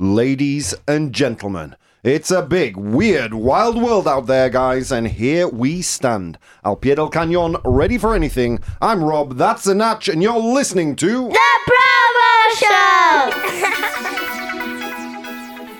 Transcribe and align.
Ladies 0.00 0.76
and 0.86 1.12
gentlemen, 1.12 1.74
it's 2.04 2.30
a 2.30 2.40
big, 2.40 2.76
weird, 2.76 3.34
wild 3.34 3.82
world 3.82 4.06
out 4.06 4.28
there, 4.28 4.48
guys, 4.48 4.92
and 4.92 5.08
here 5.08 5.48
we 5.48 5.82
stand. 5.82 6.38
Al 6.64 6.76
pie 6.76 6.94
del 6.94 7.10
cañón, 7.10 7.60
ready 7.64 7.98
for 7.98 8.14
anything. 8.14 8.60
I'm 8.80 9.02
Rob, 9.02 9.34
that's 9.36 9.64
the 9.64 9.74
Natch, 9.74 10.08
and 10.08 10.22
you're 10.22 10.38
listening 10.38 10.94
to. 10.96 11.30
The 11.30 11.58
ProBoh 11.68 12.50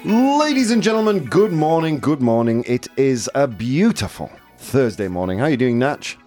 Show! 0.04 0.38
Ladies 0.40 0.72
and 0.72 0.82
gentlemen, 0.82 1.24
good 1.26 1.52
morning, 1.52 2.00
good 2.00 2.20
morning. 2.20 2.64
It 2.66 2.88
is 2.96 3.30
a 3.36 3.46
beautiful 3.46 4.32
Thursday 4.56 5.06
morning. 5.06 5.38
How 5.38 5.44
are 5.44 5.50
you 5.50 5.56
doing, 5.56 5.78
Natch? 5.78 6.18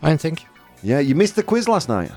Fine, 0.00 0.18
thank 0.18 0.44
you. 0.44 0.48
Yeah, 0.84 1.00
you 1.00 1.16
missed 1.16 1.34
the 1.34 1.42
quiz 1.42 1.66
last 1.66 1.88
night. 1.88 2.12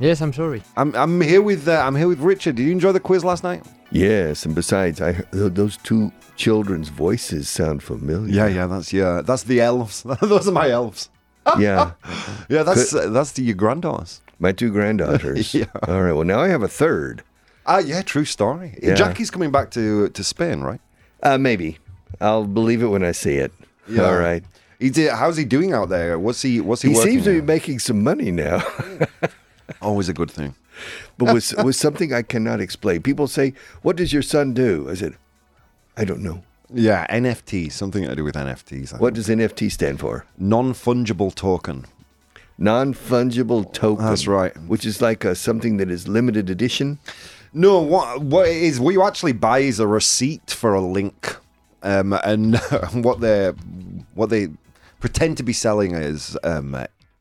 Yes, 0.00 0.22
I'm 0.22 0.32
sorry. 0.32 0.62
I'm, 0.78 0.94
I'm 0.96 1.20
here 1.20 1.42
with 1.42 1.68
uh, 1.68 1.82
I'm 1.84 1.94
here 1.94 2.08
with 2.08 2.20
Richard. 2.20 2.56
Did 2.56 2.62
you 2.64 2.72
enjoy 2.72 2.92
the 2.92 3.00
quiz 3.00 3.22
last 3.22 3.44
night? 3.44 3.62
Yes, 3.94 4.44
and 4.44 4.54
besides, 4.54 5.00
I 5.00 5.12
those 5.30 5.76
two 5.78 6.10
children's 6.36 6.88
voices 6.88 7.48
sound 7.48 7.82
familiar. 7.82 8.34
Yeah, 8.34 8.48
yeah, 8.48 8.66
that's 8.66 8.92
yeah, 8.92 9.22
that's 9.24 9.44
the 9.44 9.60
elves. 9.60 10.02
Those 10.20 10.48
are 10.48 10.52
my 10.52 10.68
elves. 10.68 11.10
yeah. 11.58 11.92
Yeah, 12.48 12.64
that's 12.64 12.92
uh, 12.92 13.08
that's 13.10 13.32
the, 13.32 13.42
your 13.42 13.54
granddaughters. 13.54 14.20
My 14.40 14.52
two 14.52 14.70
granddaughters. 14.72 15.54
Yeah. 15.54 15.66
All 15.86 16.02
right. 16.02 16.12
Well, 16.12 16.24
now 16.24 16.40
I 16.40 16.48
have 16.48 16.62
a 16.62 16.68
third. 16.68 17.22
Ah, 17.66 17.78
yeah, 17.78 18.02
true 18.02 18.24
story. 18.24 18.76
Yeah. 18.82 18.94
Jackie's 18.94 19.30
coming 19.30 19.52
back 19.52 19.70
to 19.72 20.08
to 20.08 20.24
Spain, 20.24 20.60
right? 20.62 20.80
Uh, 21.22 21.38
maybe. 21.38 21.78
I'll 22.20 22.46
believe 22.46 22.82
it 22.82 22.88
when 22.88 23.04
I 23.04 23.12
see 23.12 23.36
it. 23.36 23.52
Yeah. 23.88 24.06
All 24.06 24.16
right. 24.16 24.42
He 24.80 24.90
did, 24.90 25.12
how's 25.12 25.36
he 25.36 25.44
doing 25.44 25.72
out 25.72 25.88
there? 25.88 26.18
What's 26.18 26.42
he 26.42 26.60
what's 26.60 26.82
he, 26.82 26.88
He 26.90 26.94
seems 26.96 27.24
to 27.24 27.40
be 27.40 27.46
making 27.46 27.78
some 27.78 28.02
money 28.02 28.30
now, 28.32 28.60
Always 29.80 30.08
a 30.08 30.12
good 30.12 30.30
thing. 30.30 30.54
But 31.18 31.32
with 31.34 31.54
with 31.64 31.76
something 31.76 32.12
I 32.12 32.22
cannot 32.22 32.60
explain. 32.60 33.02
People 33.02 33.26
say, 33.26 33.54
"What 33.82 33.96
does 33.96 34.12
your 34.12 34.22
son 34.22 34.52
do?" 34.54 34.88
I 34.90 34.94
said, 34.94 35.14
"I 35.96 36.04
don't 36.04 36.20
know." 36.22 36.42
Yeah, 36.72 37.06
NFT, 37.08 37.70
something 37.70 38.04
to 38.04 38.16
do 38.16 38.24
with 38.24 38.34
NFTs. 38.34 38.94
I 38.94 38.98
What 38.98 39.14
think. 39.14 39.26
does 39.26 39.28
NFT 39.28 39.70
stand 39.70 40.00
for? 40.00 40.24
non 40.38 40.72
fungible 40.72 41.32
token? 41.34 41.84
Non 42.58 42.94
fungible 42.94 43.70
token. 43.72 44.04
That's 44.06 44.26
right. 44.26 44.56
Which 44.66 44.84
is 44.86 45.00
like 45.00 45.24
a, 45.24 45.34
something 45.34 45.76
that 45.76 45.90
is 45.90 46.08
limited 46.08 46.48
edition. 46.50 46.98
No, 47.52 47.80
what 47.80 48.22
what 48.22 48.48
it 48.48 48.56
is 48.56 48.80
what 48.80 48.94
you 48.94 49.02
actually 49.04 49.32
buy 49.34 49.58
is 49.60 49.78
a 49.78 49.86
receipt 49.86 50.50
for 50.50 50.74
a 50.74 50.80
link, 50.80 51.36
um, 51.82 52.12
and 52.24 52.56
what 53.04 53.20
they 53.20 53.48
what 54.14 54.30
they 54.30 54.48
pretend 55.00 55.36
to 55.36 55.42
be 55.42 55.52
selling 55.52 55.94
is 55.94 56.36
um, 56.42 56.74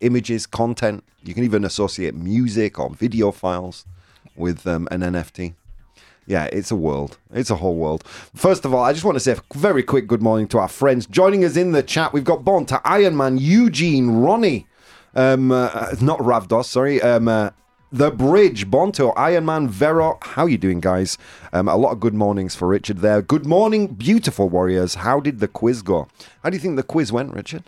images, 0.03 0.45
content. 0.45 1.03
You 1.23 1.33
can 1.33 1.43
even 1.43 1.63
associate 1.63 2.15
music 2.15 2.79
or 2.79 2.89
video 2.89 3.31
files 3.31 3.85
with 4.35 4.67
um, 4.67 4.87
an 4.91 5.01
NFT. 5.01 5.55
Yeah, 6.25 6.45
it's 6.45 6.71
a 6.71 6.75
world. 6.75 7.17
It's 7.33 7.49
a 7.49 7.55
whole 7.55 7.75
world. 7.75 8.03
First 8.33 8.63
of 8.65 8.73
all, 8.73 8.83
I 8.83 8.93
just 8.93 9.03
want 9.03 9.15
to 9.15 9.19
say 9.19 9.33
a 9.33 9.57
very 9.57 9.83
quick 9.83 10.07
good 10.07 10.21
morning 10.21 10.47
to 10.49 10.59
our 10.59 10.69
friends 10.69 11.05
joining 11.05 11.43
us 11.43 11.57
in 11.57 11.71
the 11.71 11.83
chat. 11.83 12.13
We've 12.13 12.23
got 12.23 12.45
Bon 12.45 12.65
to 12.67 12.81
Iron 12.85 13.17
Man, 13.17 13.37
Eugene, 13.37 14.09
Ronnie, 14.11 14.67
um, 15.15 15.51
uh, 15.51 15.95
not 16.01 16.19
Ravdos, 16.19 16.65
sorry, 16.65 17.01
um, 17.01 17.27
uh, 17.27 17.49
the 17.91 18.09
Bridge, 18.09 18.71
Bonto, 18.71 19.13
Iron 19.15 19.45
Man, 19.45 19.69
Vero. 19.69 20.17
How 20.21 20.47
you 20.47 20.57
doing, 20.57 20.79
guys? 20.79 21.17
Um, 21.51 21.67
a 21.67 21.75
lot 21.75 21.91
of 21.91 21.99
good 21.99 22.15
mornings 22.15 22.55
for 22.55 22.67
Richard 22.67 22.99
there. 22.99 23.21
Good 23.21 23.45
morning, 23.45 23.87
beautiful 23.87 24.49
warriors. 24.49 24.95
How 24.95 25.19
did 25.19 25.39
the 25.39 25.47
quiz 25.47 25.83
go? 25.83 26.07
How 26.41 26.49
do 26.49 26.55
you 26.55 26.59
think 26.59 26.75
the 26.75 26.83
quiz 26.83 27.11
went, 27.11 27.33
Richard? 27.33 27.65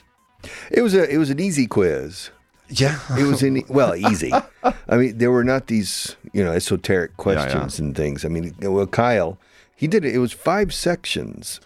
It 0.72 0.82
was 0.82 0.94
a 0.94 1.10
it 1.10 1.18
was 1.18 1.30
an 1.30 1.40
easy 1.40 1.68
quiz. 1.68 2.30
Yeah, 2.68 3.00
It 3.18 3.24
was 3.24 3.44
in 3.44 3.64
well 3.70 3.96
easy. 3.96 4.32
I 4.64 4.98
mean, 4.98 5.20
there 5.20 5.32
were 5.32 5.44
not 5.44 5.68
these 5.68 6.16
you 6.34 6.44
know 6.44 6.52
esoteric 6.52 7.12
yeah. 7.12 7.24
questions 7.24 7.80
and 7.80 7.96
things. 7.96 8.26
I 8.26 8.28
mean, 8.28 8.56
well, 8.60 8.88
Kyle, 8.88 9.38
he 9.76 9.88
did 9.88 10.04
it. 10.04 10.16
It 10.16 10.20
was 10.20 10.34
five 10.34 10.74
sections, 10.74 11.62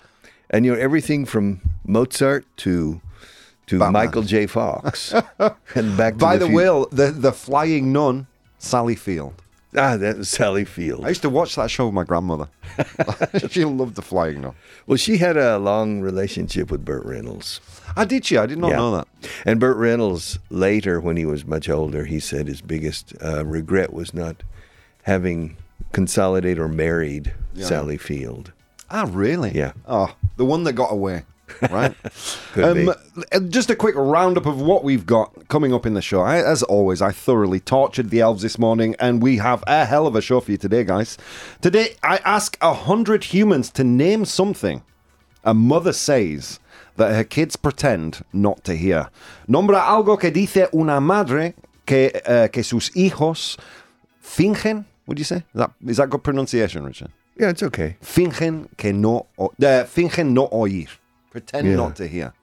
and 0.49 0.65
you 0.65 0.73
know 0.73 0.79
everything 0.79 1.25
from 1.25 1.61
Mozart 1.85 2.45
to 2.57 3.01
to 3.67 3.79
Batman. 3.79 3.93
Michael 3.93 4.23
J. 4.23 4.45
Fox, 4.45 5.13
and 5.75 5.97
back. 5.97 6.13
To 6.13 6.19
By 6.19 6.37
the, 6.37 6.47
the 6.47 6.53
way, 6.53 6.65
the 6.91 7.11
the 7.11 7.31
flying 7.31 7.93
nun, 7.93 8.27
Sally 8.57 8.95
Field. 8.95 9.41
Ah, 9.75 9.97
that 9.97 10.17
was 10.17 10.29
Sally 10.29 10.65
Field. 10.65 11.05
I 11.05 11.09
used 11.09 11.21
to 11.23 11.29
watch 11.29 11.55
that 11.55 11.69
show 11.71 11.85
with 11.85 11.93
my 11.93 12.03
grandmother. 12.03 12.47
she 13.49 13.65
loved 13.65 13.95
the 13.95 14.01
flying 14.01 14.41
nun. 14.41 14.53
Well, 14.87 14.97
she 14.97 15.17
had 15.17 15.37
a 15.37 15.57
long 15.59 16.01
relationship 16.01 16.71
with 16.71 16.83
Burt 16.85 17.05
Reynolds. 17.05 17.61
I 17.95 18.05
did 18.05 18.25
she? 18.25 18.37
I 18.37 18.45
did 18.45 18.57
not 18.57 18.69
Yeah. 18.71 18.77
know 18.77 18.95
that. 18.97 19.07
And 19.45 19.59
Burt 19.59 19.77
Reynolds 19.77 20.39
later, 20.49 20.99
when 20.99 21.17
he 21.17 21.25
was 21.25 21.45
much 21.45 21.69
older, 21.69 22.05
he 22.05 22.19
said 22.19 22.47
his 22.47 22.61
biggest 22.61 23.13
uh, 23.23 23.45
regret 23.45 23.93
was 23.93 24.13
not 24.13 24.43
having 25.03 25.57
consolidated 25.91 26.59
or 26.59 26.67
married 26.67 27.33
Sally 27.55 27.97
Field. 27.97 28.51
Ah, 28.91 29.07
really? 29.09 29.51
Yeah. 29.51 29.73
Oh, 29.87 30.15
the 30.37 30.45
one 30.45 30.63
that 30.63 30.73
got 30.73 30.91
away, 30.91 31.23
right? 31.69 31.95
Uh, 33.31 33.39
Just 33.47 33.69
a 33.69 33.75
quick 33.75 33.95
roundup 33.95 34.45
of 34.45 34.59
what 34.59 34.83
we've 34.83 35.05
got 35.05 35.47
coming 35.49 35.73
up 35.73 35.85
in 35.85 35.93
the 35.93 36.01
show. 36.01 36.21
I, 36.21 36.37
as 36.37 36.63
always, 36.63 37.01
I 37.01 37.11
thoroughly 37.11 37.59
tortured 37.59 38.09
the 38.09 38.21
elves 38.21 38.41
this 38.41 38.57
morning, 38.57 38.95
and 38.99 39.21
we 39.21 39.37
have 39.37 39.63
a 39.67 39.85
hell 39.85 40.07
of 40.07 40.15
a 40.15 40.21
show 40.21 40.39
for 40.39 40.51
you 40.51 40.57
today, 40.57 40.83
guys. 40.83 41.17
Today, 41.61 41.95
I 42.03 42.17
ask 42.25 42.57
a 42.61 42.73
hundred 42.73 43.25
humans 43.25 43.69
to 43.71 43.83
name 43.83 44.25
something 44.25 44.81
a 45.43 45.53
mother 45.53 45.93
says 45.93 46.59
that 46.97 47.13
her 47.13 47.23
kids 47.23 47.55
pretend 47.55 48.23
not 48.33 48.63
to 48.65 48.75
hear. 48.75 49.09
Nombra 49.47 49.81
algo 49.81 50.19
que 50.19 50.31
dice 50.31 50.67
una 50.73 50.99
madre 50.99 51.53
que, 51.85 52.11
uh, 52.25 52.47
que 52.47 52.63
sus 52.63 52.89
hijos 52.91 53.57
fingen. 54.21 54.85
Would 55.07 55.17
you 55.17 55.25
say? 55.25 55.37
Is 55.37 55.43
that, 55.53 55.71
is 55.85 55.97
that 55.97 56.09
good 56.09 56.23
pronunciation, 56.23 56.83
Richard? 56.83 57.11
Yeah, 57.37 57.49
it's 57.49 57.63
okay. 57.63 57.95
Fingen 58.01 58.67
que 58.77 58.91
no, 58.91 59.27
uh, 59.39 59.47
fingen 59.85 60.33
no 60.33 60.49
oír. 60.49 60.89
Pretend 61.31 61.67
Yeah. 61.67 61.75
not 61.75 61.95
to 61.97 62.07
hear. 62.07 62.33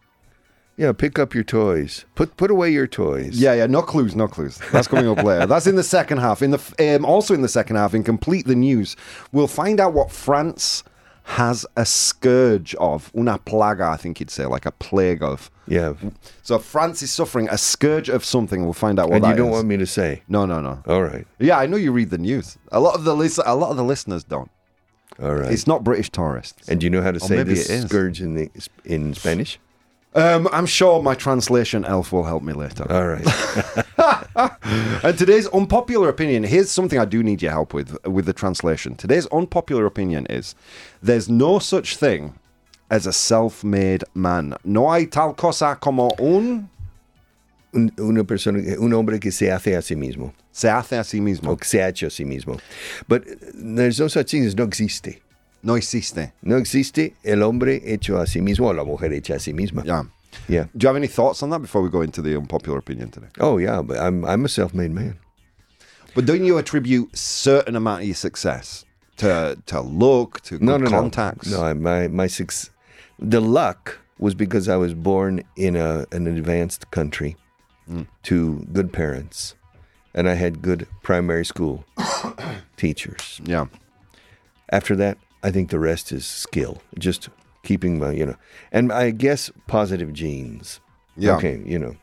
Yeah, 0.77 0.93
pick 0.93 1.19
up 1.19 1.35
your 1.35 1.43
toys. 1.45 2.05
Put 2.15 2.37
put 2.37 2.51
away 2.51 2.71
your 2.71 2.87
toys. 2.87 3.41
Yeah, 3.41 3.55
yeah, 3.55 3.67
no 3.67 3.81
clues, 3.81 4.15
no 4.15 4.29
clues. 4.29 4.59
That's 4.73 4.87
coming 4.89 5.09
up 5.09 5.23
later. 5.25 5.47
That's 5.47 5.67
in 5.67 5.77
the 5.77 5.83
second 5.83 6.19
half. 6.19 6.43
In 6.43 6.51
the 6.51 6.97
um, 6.97 7.05
also 7.07 7.33
in 7.33 7.41
the 7.41 7.49
second 7.49 7.77
half, 7.77 7.95
in 7.95 8.03
complete 8.05 8.47
the 8.47 8.55
news, 8.55 8.95
we'll 9.33 9.47
find 9.49 9.81
out 9.81 9.95
what 9.95 10.11
France 10.11 10.85
has 11.29 11.67
a 11.77 11.85
scourge 11.87 12.75
of, 12.77 13.11
una 13.17 13.37
plaga, 13.39 13.89
I 13.93 13.97
think 13.97 14.21
you'd 14.21 14.31
say, 14.31 14.45
like 14.47 14.65
a 14.67 14.71
plague 14.71 15.23
of. 15.25 15.51
Yeah. 15.67 15.95
So 16.43 16.59
France 16.61 17.03
is 17.03 17.11
suffering 17.13 17.49
a 17.51 17.59
scourge 17.59 18.09
of 18.09 18.25
something. 18.25 18.63
We'll 18.63 18.75
find 18.75 19.01
out 19.01 19.09
what 19.09 19.17
And 19.25 19.27
you 19.27 19.35
don't 19.35 19.49
is. 19.49 19.53
want 19.55 19.67
me 19.67 19.77
to 19.79 19.87
say. 19.87 20.23
No, 20.29 20.47
no, 20.47 20.61
no. 20.61 20.83
All 20.87 21.03
right. 21.03 21.27
Yeah, 21.41 21.59
I 21.59 21.67
know 21.67 21.77
you 21.79 21.91
read 21.91 22.11
the 22.11 22.19
news. 22.19 22.59
A 22.71 22.79
lot 22.79 22.95
of 22.95 23.03
the 23.05 23.17
lis- 23.17 23.41
a 23.45 23.57
lot 23.57 23.71
of 23.71 23.77
the 23.77 23.83
listeners 23.83 24.23
don't. 24.23 24.51
All 25.23 25.35
right. 25.35 25.53
It's 25.53 25.67
not 25.67 25.83
British 25.85 26.11
tourists. 26.11 26.69
and 26.69 26.81
do 26.81 26.87
you 26.87 26.91
know 26.91 27.03
how 27.03 27.11
to 27.13 27.21
say 27.21 27.37
maybe 27.37 27.55
this 27.55 27.69
it 27.71 27.75
is. 27.75 27.85
scourge 27.87 28.21
in 28.21 28.35
the 28.35 28.51
in 28.85 29.15
Spanish? 29.15 29.59
Um, 30.15 30.49
I'm 30.51 30.65
sure 30.67 31.03
my 31.03 31.15
translation 31.15 31.85
elf 31.85 32.11
will 32.11 32.25
help 32.25 32.43
me 32.43 32.55
later. 32.55 32.87
All 32.91 33.07
right. 33.07 33.27
And 35.03 35.17
today's 35.19 35.47
unpopular 35.49 36.09
opinion, 36.09 36.45
here's 36.45 36.71
something 36.71 36.99
I 36.99 37.05
do 37.05 37.23
need 37.23 37.41
your 37.43 37.53
help 37.53 37.73
with 37.73 37.97
with 38.07 38.27
the 38.27 38.33
translation. 38.33 38.95
Today's 38.95 39.27
unpopular 39.29 39.87
opinion 39.87 40.27
is 40.29 40.55
there's 41.03 41.29
no 41.29 41.59
such 41.59 41.97
thing 41.97 42.35
as 42.91 43.07
a 43.07 43.13
self-made 43.13 44.05
man. 44.15 44.55
No 44.65 44.91
hay 44.91 45.07
tal 45.07 45.35
cosa 45.35 45.77
como 45.81 46.11
un 46.19 46.69
Un, 47.73 47.93
una 47.99 48.25
persona, 48.25 48.59
un 48.79 48.93
hombre 48.95 49.19
que 49.21 49.31
se 49.31 49.51
hace 49.51 49.77
a 49.77 49.83
sí 49.83 49.97
mismo. 49.97 50.33
se 50.53 50.71
hace 50.71 50.97
a 50.97 51.05
sí 51.05 51.21
mismo. 51.21 51.51
O 51.51 51.57
que 51.57 51.67
se 51.67 51.83
ha 51.83 51.89
hecho 51.89 52.07
a 52.07 52.11
sí 52.11 52.25
mismo. 52.25 52.59
But 53.09 53.27
uh, 53.27 53.35
there's 53.55 54.01
no 54.01 54.09
such 54.09 54.31
thing 54.31 54.47
as 54.47 54.55
no 54.57 54.65
existe. 54.65 55.21
No 55.63 55.75
existe. 55.75 56.33
No 56.43 56.57
existe 56.57 57.15
el 57.25 57.43
hombre 57.43 57.83
hecho 57.85 58.19
a 58.19 58.27
sí 58.27 58.41
mismo 58.41 58.69
o 58.69 58.73
la 58.73 58.85
mujer 58.85 59.13
hecha 59.13 59.35
a 59.35 59.39
sí 59.39 59.53
misma. 59.53 59.83
Yeah. 59.85 60.05
Yeah. 60.49 60.65
Do 60.77 60.85
you 60.85 60.89
have 60.89 60.97
any 60.97 61.09
thoughts 61.09 61.43
on 61.43 61.51
that 61.51 61.61
before 61.61 61.83
we 61.83 61.91
go 61.91 62.03
into 62.03 62.23
the 62.23 62.37
unpopular 62.37 62.79
opinion 62.79 63.11
today? 63.11 63.29
Oh 63.41 63.59
yeah, 63.59 63.83
but 63.83 63.99
I'm 63.99 64.25
I'm 64.25 64.45
a 64.45 64.49
self-made 64.49 64.93
man. 64.93 65.19
But 66.15 66.25
don't 66.25 66.45
you 66.45 66.57
attribute 66.59 67.15
certain 67.17 67.75
amount 67.77 68.03
of 68.03 68.07
your 68.07 68.15
success 68.15 68.85
to 69.19 69.57
to 69.67 69.81
luck, 69.81 70.41
to 70.43 70.59
No, 70.65 70.77
no, 70.79 70.89
contacts? 70.89 71.51
no. 71.51 71.63
No, 71.63 71.75
my 71.75 72.09
my 72.09 72.27
six, 72.29 72.71
the 73.19 73.41
luck 73.41 73.99
was 74.19 74.35
because 74.35 74.69
I 74.69 74.77
was 74.77 74.95
born 74.95 75.43
in 75.57 75.75
a 75.77 76.07
an 76.13 76.27
advanced 76.27 76.91
country, 76.91 77.37
to 78.25 78.67
good 78.73 78.93
parents, 78.93 79.55
and 80.15 80.29
I 80.29 80.35
had 80.35 80.63
good 80.63 80.87
primary 81.03 81.45
school 81.45 81.85
teachers. 82.77 83.41
Yeah. 83.45 83.67
After 84.71 84.97
that, 84.97 85.19
I 85.43 85.51
think 85.51 85.71
the 85.71 85.79
rest 85.79 86.11
is 86.13 86.27
skill. 86.27 86.83
Just 86.99 87.29
keeping 87.63 87.99
my, 87.99 88.13
you 88.13 88.27
know, 88.27 88.37
and 88.73 88.93
I 88.93 89.11
guess 89.11 89.51
positive 89.67 90.13
genes. 90.13 90.81
Yeah. 91.17 91.37
Okay, 91.37 91.63
you 91.65 91.79
know. 91.79 91.97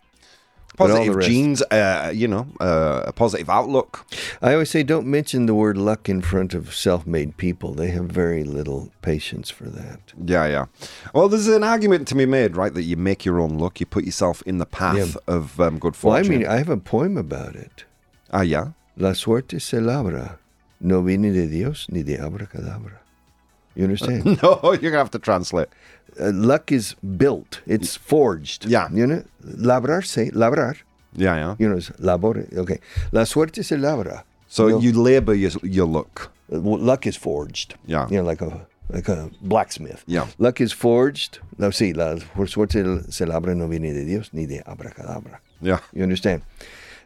But 0.75 0.89
all 0.89 1.05
the 1.05 1.11
Positive 1.11 1.21
genes, 1.21 1.61
uh, 1.69 2.11
you 2.15 2.27
know, 2.27 2.47
uh, 2.59 3.03
a 3.05 3.13
positive 3.13 3.47
outlook. 3.49 4.05
I 4.41 4.53
always 4.53 4.71
say 4.71 4.81
don't 4.81 5.05
mention 5.05 5.45
the 5.45 5.53
word 5.53 5.77
luck 5.77 6.09
in 6.09 6.21
front 6.21 6.55
of 6.55 6.73
self-made 6.73 7.37
people. 7.37 7.75
They 7.75 7.89
have 7.91 8.05
very 8.05 8.43
little 8.43 8.89
patience 9.03 9.51
for 9.51 9.65
that. 9.65 9.99
Yeah, 10.25 10.47
yeah. 10.47 10.65
Well, 11.13 11.29
there's 11.29 11.47
an 11.47 11.63
argument 11.63 12.07
to 12.07 12.15
be 12.15 12.25
made, 12.25 12.57
right? 12.57 12.73
That 12.73 12.83
you 12.83 12.97
make 12.97 13.23
your 13.23 13.39
own 13.39 13.59
luck, 13.59 13.79
you 13.79 13.85
put 13.85 14.03
yourself 14.03 14.41
in 14.47 14.57
the 14.57 14.65
path 14.65 14.97
Yeah. 14.97 15.35
of 15.35 15.59
um, 15.59 15.77
good 15.77 15.95
fortune. 15.95 16.23
Well, 16.23 16.35
I 16.35 16.37
mean, 16.39 16.47
I 16.47 16.57
have 16.57 16.69
a 16.69 16.77
poem 16.77 17.17
about 17.17 17.55
it. 17.55 17.85
ah, 18.31 18.41
yeah. 18.41 18.69
La 18.97 19.13
suerte 19.13 19.59
se 19.61 19.77
labra, 19.77 20.37
no 20.81 21.01
viene 21.03 21.31
de 21.31 21.45
Dios 21.47 21.85
ni 21.91 22.01
de 22.03 22.17
abracadabra. 22.17 22.99
You 23.75 23.83
understand? 23.85 24.25
No, 24.43 24.59
you're 24.63 24.91
gonna 24.91 24.97
have 24.97 25.11
to 25.11 25.19
translate. 25.19 25.67
uh, 26.19 26.31
luck 26.33 26.71
is 26.71 26.95
built. 27.17 27.61
It's 27.65 27.95
forged. 27.95 28.65
Yeah. 28.65 28.87
You 28.91 29.07
know, 29.07 29.23
labrar 29.43 30.05
say 30.05 30.29
labrar. 30.31 30.77
Yeah, 31.15 31.35
yeah. 31.35 31.55
You 31.59 31.69
know, 31.69 31.77
it's 31.77 31.89
labore. 31.99 32.45
Okay. 32.57 32.79
La 33.11 33.23
suerte 33.23 33.63
se 33.63 33.75
labra. 33.77 34.23
So 34.47 34.67
know, 34.67 34.79
you 34.79 34.91
labour 34.93 35.33
your 35.33 35.51
your 35.63 35.87
luck. 35.87 36.31
uh, 36.51 36.57
luck 36.59 37.07
is 37.07 37.15
forged. 37.17 37.75
Yeah. 37.87 38.07
You 38.09 38.17
know, 38.17 38.23
like 38.23 38.41
a 38.41 38.67
like 38.89 39.07
a 39.09 39.29
blacksmith. 39.41 40.03
Yeah. 40.07 40.27
Luck 40.37 40.61
is 40.61 40.71
forged. 40.71 41.39
No, 41.57 41.69
sí, 41.69 41.95
la 41.95 42.17
suerte 42.45 42.83
se 43.11 43.25
labra 43.25 43.55
no 43.55 43.67
viene 43.67 43.93
de 43.93 44.05
Dios 44.05 44.29
ni 44.33 44.45
de 44.45 44.61
abracadabra. 44.67 45.39
Yeah. 45.61 45.79
You 45.93 46.03
understand? 46.03 46.41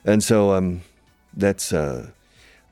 And 0.06 0.22
so 0.24 0.52
um, 0.52 0.82
that's 1.34 1.72
uh, 1.72 2.08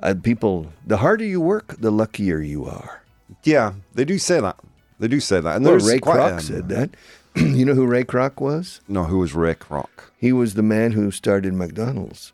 uh, 0.02 0.16
people. 0.22 0.68
The 0.86 0.98
harder 0.98 1.26
you 1.26 1.40
work, 1.42 1.76
the 1.80 1.92
luckier 1.92 2.42
you 2.42 2.66
are. 2.66 3.02
Yeah, 3.44 3.74
they 3.94 4.06
do 4.06 4.18
say 4.18 4.40
that. 4.40 4.58
They 5.00 5.08
do 5.08 5.20
say 5.20 5.40
that. 5.42 5.58
And 5.58 5.66
Well, 5.66 5.78
Ray 5.80 6.00
quite, 6.00 6.18
Kroc 6.18 6.34
um, 6.34 6.40
said 6.40 6.70
that. 6.70 6.90
you 7.36 7.66
know 7.66 7.74
who 7.74 7.86
Ray 7.86 8.04
Kroc 8.04 8.40
was? 8.40 8.82
No, 8.88 9.04
who 9.06 9.18
was 9.20 9.34
Ray 9.34 9.56
Kroc? 9.56 9.88
He 10.18 10.32
was 10.32 10.54
the 10.54 10.64
man 10.64 10.92
who 10.94 11.12
started 11.12 11.54
McDonald's. 11.54 12.32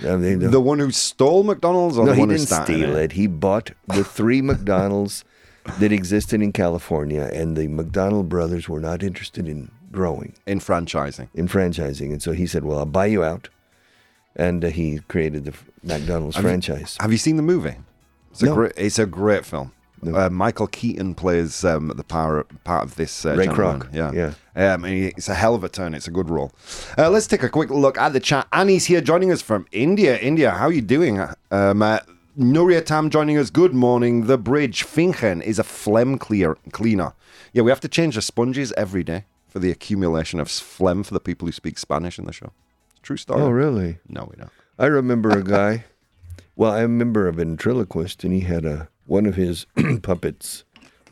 I 0.00 0.16
mean, 0.16 0.38
the- 0.40 0.48
The 0.48 0.60
one 0.60 0.78
who 0.78 0.90
stole 0.90 1.42
McDonald's 1.42 1.98
or 1.98 2.04
no, 2.04 2.10
the 2.10 2.14
he 2.16 2.20
one 2.20 2.28
who 2.30 2.36
didn't 2.36 2.46
started 2.48 2.72
steal 2.74 2.96
it? 2.96 3.02
it. 3.04 3.12
He 3.12 3.26
bought 3.26 3.70
the 3.88 4.04
three 4.04 4.40
McDonald's 4.50 5.24
that 5.78 5.92
existed 5.92 6.40
in 6.42 6.52
California, 6.52 7.30
and 7.32 7.56
the 7.56 7.68
McDonald 7.68 8.28
brothers 8.28 8.68
were 8.68 8.80
not 8.80 9.02
interested 9.02 9.46
in 9.48 9.70
growing, 9.92 10.34
In 10.46 10.58
franchising. 10.60 11.28
in 11.34 11.46
franchising. 11.48 12.10
And 12.12 12.22
so 12.22 12.32
he 12.32 12.46
said, 12.46 12.64
Well, 12.64 12.78
I'll 12.78 12.86
buy 12.86 13.06
you 13.06 13.22
out. 13.24 13.48
And 14.34 14.64
uh, 14.64 14.68
he 14.70 14.98
created 15.08 15.44
the 15.44 15.54
McDonald's 15.82 16.36
Have 16.36 16.44
you- 16.44 16.48
franchise. 16.50 16.96
Have 17.00 17.12
you 17.12 17.18
seen 17.18 17.36
the 17.36 17.42
movie? 17.42 17.76
It's 18.30 18.42
a 18.42 18.46
No. 18.46 18.54
great. 18.54 18.72
It's 18.76 18.98
a 18.98 19.04
great 19.06 19.44
film. 19.44 19.72
No. 20.04 20.16
Uh, 20.16 20.30
Michael 20.30 20.66
Keaton 20.66 21.14
plays 21.14 21.64
um, 21.64 21.92
the 21.94 22.02
power, 22.02 22.44
part 22.64 22.84
of 22.84 22.96
this. 22.96 23.24
Uh, 23.24 23.36
Ray. 23.36 23.46
Kroc, 23.46 23.92
Yeah, 23.94 24.32
yeah. 24.56 24.74
Um, 24.74 24.84
it's 24.84 25.28
a 25.28 25.34
hell 25.34 25.54
of 25.54 25.62
a 25.62 25.68
turn. 25.68 25.94
It's 25.94 26.08
a 26.08 26.10
good 26.10 26.28
role. 26.28 26.50
Uh, 26.98 27.08
let's 27.08 27.28
take 27.28 27.44
a 27.44 27.48
quick 27.48 27.70
look 27.70 27.96
at 27.96 28.12
the 28.12 28.18
chat. 28.20 28.48
Annie's 28.52 28.86
here 28.86 29.00
joining 29.00 29.30
us 29.30 29.40
from 29.40 29.66
India. 29.70 30.18
India, 30.18 30.50
how 30.50 30.66
are 30.66 30.72
you 30.72 30.82
doing? 30.82 31.20
Um, 31.52 31.82
uh, 31.82 32.00
Nuria 32.36 32.84
Tam 32.84 33.10
joining 33.10 33.38
us. 33.38 33.50
Good 33.50 33.74
morning. 33.74 34.26
The 34.26 34.38
bridge 34.38 34.84
Finchen 34.84 35.40
is 35.42 35.58
a 35.58 35.64
phlegm 35.64 36.18
clear 36.18 36.56
cleaner. 36.72 37.12
Yeah, 37.52 37.62
we 37.62 37.70
have 37.70 37.80
to 37.80 37.88
change 37.88 38.16
the 38.16 38.22
sponges 38.22 38.72
every 38.76 39.04
day 39.04 39.26
for 39.48 39.60
the 39.60 39.70
accumulation 39.70 40.40
of 40.40 40.50
phlegm 40.50 41.04
for 41.04 41.14
the 41.14 41.20
people 41.20 41.46
who 41.46 41.52
speak 41.52 41.78
Spanish 41.78 42.18
in 42.18 42.24
the 42.24 42.32
show. 42.32 42.50
True 43.02 43.16
story. 43.18 43.40
Oh, 43.42 43.50
really? 43.50 43.98
No, 44.08 44.26
we 44.30 44.36
don't. 44.36 44.50
I 44.78 44.86
remember 44.86 45.30
a 45.30 45.44
guy. 45.58 45.84
Well, 46.56 46.72
I'm 46.72 46.84
a 46.84 46.88
member 46.88 47.28
of 47.28 47.36
a 47.38 47.44
ventriloquist, 47.44 48.24
and 48.24 48.32
he 48.32 48.40
had 48.40 48.64
a 48.64 48.88
one 49.06 49.26
of 49.26 49.34
his 49.36 49.66
puppets 50.02 50.64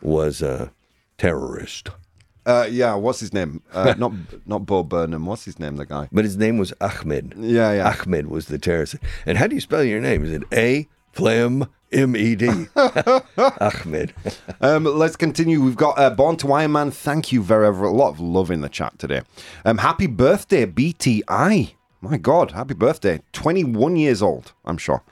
was 0.03 0.43
a 0.43 0.73
terrorist, 1.19 1.91
Uh, 2.47 2.67
yeah, 2.71 2.95
what's 2.95 3.21
his 3.21 3.33
name? 3.35 3.63
Uh, 3.73 3.95
not 3.99 4.13
not 4.47 4.65
Bo 4.67 4.83
Burnham. 4.83 5.27
What's 5.27 5.45
his 5.45 5.59
name? 5.59 5.77
The 5.77 5.85
guy. 5.87 6.09
but 6.11 6.25
his 6.25 6.37
name 6.39 6.57
was 6.59 6.73
Ahmed. 6.81 7.35
Yeah, 7.37 7.73
yeah. 7.75 7.89
Ahmed 8.01 8.29
was 8.29 8.47
the 8.47 8.59
terrorist. 8.59 8.97
And 9.27 9.37
how 9.39 9.47
do 9.47 9.55
you 9.55 9.61
spell 9.61 9.85
your 9.85 10.01
name? 10.01 10.25
Is 10.25 10.33
it 10.33 10.43
A 10.53 10.89
Phlegm 11.13 11.67
M 11.93 12.17
E 12.17 12.35
D? 12.37 12.47
Ahmed. 12.77 14.15
Um, 14.63 14.85
let's 14.85 15.17
continue. 15.17 15.61
We've 15.63 15.77
got 15.77 15.99
uh, 15.99 16.11
Born 16.11 16.37
to 16.39 16.53
Iron 16.53 16.73
Man. 16.73 16.91
Thank 16.91 17.33
you 17.33 17.43
very, 17.43 17.73
very 17.75 17.89
a 17.89 17.93
lot 17.93 18.11
of 18.11 18.21
love 18.21 18.51
in 18.51 18.61
the 18.61 18.69
chat 18.69 18.99
today. 18.99 19.23
Um, 19.65 19.79
happy 19.79 20.07
birthday, 20.07 20.67
BTI. 20.67 21.73
My 22.03 22.17
God, 22.17 22.53
happy 22.53 22.73
birthday. 22.73 23.21
21 23.33 23.97
years 23.97 24.23
old, 24.23 24.53
I'm 24.65 24.79
sure. 24.79 25.03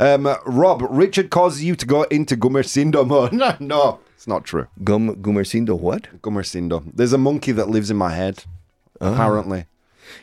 Um, 0.00 0.26
Rob, 0.46 0.82
Richard 0.88 1.28
causes 1.30 1.62
you 1.62 1.76
to 1.76 1.84
go 1.84 2.04
into 2.04 2.36
Gumersindo 2.36 3.06
mode. 3.06 3.32
No, 3.38 3.54
no, 3.60 4.00
it's 4.14 4.26
not 4.26 4.44
true. 4.44 4.66
Gum 4.82 5.16
Gumersindo 5.16 5.78
what? 5.78 6.08
Gumersindo. 6.22 6.90
There's 6.94 7.12
a 7.12 7.18
monkey 7.18 7.52
that 7.52 7.68
lives 7.68 7.90
in 7.90 7.98
my 7.98 8.10
head, 8.14 8.44
apparently. 9.00 9.66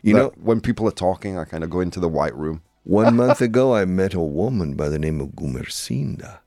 You 0.02 0.16
know, 0.16 0.34
when 0.42 0.62
people 0.62 0.88
are 0.88 0.92
talking, 0.92 1.38
I 1.38 1.46
kind 1.46 1.64
of 1.64 1.70
go 1.70 1.80
into 1.80 2.00
the 2.00 2.10
white 2.10 2.36
room. 2.36 2.64
one 2.84 3.16
month 3.16 3.42
ago 3.50 3.76
I 3.76 3.86
met 3.86 4.16
a 4.16 4.20
woman 4.20 4.74
by 4.76 4.90
the 4.90 5.00
name 5.00 5.22
of 5.22 5.30
Gumersinda. 5.30 6.40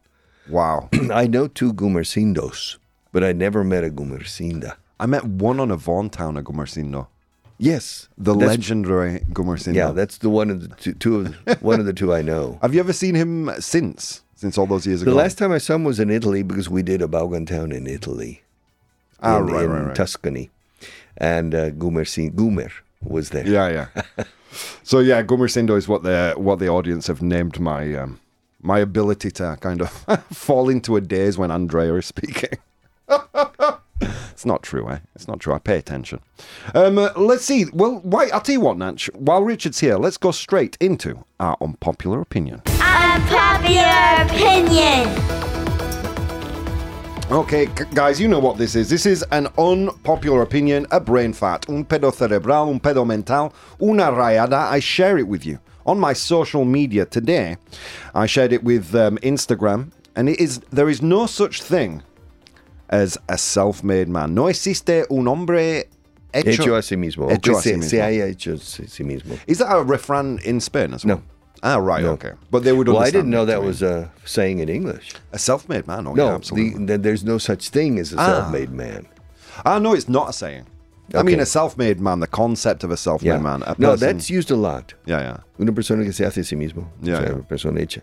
Wow. 0.48 0.88
I 1.12 1.28
know 1.28 1.46
two 1.46 1.72
Gumersindos, 1.72 2.78
but 3.12 3.22
I 3.22 3.32
never 3.32 3.62
met 3.62 3.84
a 3.84 3.90
Gumersinda. 3.90 4.76
I 4.98 5.06
met 5.06 5.25
one 5.25 5.60
on 5.60 5.70
a 5.70 5.76
Vaughan 5.76 6.10
town 6.10 6.36
a 6.36 6.42
Gumersindo. 6.42 7.06
Yes, 7.58 8.08
The 8.16 8.34
that's- 8.34 8.50
legendary 8.56 9.20
Gumersindo. 9.32 9.75
Yeah, 9.75 9.90
that's 9.90 10.19
the 10.19 10.31
one 10.31 10.49
of 10.50 10.60
the 10.62 10.69
two, 10.76 10.93
two 10.94 11.20
of 11.46 11.60
one 11.62 11.81
of 11.81 11.87
the 11.87 11.93
two 11.93 12.14
I 12.14 12.22
know. 12.22 12.58
Have 12.62 12.72
you 12.75 12.81
ever 12.81 12.93
seen 12.93 13.14
him 13.16 13.50
since? 13.58 14.22
Since 14.37 14.56
all 14.56 14.66
those 14.66 14.87
years 14.87 15.00
The 15.00 15.06
ago? 15.06 15.10
The 15.10 15.16
last 15.16 15.37
time 15.38 15.50
I 15.50 15.58
saw 15.58 15.75
him 15.75 15.82
was 15.82 15.99
in 15.99 16.10
Italy 16.10 16.44
because 16.44 16.70
we 16.70 16.82
did 16.84 17.02
a 17.02 17.08
Vaughan 17.08 17.44
Town 17.46 17.72
in 17.72 17.88
Italy, 17.88 18.43
Ah, 19.20 19.38
in, 19.38 19.46
right, 19.46 19.64
in 19.64 19.70
right, 19.70 19.87
right. 19.88 19.96
Tuscany, 19.96 20.50
and 21.16 21.52
uh, 21.55 21.70
Gumersin 21.70 22.31
Gumer 22.32 22.70
was 23.02 23.31
there. 23.31 23.44
Yeah, 23.44 23.88
yeah. 23.96 24.25
so 24.84 25.00
yeah, 25.00 25.25
Gumersindo 25.25 25.76
is 25.76 25.88
what 25.88 26.04
the 26.04 26.34
what 26.37 26.61
the 26.61 26.69
audience 26.69 27.08
have 27.08 27.20
named 27.20 27.58
my 27.58 27.93
um, 27.96 28.20
my 28.62 28.78
ability 28.78 29.32
to 29.32 29.58
kind 29.61 29.81
of 29.82 29.90
fall 30.32 30.69
into 30.69 30.94
a 30.94 31.00
daze 31.00 31.37
when 31.37 31.50
Andrea 31.50 31.94
is 31.96 32.06
speaking. 32.06 32.58
It's 34.38 34.46
not 34.46 34.62
true, 34.62 34.88
eh? 34.88 35.00
It's 35.17 35.26
not 35.26 35.40
true. 35.40 35.52
I 35.52 35.58
pay 35.58 35.79
attention. 35.79 36.20
Um, 36.73 36.96
uh, 36.96 37.11
let's 37.17 37.44
see. 37.44 37.64
Well, 37.73 38.00
wait, 38.05 38.32
I'll 38.32 38.40
tell 38.40 38.52
you 38.52 38.61
what, 38.61 38.79
Natch. 38.79 39.11
While 39.14 39.43
Richard's 39.43 39.81
here, 39.81 39.96
let's 39.96 40.17
go 40.17 40.31
straight 40.31 40.76
into 40.79 41.25
our 41.40 41.56
unpopular 41.61 42.20
opinion. 42.20 42.62
Unpopular 42.81 44.23
opinion. 44.23 45.08
Okay, 47.32 47.67
g- 47.67 47.82
guys, 47.93 48.20
you 48.20 48.29
know 48.29 48.38
what 48.38 48.58
this 48.58 48.76
is. 48.76 48.88
This 48.88 49.06
is 49.06 49.25
an 49.32 49.49
unpopular 49.58 50.43
opinion, 50.43 50.87
a 50.93 51.00
brain 51.00 51.32
fart, 51.32 51.69
un 51.69 51.85
pedo 51.85 52.14
cerebral, 52.14 52.69
un 52.70 52.79
pedo 52.79 53.05
mental, 53.05 53.52
una 53.82 54.05
rayada. 54.12 54.70
I 54.70 54.79
share 54.79 55.19
it 55.19 55.26
with 55.26 55.44
you 55.44 55.58
on 55.85 55.99
my 55.99 56.12
social 56.12 56.64
media 56.64 57.06
today. 57.06 57.56
I 58.14 58.26
shared 58.26 58.52
it 58.52 58.62
with 58.62 58.94
um, 58.94 59.19
Instagram, 59.19 59.90
and 60.14 60.29
it 60.29 60.38
is 60.38 60.61
there 60.70 60.88
is 60.88 61.02
no 61.02 61.26
such 61.26 61.61
thing 61.61 62.05
as 62.90 63.19
a 63.29 63.37
self-made 63.38 64.08
man. 64.08 64.35
No 64.35 64.46
existe 64.49 65.05
un 65.11 65.26
hombre 65.29 65.85
hecho, 66.32 66.50
Hecho 66.62 66.75
a 66.76 66.82
sí 66.82 66.96
mismo. 66.96 67.31
Hecho 67.31 67.56
a 67.56 67.61
se, 67.62 67.75
sí 67.75 67.82
se 67.85 67.96
mismo. 67.96 68.05
haya 68.06 68.26
hecho 68.26 68.52
a 68.52 68.56
sí 68.56 69.05
mismo. 69.05 69.38
Is 69.46 69.58
that 69.58 69.70
a 69.70 69.82
refrain 69.82 70.38
in 70.44 70.61
Spain 70.61 70.94
as 70.94 71.05
well? 71.05 71.17
No. 71.19 71.23
Ah, 71.62 71.76
right, 71.79 72.05
No. 72.05 72.12
okay. 72.12 72.32
But 72.52 72.62
they 72.62 72.73
would 72.73 72.87
Well, 72.88 72.99
I 72.99 73.11
didn't 73.11 73.31
know 73.31 73.44
that 73.44 73.62
was 73.62 73.82
a 73.82 74.11
saying 74.25 74.61
in 74.61 74.69
English. 74.69 75.12
a 75.32 75.38
self-made 75.38 75.87
man. 75.88 76.06
Oh, 76.06 76.14
No, 76.14 76.26
yeah, 76.29 76.35
absolutely. 76.37 76.79
the, 76.87 76.93
the, 76.93 76.99
there's 76.99 77.25
no 77.25 77.37
such 77.38 77.70
thing 77.70 77.99
as 77.99 78.12
a 78.12 78.17
Ah. 78.19 78.26
self-made 78.26 78.70
man. 78.70 79.07
Ah, 79.64 79.78
no, 79.80 79.92
it's 79.95 80.09
not 80.09 80.28
a 80.28 80.33
saying. 80.33 80.66
I 81.14 81.23
mean, 81.25 81.40
a 81.40 81.47
self-made 81.47 81.99
man. 82.00 82.21
The 82.21 82.26
concept 82.28 82.85
of 82.85 82.90
a 82.92 82.97
self-made 82.97 83.28
Yeah. 83.28 83.38
man. 83.38 83.62
A 83.64 83.75
no, 83.78 83.90
person- 83.92 84.07
that's 84.18 84.30
used 84.30 84.50
a 84.52 84.57
lot. 84.57 84.95
yeah, 85.04 85.21
yeah. 85.21 85.37
Una 85.59 85.73
persona 85.73 86.04
que 86.04 86.12
se 86.12 86.25
hace 86.25 86.38
a 86.38 86.45
sí 86.45 86.57
mismo. 86.57 86.87
Yeah, 87.02 87.14
O 87.14 87.16
sea, 87.18 87.26
yeah. 87.26 87.35
una 87.35 87.42
persona 87.45 87.80
hecha. 87.80 88.02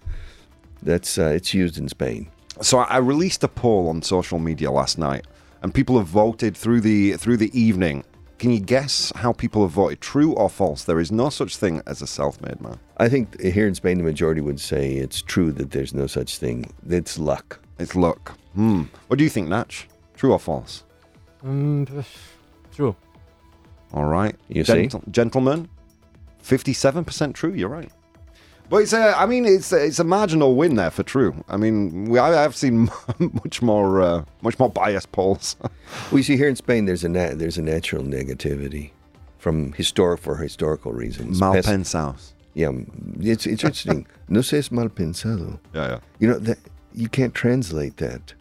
That's 0.83 1.17
uh, 1.17 1.31
it's 1.33 1.53
used 1.53 1.77
in 1.77 1.87
Spain. 1.87 2.27
So 2.61 2.79
I 2.79 2.83
I 2.83 2.97
released 2.97 3.43
a 3.43 3.47
poll 3.47 3.89
on 3.89 4.01
social 4.01 4.39
media 4.39 4.71
last 4.71 4.97
night, 4.97 5.25
and 5.61 5.73
people 5.73 5.97
have 5.97 6.07
voted 6.07 6.55
through 6.55 6.81
the 6.81 7.13
through 7.13 7.37
the 7.37 7.51
evening. 7.59 8.03
Can 8.37 8.51
you 8.51 8.59
guess 8.59 9.13
how 9.15 9.31
people 9.31 9.61
have 9.61 9.71
voted? 9.71 10.01
True 10.01 10.33
or 10.33 10.49
false? 10.49 10.83
There 10.83 10.99
is 10.99 11.09
no 11.11 11.29
such 11.29 11.55
thing 11.55 11.81
as 11.87 12.01
a 12.01 12.07
self-made 12.07 12.59
man. 12.59 12.77
I 12.97 13.07
think 13.07 13.39
here 13.39 13.65
in 13.65 13.75
Spain, 13.75 13.97
the 13.97 14.03
majority 14.03 14.41
would 14.41 14.59
say 14.59 14.93
it's 14.93 15.21
true 15.21 15.53
that 15.53 15.71
there's 15.71 15.93
no 15.93 16.05
such 16.05 16.37
thing. 16.37 16.69
It's 16.89 17.17
luck. 17.17 17.59
It's 17.79 17.95
luck. 17.95 18.37
Hmm. 18.53 18.83
What 19.07 19.17
do 19.19 19.23
you 19.23 19.29
think, 19.29 19.47
Natch? 19.47 19.87
True 20.15 20.33
or 20.33 20.39
false? 20.39 20.83
Mm, 21.45 22.05
true. 22.73 22.95
All 23.93 24.05
right. 24.05 24.35
You 24.49 24.65
see? 24.65 24.89
gentlemen, 25.11 25.69
fifty-seven 26.39 27.05
percent 27.05 27.35
true. 27.35 27.53
You're 27.53 27.69
right. 27.69 27.91
But 28.69 28.77
it's 28.77 28.93
a, 28.93 29.13
I 29.17 29.25
mean, 29.27 29.45
it's 29.45 29.71
a, 29.71 29.85
it's 29.85 29.99
a 29.99 30.03
marginal 30.03 30.55
win 30.55 30.75
there 30.75 30.89
for 30.91 31.03
true. 31.03 31.43
I 31.47 31.57
mean, 31.57 32.05
we, 32.09 32.17
I, 32.19 32.43
I've 32.43 32.55
seen 32.55 32.89
much 33.19 33.61
more 33.61 34.01
uh, 34.01 34.23
much 34.41 34.57
more 34.59 34.69
biased 34.69 35.11
polls. 35.11 35.55
We 36.11 36.23
see 36.23 36.35
here 36.35 36.49
in 36.49 36.55
Spain, 36.55 36.85
there's 36.85 37.03
a 37.03 37.09
na- 37.09 37.35
there's 37.35 37.57
a 37.57 37.61
natural 37.61 38.03
negativity 38.03 38.91
from 39.37 39.73
historic 39.73 40.19
for 40.19 40.37
historical 40.37 40.91
reasons. 40.93 41.39
Mal 41.39 41.53
pensados. 41.55 42.33
Yeah, 42.55 42.71
it's 43.19 43.45
it's 43.45 43.63
interesting. 43.63 44.07
no 44.29 44.41
se 44.41 44.57
es 44.57 44.71
mal 44.71 44.89
pensado. 44.89 45.59
Yeah, 45.73 45.87
yeah. 45.87 45.99
You 46.19 46.27
know 46.29 46.39
that 46.39 46.57
you 46.93 47.07
can't 47.09 47.35
translate 47.35 47.97
that. 47.97 48.33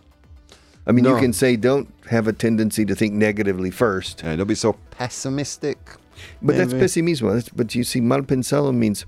I 0.87 0.93
mean, 0.93 1.05
No. 1.05 1.15
you 1.15 1.21
can 1.21 1.33
say 1.33 1.57
don't 1.57 1.89
have 2.11 2.29
a 2.29 2.33
tendency 2.33 2.85
to 2.85 2.95
think 2.95 3.13
negatively 3.15 3.71
first, 3.71 4.23
Yeah, 4.23 4.37
don't 4.37 4.47
be 4.47 4.55
so 4.55 4.75
pessimistic. 4.91 5.79
but 6.43 6.57
that's 6.57 6.73
maybe. 6.73 6.85
pesimismo. 6.87 7.33
That's, 7.35 7.49
but 7.49 7.75
you 7.75 7.85
see, 7.85 8.01
mal 8.01 8.23
pensado 8.23 8.73
means 8.73 9.05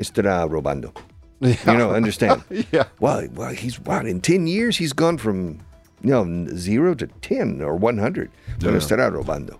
estará 0.00 0.48
robando. 0.48 0.92
You 1.42 1.76
know, 1.78 1.92
understand? 1.94 2.42
Yeah. 2.72 2.84
Well, 3.00 3.26
well, 3.34 3.52
he's 3.54 3.78
what 3.80 4.06
in 4.06 4.20
ten 4.20 4.46
years 4.46 4.76
he's 4.76 4.92
gone 4.92 5.16
from 5.18 5.60
you 6.02 6.10
know 6.10 6.46
zero 6.54 6.94
to 6.94 7.06
ten 7.22 7.62
or 7.62 7.74
one 7.76 7.98
hundred. 7.98 8.30
Pero 8.60 8.72
Yeah. 8.72 8.78
estará 8.78 9.10
robando. 9.10 9.58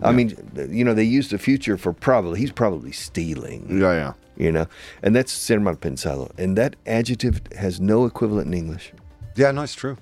I 0.00 0.12
mean, 0.12 0.30
you 0.70 0.84
know, 0.84 0.94
they 0.94 1.02
use 1.02 1.28
the 1.30 1.38
future 1.38 1.76
for 1.76 1.92
probably. 1.92 2.38
He's 2.38 2.52
probably 2.52 2.92
stealing. 2.92 3.66
Yeah, 3.68 3.92
yeah. 3.94 4.12
You 4.36 4.52
know, 4.52 4.66
and 5.02 5.16
that's 5.16 5.32
ser 5.32 5.58
mal 5.58 5.74
pensado, 5.74 6.30
and 6.38 6.56
that 6.56 6.76
adjective 6.86 7.40
has 7.58 7.80
no 7.80 8.06
equivalent 8.06 8.46
in 8.46 8.54
English. 8.54 8.92
Yeah, 9.34 9.50
no, 9.50 9.62
it's 9.62 9.74
true. 9.74 9.96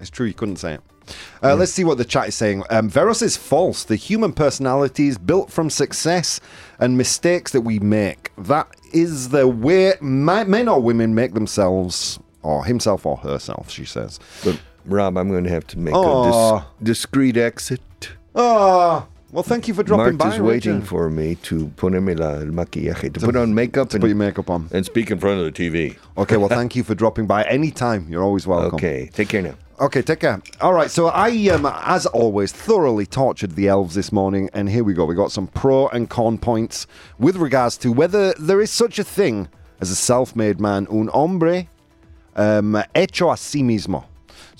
It's 0.00 0.08
true, 0.08 0.24
you 0.26 0.32
couldn't 0.32 0.56
say 0.56 0.74
it. 0.74 0.80
Uh, 1.42 1.54
Let's 1.56 1.72
see 1.72 1.84
what 1.84 1.98
the 1.98 2.04
chat 2.04 2.28
is 2.28 2.34
saying. 2.34 2.62
Um, 2.70 2.88
Veros 2.88 3.22
is 3.22 3.36
false. 3.36 3.84
The 3.84 3.96
human 3.96 4.32
personality 4.32 5.08
is 5.08 5.18
built 5.18 5.50
from 5.50 5.70
success 5.70 6.40
and 6.78 6.96
mistakes 6.96 7.52
that 7.52 7.62
we 7.62 7.78
make. 7.78 8.30
That 8.38 8.68
is 8.92 9.30
the 9.30 9.48
way 9.48 9.94
men 10.00 10.68
or 10.68 10.80
women 10.80 11.14
make 11.14 11.34
themselves, 11.34 12.18
or 12.42 12.64
himself 12.64 13.06
or 13.06 13.16
herself, 13.18 13.70
she 13.70 13.84
says. 13.84 14.18
But 14.44 14.60
Rob, 14.84 15.16
I'm 15.16 15.28
going 15.30 15.44
to 15.44 15.50
have 15.50 15.66
to 15.68 15.78
make 15.78 15.94
a 15.94 16.62
dis- 16.80 16.98
discreet 16.98 17.36
exit. 17.36 17.80
Oh, 18.34 19.06
well, 19.32 19.42
thank 19.42 19.66
you 19.66 19.74
for 19.74 19.82
dropping 19.82 20.16
Mark 20.16 20.30
by. 20.30 20.34
is 20.36 20.40
waiting 20.40 20.74
Richard. 20.74 20.88
for 20.88 21.10
me 21.10 21.34
to 21.36 21.68
ponerme 21.76 22.18
la 22.18 22.34
el 22.34 22.46
maquillaje, 22.52 23.12
to 23.14 23.20
put 23.20 23.34
on 23.36 23.54
makeup 23.54 23.92
and 23.92 24.00
Put 24.00 24.08
your 24.08 24.16
makeup 24.16 24.50
on. 24.50 24.68
and 24.72 24.84
speak 24.84 25.10
in 25.10 25.18
front 25.18 25.40
of 25.40 25.46
the 25.46 25.52
TV. 25.52 25.96
Okay, 26.18 26.36
well, 26.36 26.48
thank 26.48 26.76
you 26.76 26.84
for 26.84 26.94
dropping 26.94 27.26
by 27.26 27.42
anytime. 27.44 28.06
You're 28.08 28.22
always 28.22 28.46
welcome. 28.46 28.74
Okay, 28.76 29.08
take 29.12 29.28
care 29.30 29.42
now. 29.42 29.54
Okay, 29.80 30.02
take 30.02 30.20
care. 30.20 30.40
All 30.60 30.74
right, 30.74 30.90
so 30.90 31.08
I, 31.08 31.30
um, 31.48 31.66
as 31.66 32.06
always, 32.06 32.52
thoroughly 32.52 33.04
tortured 33.06 33.56
the 33.56 33.66
elves 33.68 33.94
this 33.96 34.12
morning, 34.12 34.48
and 34.52 34.68
here 34.68 34.84
we 34.84 34.92
go. 34.94 35.04
We 35.06 35.14
got 35.16 35.32
some 35.32 35.48
pro 35.48 35.88
and 35.88 36.08
con 36.08 36.38
points 36.38 36.86
with 37.18 37.36
regards 37.36 37.76
to 37.78 37.90
whether 37.90 38.32
there 38.34 38.60
is 38.60 38.70
such 38.70 38.98
a 39.00 39.04
thing 39.04 39.48
as 39.80 39.90
a 39.90 39.96
self-made 39.96 40.60
man, 40.60 40.86
un 40.88 41.08
hombre 41.08 41.66
um, 42.36 42.74
hecho 42.94 43.30
a 43.30 43.34
sí 43.34 43.64
mismo. 43.64 44.04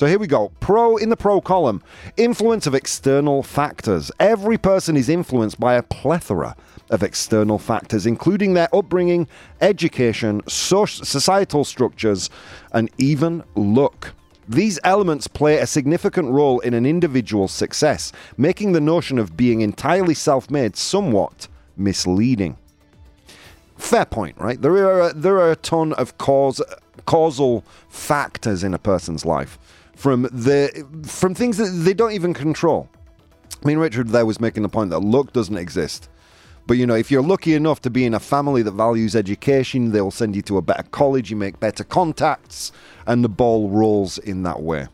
So 0.03 0.09
here 0.09 0.19
we 0.19 0.27
go. 0.27 0.51
Pro 0.59 0.97
in 0.97 1.11
the 1.11 1.17
pro 1.17 1.41
column. 1.41 1.81
Influence 2.17 2.67
of 2.67 2.75
external 2.75 3.45
factors. 3.45 4.11
Every 4.19 4.59
person 4.59 4.97
is 4.97 5.09
influenced 5.09 5.61
by 5.61 5.75
a 5.75 5.83
plethora 5.85 6.57
of 6.91 7.05
external 7.05 7.57
factors, 7.57 8.05
including 8.05 8.55
their 8.55 8.69
upbringing, 8.75 9.29
education, 9.61 10.43
societal 10.49 11.63
structures, 11.63 12.31
and 12.73 12.91
even 12.99 13.45
look. 13.55 14.13
These 14.49 14.81
elements 14.83 15.29
play 15.29 15.59
a 15.59 15.69
significant 15.69 16.31
role 16.33 16.59
in 16.59 16.75
an 16.75 16.85
individual's 16.85 17.53
success, 17.53 18.11
making 18.37 18.73
the 18.73 18.81
notion 18.81 19.21
of 19.21 19.37
being 19.37 19.61
entirely 19.61 20.15
self 20.15 20.51
made 20.51 20.75
somewhat 20.75 21.47
misleading. 21.77 22.57
Fair 23.77 24.07
point, 24.07 24.37
right? 24.37 24.61
There 24.61 25.01
are 25.01 25.13
there 25.13 25.37
are 25.37 25.53
a 25.53 25.57
ton 25.57 25.93
of 25.93 26.19
cause 26.19 26.61
causal 27.07 27.65
factors 27.89 28.65
in 28.65 28.75
a 28.75 28.81
person's 28.81 29.25
life 29.25 29.61
from 30.03 30.23
the 30.23 30.85
from 31.07 31.33
things 31.33 31.59
that 31.59 31.71
they 31.85 31.95
don't 31.95 32.11
even 32.11 32.35
control. 32.35 32.89
I 33.63 33.69
mean, 33.69 33.79
Richard 33.79 34.09
there 34.09 34.27
was 34.27 34.41
making 34.41 34.65
the 34.65 34.69
point 34.69 34.91
that 34.91 34.99
luck 34.99 35.33
doesn't 35.33 35.57
exist. 35.57 36.09
But 36.67 36.77
you 36.77 36.87
know, 36.89 36.97
if 36.97 37.09
you're 37.09 37.23
lucky 37.23 37.55
enough 37.55 37.81
to 37.83 37.91
be 37.91 38.05
in 38.05 38.13
a 38.13 38.19
family 38.19 38.63
that 38.63 38.73
values 38.73 39.15
education, 39.15 39.93
they'll 39.93 40.11
send 40.11 40.35
you 40.35 40.43
to 40.43 40.59
a 40.59 40.63
better 40.63 40.83
college, 40.83 41.31
you 41.31 41.37
make 41.37 41.61
better 41.61 41.85
contacts, 41.85 42.73
and 43.07 43.23
the 43.23 43.29
ball 43.29 43.69
rolls 43.69 44.19
in 44.19 44.43
that 44.43 44.61
way. 44.61 44.89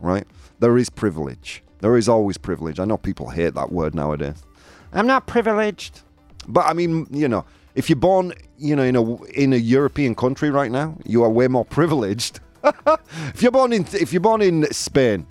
Right? 0.00 0.24
There 0.60 0.78
is 0.78 0.88
privilege. 0.88 1.64
There 1.80 1.96
is 1.96 2.08
always 2.08 2.38
privilege. 2.38 2.78
I 2.78 2.84
know 2.84 2.96
people 2.96 3.30
hate 3.30 3.54
that 3.54 3.72
word 3.72 3.92
nowadays. 3.92 4.44
I'm 4.92 5.08
not 5.08 5.26
privileged. 5.26 6.02
But 6.46 6.66
I 6.66 6.74
mean, 6.74 7.08
you 7.10 7.26
know, 7.26 7.44
if 7.74 7.88
you're 7.90 7.96
born, 7.96 8.34
you 8.56 8.76
know, 8.76 8.84
in 8.84 8.94
a 8.94 9.24
in 9.32 9.52
a 9.52 9.56
European 9.56 10.14
country 10.14 10.50
right 10.50 10.70
now, 10.70 10.96
you 11.04 11.24
are 11.24 11.30
way 11.30 11.48
more 11.48 11.64
privileged. 11.78 12.38
if 13.34 13.42
you're 13.42 13.52
born 13.52 13.72
in 13.72 13.86
if 13.92 14.12
you're 14.12 14.20
born 14.20 14.42
in 14.42 14.70
Spain, 14.72 15.26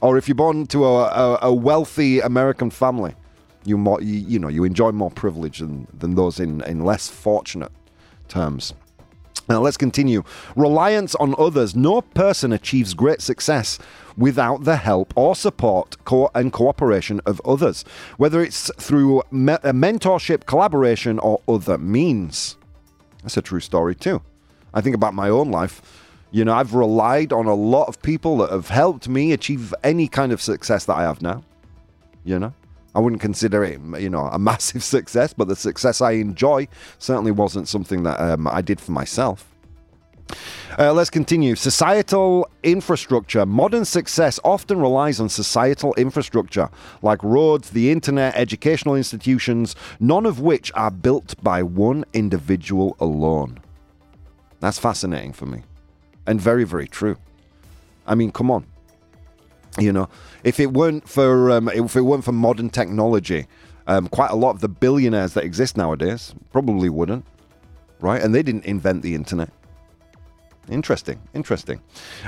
or 0.00 0.16
if 0.16 0.28
you're 0.28 0.34
born 0.34 0.66
to 0.68 0.84
a, 0.84 1.04
a, 1.04 1.38
a 1.42 1.54
wealthy 1.54 2.20
American 2.20 2.70
family, 2.70 3.14
you 3.64 3.76
more 3.76 4.00
you, 4.00 4.14
you 4.14 4.38
know 4.38 4.48
you 4.48 4.64
enjoy 4.64 4.92
more 4.92 5.10
privilege 5.10 5.58
than, 5.58 5.86
than 5.92 6.14
those 6.14 6.40
in, 6.40 6.62
in 6.62 6.84
less 6.84 7.08
fortunate 7.08 7.72
terms. 8.28 8.74
Now 9.48 9.60
let's 9.60 9.76
continue. 9.76 10.22
Reliance 10.54 11.14
on 11.16 11.34
others. 11.36 11.74
No 11.74 12.02
person 12.02 12.52
achieves 12.52 12.94
great 12.94 13.20
success 13.20 13.78
without 14.16 14.62
the 14.64 14.76
help 14.76 15.12
or 15.16 15.34
support 15.34 15.96
co- 16.04 16.30
and 16.34 16.52
cooperation 16.52 17.20
of 17.26 17.40
others, 17.44 17.84
whether 18.16 18.42
it's 18.42 18.70
through 18.78 19.22
me- 19.32 19.54
mentorship, 19.54 20.46
collaboration, 20.46 21.18
or 21.18 21.40
other 21.48 21.78
means. 21.78 22.56
That's 23.22 23.36
a 23.36 23.42
true 23.42 23.60
story 23.60 23.94
too. 23.94 24.22
I 24.72 24.80
think 24.80 24.94
about 24.94 25.14
my 25.14 25.28
own 25.28 25.50
life. 25.50 25.99
You 26.32 26.44
know, 26.44 26.54
I've 26.54 26.74
relied 26.74 27.32
on 27.32 27.46
a 27.46 27.54
lot 27.54 27.88
of 27.88 28.00
people 28.02 28.38
that 28.38 28.50
have 28.50 28.68
helped 28.68 29.08
me 29.08 29.32
achieve 29.32 29.74
any 29.82 30.06
kind 30.06 30.30
of 30.30 30.40
success 30.40 30.84
that 30.84 30.96
I 30.96 31.02
have 31.02 31.22
now. 31.22 31.42
You 32.24 32.38
know, 32.38 32.54
I 32.94 33.00
wouldn't 33.00 33.20
consider 33.20 33.64
it, 33.64 33.80
you 34.00 34.10
know, 34.10 34.26
a 34.26 34.38
massive 34.50 34.84
success, 34.84 35.32
but 35.32 35.48
the 35.48 35.56
success 35.56 36.00
I 36.00 36.12
enjoy 36.12 36.68
certainly 36.98 37.32
wasn't 37.32 37.68
something 37.68 38.04
that 38.04 38.20
um, 38.20 38.46
I 38.46 38.62
did 38.62 38.80
for 38.80 38.92
myself. 38.92 39.46
Uh, 40.78 40.92
let's 40.92 41.10
continue. 41.10 41.56
Societal 41.56 42.48
infrastructure. 42.62 43.44
Modern 43.44 43.84
success 43.84 44.38
often 44.44 44.78
relies 44.78 45.18
on 45.18 45.28
societal 45.28 45.92
infrastructure 45.94 46.70
like 47.02 47.20
roads, 47.24 47.70
the 47.70 47.90
internet, 47.90 48.36
educational 48.36 48.94
institutions, 48.94 49.74
none 49.98 50.26
of 50.26 50.38
which 50.38 50.70
are 50.76 50.92
built 50.92 51.34
by 51.42 51.64
one 51.64 52.04
individual 52.12 52.96
alone. 53.00 53.58
That's 54.60 54.78
fascinating 54.78 55.32
for 55.32 55.46
me 55.46 55.64
and 56.30 56.40
very, 56.40 56.62
very 56.62 56.86
true. 56.86 57.16
I 58.06 58.14
mean, 58.14 58.30
come 58.30 58.52
on. 58.52 58.64
You 59.78 59.92
know, 59.92 60.08
if 60.44 60.60
it 60.60 60.72
weren't 60.72 61.08
for 61.08 61.50
um, 61.50 61.68
if 61.68 61.96
it 61.96 62.02
weren't 62.02 62.24
for 62.24 62.32
modern 62.32 62.70
technology, 62.70 63.46
um, 63.88 64.06
quite 64.08 64.30
a 64.30 64.36
lot 64.36 64.50
of 64.50 64.60
the 64.60 64.68
billionaires 64.68 65.34
that 65.34 65.44
exist 65.44 65.76
nowadays 65.76 66.32
probably 66.52 66.88
wouldn't, 66.88 67.24
right? 68.00 68.22
And 68.22 68.32
they 68.32 68.42
didn't 68.44 68.64
invent 68.64 69.02
the 69.02 69.14
internet. 69.14 69.50
Interesting, 70.68 71.20
interesting. 71.34 71.80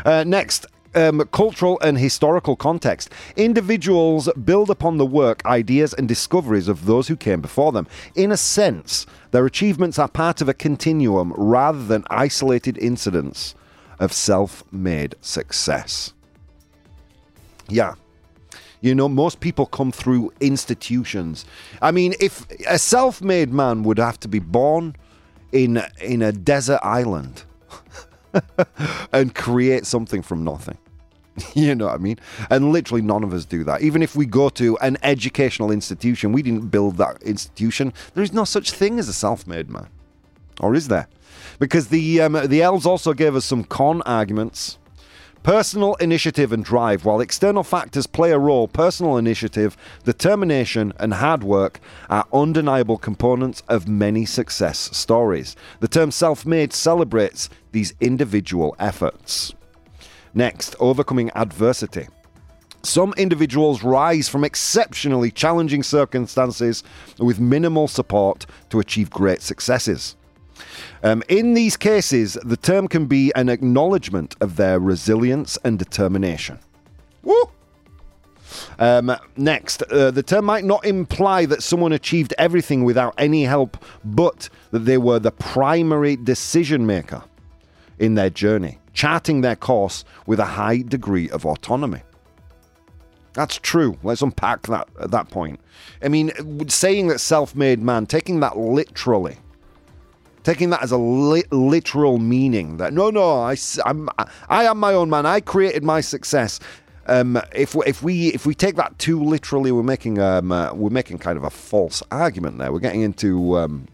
Uh, 0.05 0.25
next, 0.25 0.67
um, 0.97 1.21
cultural 1.33 1.79
and 1.81 1.97
historical 1.97 2.57
context. 2.57 3.11
Individuals 3.37 4.29
build 4.45 4.69
upon 4.69 4.99
the 4.99 5.07
work, 5.07 5.45
ideas, 5.47 5.95
and 5.95 6.09
discoveries 6.09 6.67
of 6.67 6.87
those 6.87 7.07
who 7.07 7.17
came 7.17 7.41
before 7.41 7.71
them. 7.71 7.87
In 8.17 8.33
a 8.33 8.37
sense, 8.37 9.07
their 9.31 9.47
achievements 9.47 9.99
are 9.99 10.09
part 10.09 10.41
of 10.41 10.49
a 10.49 10.55
continuum 10.55 11.33
rather 11.37 11.85
than 11.85 12.05
isolated 12.11 12.77
incidents 12.79 13.55
of 14.03 14.13
self 14.13 14.65
made 14.73 15.15
success. 15.21 16.13
Yeah. 17.69 17.95
You 18.81 18.97
know, 18.97 19.09
most 19.09 19.39
people 19.39 19.65
come 19.65 19.93
through 19.93 20.33
institutions. 20.41 21.47
I 21.81 21.93
mean, 21.93 22.15
if 22.21 22.45
a 22.67 22.79
self 22.79 23.23
made 23.23 23.53
man 23.53 23.85
would 23.85 23.99
have 23.99 24.19
to 24.21 24.29
be 24.29 24.41
born 24.41 24.97
in, 25.53 25.83
in 26.01 26.21
a 26.21 26.33
desert 26.33 26.81
island 26.83 27.45
and 29.13 29.35
create 29.35 29.87
something 29.87 30.21
from 30.21 30.43
nothing. 30.43 30.79
you 31.55 31.75
know 31.77 31.87
what 31.87 31.95
I 31.95 31.99
mean? 31.99 32.19
And 32.51 32.73
literally 32.73 33.03
none 33.03 33.23
of 33.23 33.33
us 33.33 33.45
do 33.45 33.63
that. 33.65 33.83
Even 33.83 34.03
if 34.03 34.17
we 34.17 34.27
go 34.27 34.49
to 34.51 34.77
an 34.79 34.99
educational 35.05 35.71
institution, 35.71 36.33
we 36.33 36.43
didn't 36.43 36.69
build 36.69 36.97
that 36.97 37.23
institution. 37.23 37.93
There 38.15 38.25
is 38.25 38.33
no 38.33 38.45
such 38.45 38.73
thing 38.73 38.99
as 38.99 39.09
a 39.09 39.13
self-made 39.13 39.71
man. 39.71 39.89
Or 40.61 40.75
is 40.75 40.89
there? 40.89 41.07
Because 41.63 41.87
the 41.87 42.21
um, 42.21 42.33
the 42.49 42.61
elves 42.61 42.87
also 42.87 43.15
gave 43.15 43.37
us 43.37 43.45
some 43.45 43.63
con 43.63 44.03
arguments. 44.03 44.79
Personal 45.45 45.95
initiative 46.01 46.53
and 46.53 46.65
drive. 46.65 47.05
While 47.05 47.21
external 47.21 47.63
factors 47.63 48.09
play 48.09 48.33
a 48.33 48.39
role, 48.39 48.67
personal 48.67 49.17
initiative, 49.17 49.77
determination, 50.03 50.93
and 50.99 51.15
hard 51.15 51.45
work 51.45 51.79
are 52.11 52.27
undeniable 52.33 52.99
components 52.99 53.63
of 53.69 53.87
many 53.87 54.25
success 54.25 54.91
stories. 54.93 55.55
The 55.79 55.87
term 55.87 56.11
self 56.11 56.45
made 56.45 56.73
celebrates 56.73 57.49
these 57.71 57.95
individual 58.01 58.75
efforts. 58.81 59.55
Next, 60.35 60.75
overcoming 60.81 61.31
adversity. 61.37 62.09
Some 62.83 63.15
individuals 63.17 63.85
rise 63.85 64.29
from 64.29 64.43
exceptionally 64.43 65.31
challenging 65.31 65.85
circumstances 65.85 66.83
with 67.21 67.39
minimal 67.39 67.87
support 67.87 68.47
to 68.71 68.81
achieve 68.81 69.11
great 69.11 69.43
successes. 69.43 70.17
Um, 71.03 71.23
in 71.29 71.55
these 71.55 71.77
cases, 71.77 72.39
the 72.45 72.57
term 72.57 72.89
can 72.89 73.07
be 73.07 73.33
an 73.35 73.49
acknowledgement 73.49 74.37
of 74.41 74.57
their 74.57 74.79
resilience 74.79 75.59
and 75.65 75.79
determination. 75.79 76.59
Woo! 77.23 77.51
Um, 78.79 79.17
next, 79.37 79.83
uh, 79.85 80.11
the 80.11 80.23
term 80.23 80.45
might 80.45 80.65
not 80.65 80.85
imply 80.85 81.47
that 81.47 81.63
someone 81.63 81.93
achieved 81.93 82.35
everything 82.39 82.85
without 82.85 83.15
any 83.19 83.45
help, 83.45 83.83
but 84.05 84.49
that 84.71 84.81
they 84.81 84.99
were 84.99 85.19
the 85.19 85.31
primary 85.31 86.17
decision 86.17 86.87
maker 86.87 87.23
in 87.99 88.15
their 88.15 88.31
journey, 88.31 88.79
charting 88.93 89.41
their 89.41 89.57
course 89.57 90.05
with 90.27 90.41
a 90.41 90.45
high 90.45 90.83
degree 90.83 91.31
of 91.31 91.47
autonomy. 91.47 92.03
That's 93.35 93.57
true. 93.57 93.97
Let's 94.03 94.23
unpack 94.23 94.63
that 94.67 94.89
at 95.01 95.11
that 95.11 95.31
point. 95.31 95.61
I 96.03 96.09
mean, 96.09 96.33
saying 96.69 97.09
that 97.09 97.21
self 97.21 97.55
made 97.55 97.81
man, 97.81 98.07
taking 98.07 98.41
that 98.41 98.59
literally, 98.59 99.37
taking 100.45 100.71
that 100.71 100.83
as 100.83 100.93
a 100.93 100.97
li- 100.97 101.45
literal 101.51 102.19
meaning 102.19 102.77
that 102.79 102.93
no, 102.93 103.11
no, 103.11 103.43
I, 103.43 103.57
I'm, 103.85 104.09
I 104.49 104.65
am 104.65 104.79
my 104.79 104.93
own 104.95 105.11
man. 105.11 105.27
I 105.27 105.41
created 105.41 105.85
my 105.85 106.01
success. 106.01 106.61
Um, 107.07 107.41
if 107.53 107.75
we, 107.75 107.85
if 107.87 108.03
we 108.03 108.29
if 108.29 108.47
we 108.47 108.55
take 108.55 108.77
that 108.77 108.97
too 108.99 109.23
literally, 109.23 109.73
we're 109.73 109.83
making 109.83 110.19
um, 110.21 110.53
uh, 110.53 110.73
we're 110.73 110.91
making 110.91 111.19
kind 111.19 111.37
of 111.37 111.43
a 111.43 111.51
false 111.51 112.03
argument 112.13 112.59
there. 112.59 112.73
We're 112.73 112.79
getting 112.79 113.03
into 113.03 113.59
um, 113.59 113.89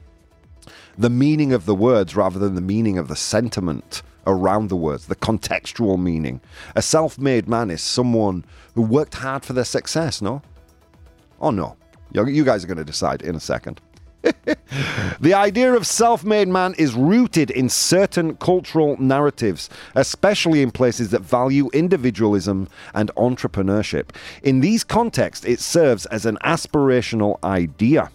the 0.98 1.08
meaning 1.08 1.52
of 1.52 1.64
the 1.64 1.74
words 1.74 2.14
rather 2.14 2.38
than 2.38 2.54
the 2.54 2.60
meaning 2.60 2.98
of 2.98 3.08
the 3.08 3.16
sentiment 3.16 4.02
around 4.26 4.68
the 4.68 4.76
words, 4.76 5.06
the 5.06 5.16
contextual 5.16 5.98
meaning. 5.98 6.40
A 6.76 6.82
self 6.82 7.18
made 7.18 7.48
man 7.48 7.70
is 7.70 7.80
someone 7.80 8.44
who 8.74 8.82
worked 8.82 9.14
hard 9.14 9.44
for 9.44 9.54
their 9.54 9.64
success, 9.64 10.20
no? 10.20 10.42
Oh, 11.40 11.50
no. 11.50 11.76
You 12.12 12.44
guys 12.44 12.64
are 12.64 12.66
going 12.66 12.78
to 12.78 12.84
decide 12.84 13.22
in 13.22 13.34
a 13.34 13.40
second. 13.40 13.80
the 15.20 15.34
idea 15.34 15.72
of 15.74 15.86
self 15.86 16.24
made 16.24 16.48
man 16.48 16.74
is 16.74 16.94
rooted 16.94 17.50
in 17.50 17.68
certain 17.68 18.36
cultural 18.36 18.96
narratives, 19.00 19.70
especially 19.94 20.62
in 20.62 20.70
places 20.70 21.10
that 21.10 21.22
value 21.22 21.68
individualism 21.72 22.68
and 22.94 23.10
entrepreneurship. 23.16 24.10
In 24.42 24.60
these 24.60 24.84
contexts, 24.84 25.46
it 25.46 25.60
serves 25.60 26.06
as 26.06 26.26
an 26.26 26.38
aspirational 26.44 27.42
idea. 27.44 28.10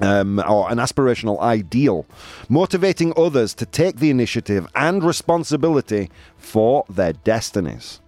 Um, 0.00 0.40
or 0.40 0.68
an 0.72 0.78
aspirational 0.78 1.38
ideal, 1.38 2.04
motivating 2.48 3.12
others 3.16 3.54
to 3.54 3.64
take 3.64 3.98
the 3.98 4.10
initiative 4.10 4.66
and 4.74 5.04
responsibility 5.04 6.10
for 6.36 6.84
their 6.88 7.12
destinies. 7.12 8.00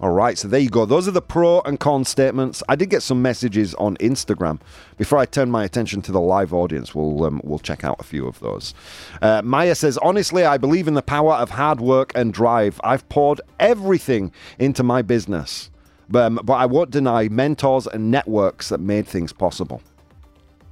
All 0.00 0.10
right, 0.10 0.36
so 0.36 0.48
there 0.48 0.60
you 0.60 0.70
go. 0.70 0.84
Those 0.84 1.06
are 1.06 1.12
the 1.12 1.22
pro 1.22 1.60
and 1.60 1.78
con 1.78 2.04
statements. 2.04 2.64
I 2.68 2.74
did 2.74 2.90
get 2.90 3.02
some 3.02 3.22
messages 3.22 3.74
on 3.76 3.96
Instagram. 3.98 4.60
Before 4.98 5.18
I 5.18 5.24
turn 5.24 5.50
my 5.50 5.64
attention 5.64 6.02
to 6.02 6.12
the 6.12 6.20
live 6.20 6.52
audience, 6.52 6.94
we'll 6.94 7.24
um, 7.24 7.40
we'll 7.44 7.60
check 7.60 7.84
out 7.84 7.96
a 8.00 8.02
few 8.02 8.26
of 8.26 8.40
those. 8.40 8.74
Uh, 9.22 9.40
Maya 9.44 9.74
says, 9.74 9.96
honestly, 9.98 10.44
I 10.44 10.58
believe 10.58 10.88
in 10.88 10.94
the 10.94 11.02
power 11.02 11.34
of 11.34 11.50
hard 11.50 11.80
work 11.80 12.10
and 12.16 12.34
drive. 12.34 12.80
I've 12.82 13.08
poured 13.08 13.40
everything 13.60 14.32
into 14.58 14.82
my 14.82 15.00
business, 15.00 15.70
but, 16.08 16.24
um, 16.24 16.40
but 16.42 16.54
I 16.54 16.66
won't 16.66 16.90
deny 16.90 17.28
mentors 17.28 17.86
and 17.86 18.10
networks 18.10 18.70
that 18.70 18.80
made 18.80 19.06
things 19.06 19.32
possible. 19.32 19.80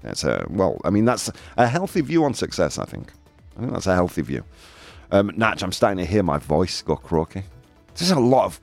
That's 0.03 0.25
a 0.25 0.47
well. 0.51 0.81
I 0.85 0.91
mean, 0.91 1.05
that's 1.05 1.31
a 1.57 1.69
healthy 1.69 2.01
view 2.01 2.25
on 2.25 2.35
success. 2.35 2.77
I 2.77 2.85
think. 2.87 3.13
I 3.57 3.61
think 3.61 3.73
that's 3.73 3.87
a 3.87 3.95
healthy 3.95 4.23
view. 4.23 4.45
Um, 5.13 5.31
Natch, 5.37 5.63
I'm 5.63 5.73
starting 5.73 5.99
to 5.99 6.11
hear 6.11 6.25
my 6.25 6.39
voice 6.39 6.83
go 6.83 6.97
croaky. 6.97 7.45
There's 7.95 8.11
a 8.11 8.19
lot 8.19 8.47
of, 8.47 8.61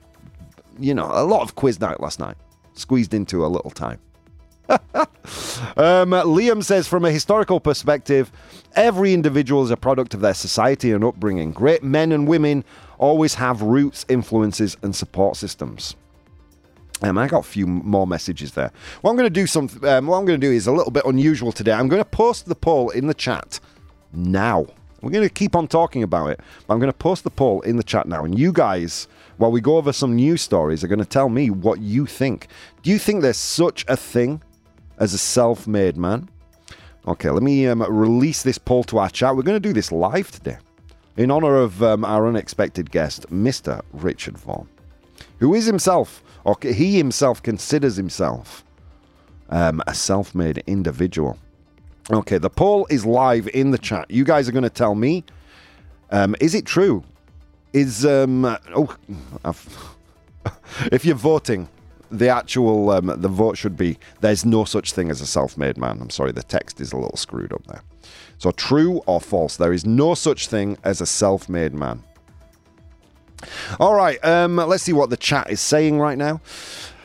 you 0.78 0.94
know, 0.94 1.10
a 1.12 1.24
lot 1.24 1.42
of 1.42 1.54
quiz 1.54 1.80
night 1.80 2.00
last 2.00 2.18
night, 2.18 2.36
squeezed 2.74 3.14
into 3.14 3.44
a 3.44 3.48
little 3.48 3.70
time. 3.70 3.98
um, 4.68 6.10
Liam 6.10 6.62
says, 6.62 6.86
from 6.86 7.04
a 7.04 7.10
historical 7.10 7.58
perspective, 7.58 8.30
every 8.76 9.12
individual 9.12 9.64
is 9.64 9.70
a 9.70 9.76
product 9.76 10.14
of 10.14 10.20
their 10.20 10.34
society 10.34 10.92
and 10.92 11.02
upbringing. 11.02 11.52
Great 11.52 11.82
men 11.82 12.12
and 12.12 12.28
women 12.28 12.64
always 12.98 13.34
have 13.34 13.62
roots, 13.62 14.06
influences, 14.08 14.76
and 14.82 14.94
support 14.94 15.36
systems. 15.36 15.96
Um, 17.02 17.16
I 17.16 17.28
got 17.28 17.40
a 17.40 17.48
few 17.48 17.66
more 17.66 18.06
messages 18.06 18.52
there. 18.52 18.70
What 19.00 19.10
I'm 19.10 19.16
going 19.16 19.26
to 19.26 19.30
do 19.30 19.46
some, 19.46 19.68
um, 19.82 20.06
what 20.06 20.18
I'm 20.18 20.26
going 20.26 20.40
to 20.40 20.46
do 20.46 20.52
is 20.52 20.66
a 20.66 20.72
little 20.72 20.92
bit 20.92 21.04
unusual 21.06 21.50
today. 21.50 21.72
I'm 21.72 21.88
going 21.88 22.02
to 22.02 22.08
post 22.08 22.46
the 22.46 22.54
poll 22.54 22.90
in 22.90 23.06
the 23.06 23.14
chat 23.14 23.58
now. 24.12 24.66
We're 25.00 25.10
going 25.10 25.26
to 25.26 25.32
keep 25.32 25.56
on 25.56 25.66
talking 25.66 26.02
about 26.02 26.28
it, 26.28 26.40
but 26.66 26.74
I'm 26.74 26.80
going 26.80 26.92
to 26.92 26.98
post 26.98 27.24
the 27.24 27.30
poll 27.30 27.62
in 27.62 27.76
the 27.76 27.82
chat 27.82 28.06
now. 28.06 28.24
And 28.24 28.38
you 28.38 28.52
guys, 28.52 29.08
while 29.40 29.50
we 29.50 29.62
go 29.62 29.78
over 29.78 29.90
some 29.90 30.14
news 30.14 30.42
stories, 30.42 30.84
are 30.84 30.86
going 30.86 30.98
to 30.98 31.04
tell 31.06 31.30
me 31.30 31.48
what 31.48 31.80
you 31.80 32.04
think. 32.04 32.48
Do 32.82 32.90
you 32.90 32.98
think 32.98 33.22
there's 33.22 33.38
such 33.38 33.86
a 33.88 33.96
thing 33.96 34.42
as 34.98 35.14
a 35.14 35.18
self-made 35.18 35.96
man? 35.96 36.28
Okay, 37.08 37.30
let 37.30 37.42
me 37.42 37.66
um, 37.66 37.82
release 37.82 38.42
this 38.42 38.58
poll 38.58 38.84
to 38.84 38.98
our 38.98 39.08
chat. 39.08 39.34
We're 39.34 39.42
going 39.42 39.56
to 39.56 39.68
do 39.68 39.72
this 39.72 39.90
live 39.90 40.30
today 40.30 40.58
in 41.16 41.30
honor 41.30 41.56
of 41.56 41.82
um, 41.82 42.04
our 42.04 42.28
unexpected 42.28 42.90
guest, 42.90 43.30
Mr. 43.30 43.80
Richard 43.94 44.36
Vaughan, 44.36 44.68
who 45.38 45.54
is 45.54 45.64
himself 45.64 46.22
or 46.44 46.58
he 46.62 46.98
himself 46.98 47.42
considers 47.42 47.96
himself 47.96 48.62
um, 49.48 49.82
a 49.86 49.94
self 49.94 50.34
made 50.34 50.62
individual. 50.66 51.38
Okay, 52.10 52.36
the 52.36 52.50
poll 52.50 52.86
is 52.90 53.06
live 53.06 53.48
in 53.54 53.70
the 53.70 53.78
chat. 53.78 54.10
You 54.10 54.24
guys 54.24 54.50
are 54.50 54.52
going 54.52 54.64
to 54.64 54.68
tell 54.68 54.94
me 54.94 55.24
um, 56.10 56.36
is 56.40 56.54
it 56.54 56.66
true? 56.66 57.04
Is, 57.72 58.04
um, 58.04 58.44
oh, 58.74 58.96
if 60.92 61.04
you're 61.04 61.14
voting, 61.14 61.68
the 62.10 62.28
actual 62.28 62.90
um, 62.90 63.06
the 63.06 63.28
vote 63.28 63.56
should 63.56 63.76
be 63.76 63.96
there's 64.20 64.44
no 64.44 64.64
such 64.64 64.92
thing 64.92 65.10
as 65.10 65.20
a 65.20 65.26
self-made 65.26 65.76
man. 65.76 65.98
I'm 66.00 66.10
sorry, 66.10 66.32
the 66.32 66.42
text 66.42 66.80
is 66.80 66.92
a 66.92 66.96
little 66.96 67.16
screwed 67.16 67.52
up 67.52 67.64
there. 67.66 67.82
So 68.38 68.50
true 68.50 69.02
or 69.06 69.20
false? 69.20 69.56
There 69.56 69.72
is 69.72 69.86
no 69.86 70.14
such 70.14 70.48
thing 70.48 70.78
as 70.82 71.00
a 71.00 71.06
self-made 71.06 71.74
man. 71.74 72.02
All 73.78 73.94
right, 73.94 74.22
um, 74.24 74.56
let's 74.56 74.82
see 74.82 74.92
what 74.92 75.10
the 75.10 75.16
chat 75.16 75.50
is 75.50 75.60
saying 75.60 75.98
right 75.98 76.18
now. 76.18 76.40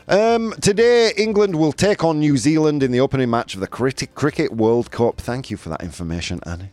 Um, 0.08 0.54
today, 0.60 1.12
England 1.16 1.56
will 1.56 1.72
take 1.72 2.04
on 2.04 2.20
New 2.20 2.36
Zealand 2.36 2.82
in 2.82 2.92
the 2.92 3.00
opening 3.00 3.30
match 3.30 3.54
of 3.54 3.60
the 3.60 3.66
Cricket, 3.66 4.14
Cricket 4.14 4.52
World 4.52 4.90
Cup. 4.90 5.16
Thank 5.16 5.50
you 5.50 5.56
for 5.56 5.68
that 5.70 5.82
information, 5.82 6.40
Annie. 6.46 6.70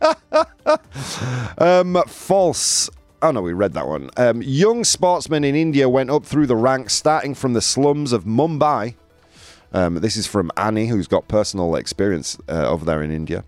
um, 1.58 2.02
false. 2.06 2.90
Oh 3.26 3.32
no, 3.32 3.42
we 3.42 3.54
read 3.54 3.72
that 3.72 3.88
one. 3.88 4.08
Um, 4.16 4.40
young 4.40 4.84
sportsmen 4.84 5.42
in 5.42 5.56
India 5.56 5.88
went 5.88 6.10
up 6.10 6.24
through 6.24 6.46
the 6.46 6.54
ranks, 6.54 6.94
starting 6.94 7.34
from 7.34 7.54
the 7.54 7.60
slums 7.60 8.12
of 8.12 8.22
Mumbai. 8.22 8.94
Um, 9.72 9.96
this 9.96 10.16
is 10.16 10.28
from 10.28 10.52
Annie, 10.56 10.86
who's 10.86 11.08
got 11.08 11.26
personal 11.26 11.74
experience 11.74 12.38
uh, 12.48 12.68
over 12.68 12.84
there 12.84 13.02
in 13.02 13.10
India 13.10 13.42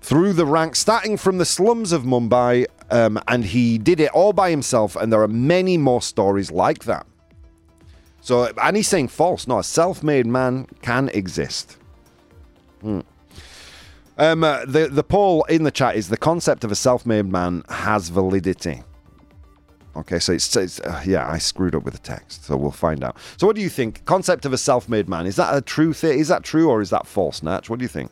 through 0.00 0.32
the 0.32 0.44
ranks, 0.44 0.80
starting 0.80 1.16
from 1.16 1.38
the 1.38 1.44
slums 1.44 1.92
of 1.92 2.02
Mumbai, 2.02 2.66
um, 2.90 3.16
and 3.28 3.44
he 3.44 3.78
did 3.78 4.00
it 4.00 4.10
all 4.10 4.32
by 4.32 4.50
himself. 4.50 4.96
And 4.96 5.12
there 5.12 5.22
are 5.22 5.28
many 5.28 5.78
more 5.78 6.02
stories 6.02 6.50
like 6.50 6.82
that. 6.86 7.06
So, 8.22 8.46
Annie's 8.60 8.88
saying 8.88 9.06
false. 9.06 9.46
No, 9.46 9.60
a 9.60 9.62
self-made 9.62 10.26
man 10.26 10.66
can 10.82 11.10
exist. 11.10 11.76
Hmm. 12.80 13.02
Um, 14.18 14.42
uh, 14.42 14.64
the 14.64 14.88
the 14.88 15.04
poll 15.04 15.44
in 15.44 15.62
the 15.62 15.70
chat 15.70 15.94
is 15.94 16.08
the 16.08 16.16
concept 16.16 16.64
of 16.64 16.72
a 16.72 16.74
self-made 16.74 17.26
man 17.26 17.62
has 17.68 18.08
validity. 18.08 18.82
Okay, 19.94 20.18
so 20.18 20.32
it's, 20.32 20.56
it's 20.56 20.80
uh, 20.80 21.02
yeah, 21.04 21.30
I 21.30 21.38
screwed 21.38 21.74
up 21.74 21.82
with 21.82 21.92
the 21.92 22.00
text, 22.00 22.44
so 22.44 22.56
we'll 22.56 22.70
find 22.70 23.04
out. 23.04 23.16
So, 23.36 23.46
what 23.46 23.56
do 23.56 23.62
you 23.62 23.68
think? 23.68 24.04
Concept 24.06 24.46
of 24.46 24.52
a 24.52 24.58
self-made 24.58 25.08
man 25.08 25.26
is 25.26 25.36
that 25.36 25.54
a 25.54 25.60
true 25.60 25.92
thing? 25.92 26.18
Is 26.18 26.28
that 26.28 26.42
true 26.42 26.70
or 26.70 26.80
is 26.80 26.90
that 26.90 27.06
false, 27.06 27.42
Natch? 27.42 27.68
What 27.68 27.78
do 27.78 27.84
you 27.84 27.88
think? 27.88 28.10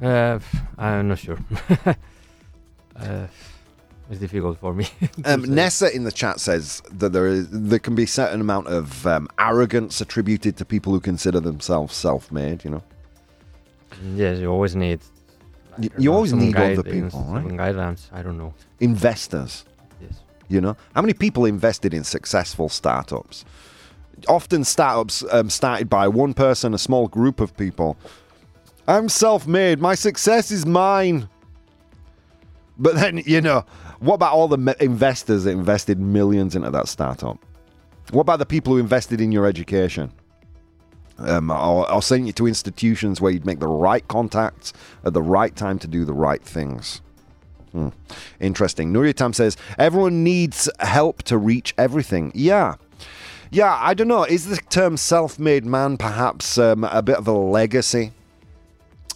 Uh, 0.00 0.38
I'm 0.78 1.08
not 1.08 1.18
sure. 1.18 1.38
uh, 2.96 3.26
it's 4.10 4.20
difficult 4.20 4.58
for 4.58 4.72
me. 4.72 4.86
um, 5.24 5.42
Nessa 5.42 5.94
in 5.94 6.04
the 6.04 6.12
chat 6.12 6.38
says 6.38 6.80
that 6.90 7.12
there 7.12 7.26
is 7.26 7.48
there 7.50 7.78
can 7.80 7.96
be 7.96 8.04
a 8.04 8.08
certain 8.08 8.40
amount 8.40 8.68
of 8.68 9.06
um, 9.06 9.28
arrogance 9.38 10.00
attributed 10.00 10.56
to 10.58 10.64
people 10.64 10.92
who 10.92 11.00
consider 11.00 11.40
themselves 11.40 11.96
self-made. 11.96 12.64
You 12.64 12.70
know. 12.70 12.82
Yes, 14.14 14.38
you 14.38 14.48
always 14.48 14.76
need. 14.76 15.00
You, 15.78 15.90
you 15.98 16.12
always 16.12 16.32
need 16.32 16.56
other 16.56 16.82
people, 16.82 17.24
right? 17.28 17.44
Guidelines. 17.46 18.12
I 18.12 18.22
don't 18.22 18.36
know. 18.36 18.54
Investors. 18.80 19.64
Yes. 20.00 20.20
You 20.48 20.60
know, 20.60 20.76
how 20.94 21.00
many 21.00 21.14
people 21.14 21.44
invested 21.44 21.94
in 21.94 22.04
successful 22.04 22.68
startups? 22.68 23.44
Often, 24.28 24.64
startups 24.64 25.24
um, 25.30 25.50
started 25.50 25.88
by 25.88 26.06
one 26.08 26.34
person, 26.34 26.74
a 26.74 26.78
small 26.78 27.08
group 27.08 27.40
of 27.40 27.56
people 27.56 27.96
I'm 28.86 29.08
self 29.08 29.46
made. 29.46 29.80
My 29.80 29.94
success 29.94 30.50
is 30.50 30.66
mine. 30.66 31.28
But 32.78 32.96
then, 32.96 33.22
you 33.24 33.40
know, 33.40 33.64
what 34.00 34.14
about 34.14 34.32
all 34.32 34.48
the 34.48 34.76
investors 34.80 35.44
that 35.44 35.50
invested 35.50 36.00
millions 36.00 36.56
into 36.56 36.70
that 36.70 36.88
startup? 36.88 37.38
What 38.10 38.22
about 38.22 38.38
the 38.38 38.46
people 38.46 38.72
who 38.72 38.80
invested 38.80 39.20
in 39.20 39.30
your 39.30 39.46
education? 39.46 40.12
Um, 41.18 41.50
or, 41.50 41.90
or 41.90 42.02
sent 42.02 42.26
you 42.26 42.32
to 42.32 42.48
institutions 42.48 43.20
where 43.20 43.30
you'd 43.30 43.46
make 43.46 43.60
the 43.60 43.68
right 43.68 44.06
contacts 44.08 44.72
at 45.04 45.12
the 45.12 45.22
right 45.22 45.54
time 45.54 45.78
to 45.80 45.86
do 45.86 46.04
the 46.04 46.12
right 46.12 46.42
things. 46.42 47.00
Hmm. 47.72 47.88
Interesting. 48.40 48.92
Nuriatam 48.92 49.34
says, 49.34 49.56
everyone 49.78 50.24
needs 50.24 50.68
help 50.80 51.22
to 51.24 51.38
reach 51.38 51.74
everything. 51.78 52.32
Yeah. 52.34 52.76
Yeah, 53.50 53.78
I 53.80 53.94
don't 53.94 54.08
know. 54.08 54.24
Is 54.24 54.46
the 54.46 54.56
term 54.56 54.96
self 54.96 55.38
made 55.38 55.66
man 55.66 55.96
perhaps 55.98 56.56
um, 56.58 56.84
a 56.84 57.02
bit 57.02 57.16
of 57.16 57.28
a 57.28 57.32
legacy? 57.32 58.12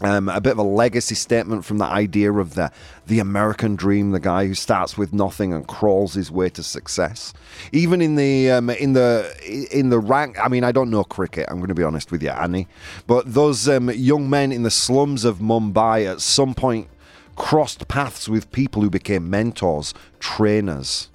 Um, 0.03 0.29
a 0.29 0.43
bit 0.43 0.53
of 0.53 0.59
a 0.59 0.63
legacy 0.63 1.15
statement 1.15 1.65
from 1.65 1.79
the 1.79 1.87
idea 1.87 2.31
of 2.31 2.55
the 2.55 2.71
the 3.07 3.19
American 3.19 3.77
dream, 3.77 4.11
the 4.11 4.21
guy 4.21 4.47
who 4.47 4.53
starts 4.53 4.99
with 4.99 5.15
nothing 5.15 5.55
and 5.55 5.67
crawls 5.67 6.13
his 6.13 6.31
way 6.31 6.51
to 6.51 6.63
success. 6.63 7.33
Even 7.73 8.03
in 8.03 8.17
the 8.17 8.51
um, 8.51 8.69
in 8.69 8.93
the 8.93 9.33
in 9.71 9.89
the 9.89 9.99
rank, 9.99 10.37
I 10.39 10.49
mean, 10.49 10.65
I 10.65 10.73
don't 10.73 10.91
know 10.91 11.03
cricket. 11.03 11.47
I'm 11.49 11.57
going 11.57 11.69
to 11.69 11.75
be 11.75 11.83
honest 11.83 12.13
with 12.13 12.23
you, 12.23 12.29
Annie, 12.29 12.69
but 13.07 13.33
those 13.33 13.71
um, 13.71 13.89
young 13.91 14.29
men 14.29 14.53
in 14.53 14.65
the 14.65 14.71
slums 14.71 15.25
of 15.25 15.39
Mumbai 15.39 16.07
at 16.07 16.21
some 16.21 16.53
point 16.53 16.89
crossed 17.37 17.89
paths 17.89 18.29
with 18.29 18.53
people 18.53 18.83
who 18.83 18.91
became 18.91 19.31
mentors, 19.31 19.95
trainers. 20.21 21.09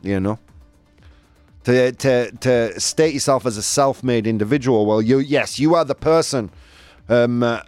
You 0.00 0.20
know. 0.20 0.38
To, 1.64 1.92
to, 1.92 2.32
to 2.32 2.80
state 2.80 3.12
yourself 3.12 3.44
as 3.44 3.58
a 3.58 3.62
self-made 3.62 4.26
individual, 4.26 4.86
well, 4.86 5.02
you 5.02 5.18
yes, 5.18 5.58
you 5.58 5.74
are 5.74 5.84
the 5.84 5.94
person 5.94 6.50
um, 7.08 7.42
uh, 7.42 7.62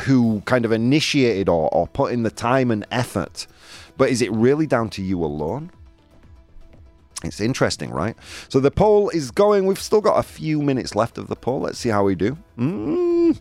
who 0.00 0.42
kind 0.46 0.64
of 0.64 0.72
initiated 0.72 1.48
or, 1.48 1.68
or 1.74 1.86
put 1.88 2.12
in 2.12 2.22
the 2.22 2.30
time 2.30 2.70
and 2.70 2.86
effort. 2.90 3.46
But 3.96 4.10
is 4.10 4.22
it 4.22 4.32
really 4.32 4.66
down 4.66 4.88
to 4.90 5.02
you 5.02 5.22
alone? 5.24 5.70
It's 7.24 7.40
interesting, 7.40 7.90
right? 7.90 8.16
So 8.48 8.58
the 8.58 8.70
poll 8.70 9.10
is 9.10 9.30
going. 9.30 9.66
We've 9.66 9.80
still 9.80 10.00
got 10.00 10.18
a 10.18 10.22
few 10.22 10.60
minutes 10.60 10.96
left 10.96 11.18
of 11.18 11.28
the 11.28 11.36
poll. 11.36 11.60
Let's 11.60 11.78
see 11.78 11.88
how 11.88 12.04
we 12.04 12.14
do. 12.14 12.36
Mm. 12.58 13.38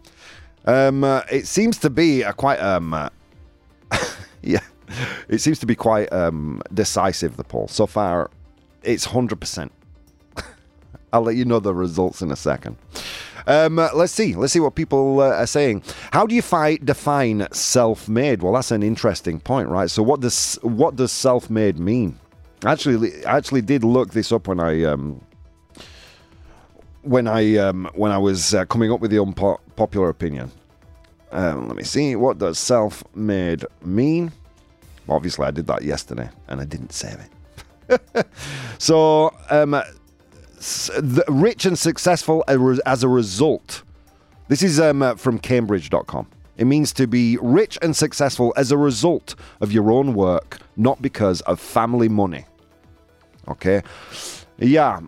Um, 0.65 1.03
uh, 1.03 1.21
it 1.31 1.47
seems 1.47 1.77
to 1.79 1.89
be 1.89 2.21
a 2.21 2.33
quite 2.33 2.59
um, 2.59 2.93
uh, 2.93 3.09
yeah, 4.41 4.61
it 5.27 5.39
seems 5.39 5.59
to 5.59 5.65
be 5.65 5.75
quite 5.75 6.11
um, 6.13 6.61
decisive. 6.73 7.37
The 7.37 7.43
poll 7.43 7.67
so 7.67 7.87
far, 7.87 8.29
it's 8.83 9.05
hundred 9.05 9.39
percent. 9.39 9.71
I'll 11.13 11.23
let 11.23 11.35
you 11.35 11.45
know 11.45 11.59
the 11.59 11.73
results 11.73 12.21
in 12.21 12.31
a 12.31 12.35
second. 12.35 12.77
Um, 13.47 13.75
let's 13.75 14.13
see. 14.13 14.35
Let's 14.35 14.53
see 14.53 14.59
what 14.59 14.75
people 14.75 15.19
uh, 15.21 15.29
are 15.29 15.47
saying. 15.47 15.83
How 16.11 16.25
do 16.25 16.35
you 16.35 16.41
fi- 16.41 16.77
define 16.77 17.47
self-made? 17.51 18.41
Well, 18.41 18.53
that's 18.53 18.71
an 18.71 18.83
interesting 18.83 19.39
point, 19.39 19.69
right? 19.69 19.89
So, 19.89 20.03
what 20.03 20.19
does 20.19 20.59
what 20.61 20.95
does 20.95 21.11
self-made 21.11 21.79
mean? 21.79 22.19
Actually, 22.65 23.25
I 23.25 23.37
actually 23.37 23.61
did 23.61 23.83
look 23.83 24.11
this 24.11 24.31
up 24.31 24.47
when 24.47 24.59
I 24.59 24.83
um, 24.83 25.21
when 27.01 27.27
I 27.27 27.57
um, 27.57 27.89
when 27.95 28.11
I 28.11 28.17
was 28.17 28.53
uh, 28.53 28.65
coming 28.65 28.91
up 28.91 28.99
with 28.99 29.11
the 29.11 29.21
unpopular 29.21 30.09
opinion. 30.09 30.51
Um, 31.31 31.67
let 31.67 31.77
me 31.77 31.83
see. 31.83 32.15
What 32.15 32.37
does 32.37 32.59
self-made 32.59 33.65
mean? 33.83 34.31
Obviously, 35.07 35.45
I 35.45 35.51
did 35.51 35.67
that 35.67 35.81
yesterday, 35.83 36.29
and 36.47 36.59
I 36.61 36.65
didn't 36.65 36.91
save 36.91 37.19
it. 37.19 38.27
so, 38.77 39.33
um, 39.49 39.81
rich 41.27 41.65
and 41.65 41.77
successful 41.77 42.43
as 42.47 43.03
a 43.03 43.07
result. 43.07 43.83
This 44.47 44.63
is 44.63 44.79
um, 44.79 45.01
uh, 45.01 45.15
from 45.15 45.39
Cambridge.com. 45.39 46.27
It 46.57 46.65
means 46.65 46.93
to 46.93 47.07
be 47.07 47.37
rich 47.41 47.77
and 47.81 47.95
successful 47.95 48.53
as 48.55 48.71
a 48.71 48.77
result 48.77 49.35
of 49.61 49.71
your 49.71 49.91
own 49.91 50.13
work, 50.13 50.59
not 50.75 51.01
because 51.01 51.41
of 51.41 51.59
family 51.59 52.09
money. 52.09 52.45
Okay? 53.47 53.81
Yeah. 54.59 54.99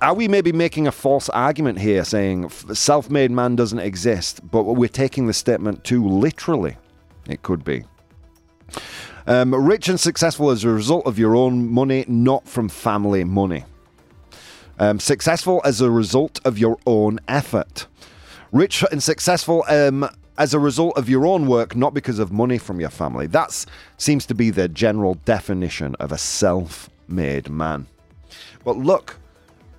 Are 0.00 0.14
we 0.14 0.28
maybe 0.28 0.52
making 0.52 0.86
a 0.86 0.92
false 0.92 1.28
argument 1.28 1.80
here 1.80 2.04
saying 2.04 2.48
self 2.48 3.10
made 3.10 3.30
man 3.30 3.56
doesn't 3.56 3.80
exist, 3.80 4.48
but 4.48 4.62
we're 4.62 4.88
taking 4.88 5.26
the 5.26 5.34
statement 5.34 5.84
too 5.84 6.06
literally? 6.06 6.76
It 7.28 7.42
could 7.42 7.64
be. 7.64 7.84
Um, 9.26 9.54
rich 9.54 9.88
and 9.88 10.00
successful 10.00 10.50
as 10.50 10.64
a 10.64 10.70
result 10.70 11.04
of 11.06 11.18
your 11.18 11.36
own 11.36 11.68
money, 11.68 12.04
not 12.08 12.48
from 12.48 12.68
family 12.68 13.24
money. 13.24 13.64
Um, 14.78 15.00
successful 15.00 15.60
as 15.64 15.80
a 15.80 15.90
result 15.90 16.40
of 16.44 16.58
your 16.58 16.78
own 16.86 17.18
effort. 17.26 17.86
Rich 18.52 18.84
and 18.92 19.02
successful 19.02 19.64
um, 19.68 20.08
as 20.38 20.54
a 20.54 20.58
result 20.60 20.96
of 20.96 21.08
your 21.08 21.26
own 21.26 21.46
work, 21.46 21.74
not 21.74 21.94
because 21.94 22.18
of 22.20 22.30
money 22.30 22.58
from 22.58 22.78
your 22.78 22.88
family. 22.90 23.26
That 23.26 23.66
seems 23.96 24.24
to 24.26 24.34
be 24.34 24.50
the 24.50 24.68
general 24.68 25.14
definition 25.24 25.96
of 25.96 26.12
a 26.12 26.18
self 26.18 26.88
made 27.08 27.50
man. 27.50 27.86
But 28.64 28.76
look, 28.76 29.18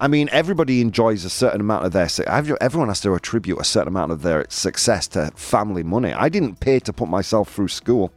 I 0.01 0.07
mean, 0.07 0.27
everybody 0.31 0.81
enjoys 0.81 1.23
a 1.23 1.29
certain 1.29 1.61
amount 1.61 1.85
of 1.85 1.93
their. 1.93 2.09
su- 2.09 2.23
every- 2.23 2.59
Everyone 2.59 2.89
has 2.89 3.01
to 3.01 3.13
attribute 3.13 3.59
a 3.59 3.63
certain 3.63 3.87
amount 3.89 4.11
of 4.11 4.21
their 4.21 4.45
success 4.49 5.07
to 5.09 5.31
family 5.35 5.83
money. 5.83 6.11
I 6.13 6.27
didn't 6.29 6.59
pay 6.59 6.79
to 6.79 6.91
put 6.93 7.07
myself 7.09 7.53
through 7.53 7.67
school. 7.69 8.11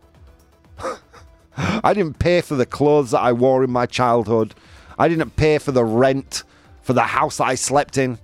I 1.57 1.93
didn't 1.95 2.19
pay 2.19 2.41
for 2.41 2.57
the 2.57 2.67
clothes 2.67 3.13
that 3.13 3.21
I 3.21 3.33
wore 3.33 3.63
in 3.63 3.71
my 3.71 3.87
childhood. 3.87 4.55
I 4.99 5.09
didn't 5.09 5.37
pay 5.37 5.59
for 5.59 5.73
the 5.73 5.85
rent 5.85 6.43
for 6.83 6.93
the 6.93 7.03
house 7.03 7.41
I 7.41 7.55
slept 7.55 7.99
in. 7.99 8.19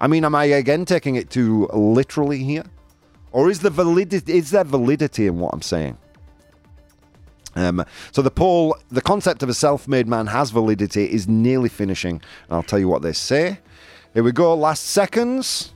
I 0.00 0.06
mean, 0.08 0.24
am 0.24 0.34
I 0.34 0.44
again 0.44 0.84
taking 0.84 1.16
it 1.16 1.30
too 1.30 1.68
literally 1.72 2.42
here, 2.42 2.64
or 3.30 3.50
is 3.50 3.60
the 3.60 3.70
validity 3.70 4.32
is 4.32 4.50
there 4.50 4.64
validity 4.64 5.26
in 5.26 5.38
what 5.38 5.54
I'm 5.54 5.62
saying? 5.62 5.96
Um, 7.54 7.84
so 8.12 8.22
the 8.22 8.30
poll, 8.30 8.76
the 8.90 9.02
concept 9.02 9.42
of 9.42 9.48
a 9.48 9.54
self-made 9.54 10.08
man 10.08 10.26
has 10.28 10.50
validity, 10.50 11.04
is 11.04 11.28
nearly 11.28 11.68
finishing. 11.68 12.14
And 12.14 12.52
I'll 12.52 12.62
tell 12.62 12.78
you 12.78 12.88
what 12.88 13.02
they 13.02 13.12
say. 13.12 13.58
Here 14.14 14.22
we 14.22 14.32
go. 14.32 14.54
Last 14.54 14.84
seconds. 14.84 15.74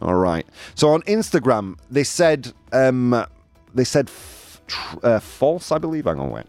All 0.00 0.14
right. 0.14 0.46
So 0.74 0.90
on 0.90 1.02
Instagram, 1.02 1.76
they 1.90 2.04
said 2.04 2.52
um, 2.72 3.26
they 3.74 3.84
said 3.84 4.08
f- 4.08 4.62
tr- 4.66 4.98
uh, 5.02 5.20
false. 5.20 5.70
I 5.70 5.78
believe. 5.78 6.04
Hang 6.04 6.18
on, 6.20 6.30
wait. 6.30 6.46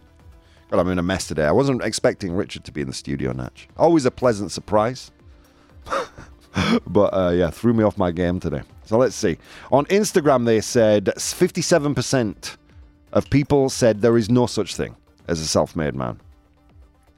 God, 0.70 0.80
I'm 0.80 0.88
in 0.88 0.98
a 0.98 1.02
mess 1.02 1.28
today. 1.28 1.44
I 1.44 1.52
wasn't 1.52 1.82
expecting 1.82 2.32
Richard 2.32 2.64
to 2.64 2.72
be 2.72 2.80
in 2.80 2.88
the 2.88 2.92
studio, 2.92 3.32
Natch. 3.32 3.68
Always 3.76 4.04
a 4.04 4.10
pleasant 4.10 4.50
surprise. 4.50 5.12
but 6.86 7.14
uh, 7.14 7.30
yeah, 7.30 7.50
threw 7.50 7.72
me 7.72 7.84
off 7.84 7.96
my 7.96 8.10
game 8.10 8.40
today. 8.40 8.62
So 8.84 8.98
let's 8.98 9.14
see. 9.14 9.38
On 9.70 9.84
Instagram, 9.86 10.44
they 10.44 10.60
said 10.60 11.06
57% 11.06 12.56
of 13.12 13.30
people 13.30 13.68
said 13.68 14.00
there 14.00 14.16
is 14.16 14.28
no 14.28 14.46
such 14.46 14.74
thing 14.74 14.96
as 15.28 15.40
a 15.40 15.46
self 15.46 15.76
made 15.76 15.94
man. 15.94 16.20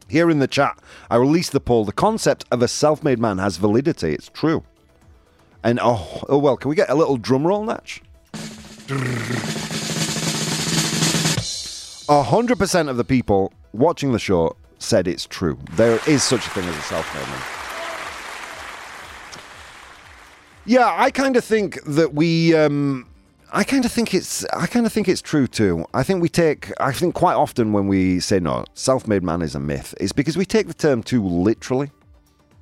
Here 0.09 0.31
in 0.31 0.39
the 0.39 0.47
chat, 0.47 0.79
I 1.11 1.17
released 1.17 1.53
the 1.53 1.61
poll. 1.61 1.85
The 1.85 1.93
concept 1.93 2.45
of 2.51 2.63
a 2.63 2.69
self 2.69 3.03
made 3.03 3.19
man 3.19 3.39
has 3.39 3.57
validity. 3.57 4.15
It's 4.15 4.29
true. 4.29 4.63
And 5.63 5.79
oh, 5.83 6.25
oh, 6.29 6.39
well, 6.39 6.57
can 6.57 6.69
we 6.69 6.77
get 6.77 6.89
a 6.89 6.95
little 6.95 7.17
drum 7.17 7.47
roll, 7.47 7.65
Natch? 7.65 8.03
100% 12.09 12.89
of 12.89 12.97
the 12.97 13.05
people 13.05 13.53
watching 13.73 14.13
the 14.13 14.19
show 14.19 14.57
said 14.79 15.07
it's 15.07 15.27
true. 15.27 15.59
There 15.73 16.01
is 16.07 16.23
such 16.23 16.47
a 16.47 16.51
thing 16.51 16.65
as 16.65 16.77
a 16.77 16.83
self 16.83 17.15
made 17.15 17.27
man. 17.27 17.43
Yeah, 20.65 20.95
I 20.97 21.11
kind 21.11 21.37
of 21.37 21.45
think 21.45 21.83
that 21.85 22.15
we. 22.15 22.55
Um, 22.55 23.09
I 23.53 23.65
kind 23.65 23.85
of 23.85 23.93
think 23.93 24.13
it's. 24.15 24.45
I 24.47 24.67
kind 24.67 24.85
of 24.87 24.93
think 24.93 25.09
it's 25.09 25.23
true 25.23 25.47
too. 25.47 25.87
I 25.95 26.03
think 26.03 26.21
we 26.21 26.29
take. 26.29 26.73
I 26.81 26.93
think 26.93 27.15
quite 27.15 27.35
often 27.35 27.73
when 27.73 27.89
we 27.89 28.21
say 28.21 28.39
no, 28.41 28.65
self-made 28.75 29.23
man 29.23 29.41
is 29.41 29.55
a 29.55 29.61
myth, 29.61 29.95
it's 29.99 30.13
because 30.13 30.37
we 30.37 30.45
take 30.45 30.67
the 30.67 30.75
term 30.75 31.03
too 31.03 31.23
literally. 31.23 31.91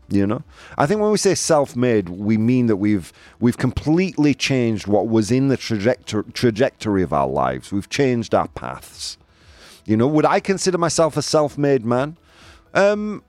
You 0.08 0.24
know, 0.24 0.44
I 0.78 0.86
think 0.86 1.00
when 1.00 1.10
we 1.10 1.18
say 1.18 1.34
self-made, 1.34 2.08
we 2.08 2.38
mean 2.38 2.66
that 2.66 2.76
we've 2.76 3.12
we've 3.40 3.58
completely 3.58 4.34
changed 4.34 4.86
what 4.86 5.08
was 5.08 5.32
in 5.32 5.48
the 5.48 5.56
trajectory 5.56 6.24
trajectory 6.32 7.02
of 7.02 7.12
our 7.12 7.26
lives. 7.26 7.72
We've 7.72 7.88
changed 7.88 8.34
our 8.34 8.46
paths. 8.48 9.18
You 9.86 9.96
know, 9.96 10.08
would 10.08 10.26
I 10.26 10.40
consider 10.40 10.78
myself 10.78 11.16
a 11.16 11.22
self-made 11.22 11.84
man? 11.86 12.18
Um, 12.74 13.22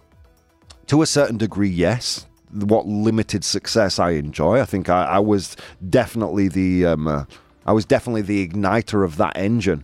to 0.87 1.01
a 1.01 1.05
certain 1.05 1.37
degree, 1.37 1.69
yes. 1.69 2.25
What 2.51 2.87
limited 2.87 3.43
success 3.43 3.99
I 3.99 4.11
enjoy, 4.11 4.59
I 4.59 4.65
think 4.65 4.89
I, 4.89 5.03
I 5.03 5.19
was 5.19 5.55
definitely 5.89 6.47
the 6.47 6.85
um, 6.85 7.07
uh, 7.07 7.25
I 7.65 7.73
was 7.73 7.85
definitely 7.85 8.21
the 8.21 8.47
igniter 8.47 9.03
of 9.03 9.17
that 9.17 9.35
engine. 9.35 9.83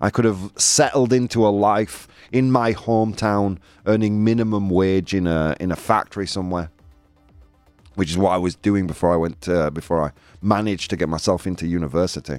I 0.00 0.10
could 0.10 0.24
have 0.24 0.52
settled 0.56 1.12
into 1.12 1.44
a 1.44 1.50
life 1.50 2.06
in 2.30 2.52
my 2.52 2.72
hometown, 2.72 3.58
earning 3.86 4.22
minimum 4.22 4.70
wage 4.70 5.12
in 5.12 5.26
a 5.26 5.56
in 5.58 5.72
a 5.72 5.76
factory 5.76 6.26
somewhere, 6.26 6.70
which 7.96 8.10
is 8.10 8.16
what 8.16 8.30
I 8.30 8.36
was 8.36 8.54
doing 8.54 8.86
before 8.86 9.12
I 9.12 9.16
went 9.16 9.48
uh, 9.48 9.70
before 9.70 10.02
I 10.02 10.12
managed 10.40 10.90
to 10.90 10.96
get 10.96 11.08
myself 11.08 11.46
into 11.46 11.66
university. 11.66 12.38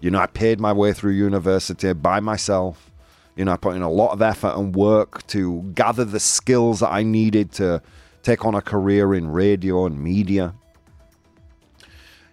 You 0.00 0.10
know, 0.10 0.18
I 0.18 0.26
paid 0.26 0.58
my 0.58 0.72
way 0.72 0.92
through 0.92 1.12
university 1.12 1.92
by 1.92 2.18
myself. 2.18 2.91
You 3.36 3.44
know, 3.44 3.52
I 3.52 3.56
put 3.56 3.76
in 3.76 3.82
a 3.82 3.90
lot 3.90 4.12
of 4.12 4.20
effort 4.20 4.54
and 4.56 4.74
work 4.74 5.26
to 5.28 5.62
gather 5.74 6.04
the 6.04 6.20
skills 6.20 6.80
that 6.80 6.90
I 6.90 7.02
needed 7.02 7.52
to 7.52 7.82
take 8.22 8.44
on 8.44 8.54
a 8.54 8.60
career 8.60 9.14
in 9.14 9.30
radio 9.30 9.86
and 9.86 10.02
media. 10.02 10.54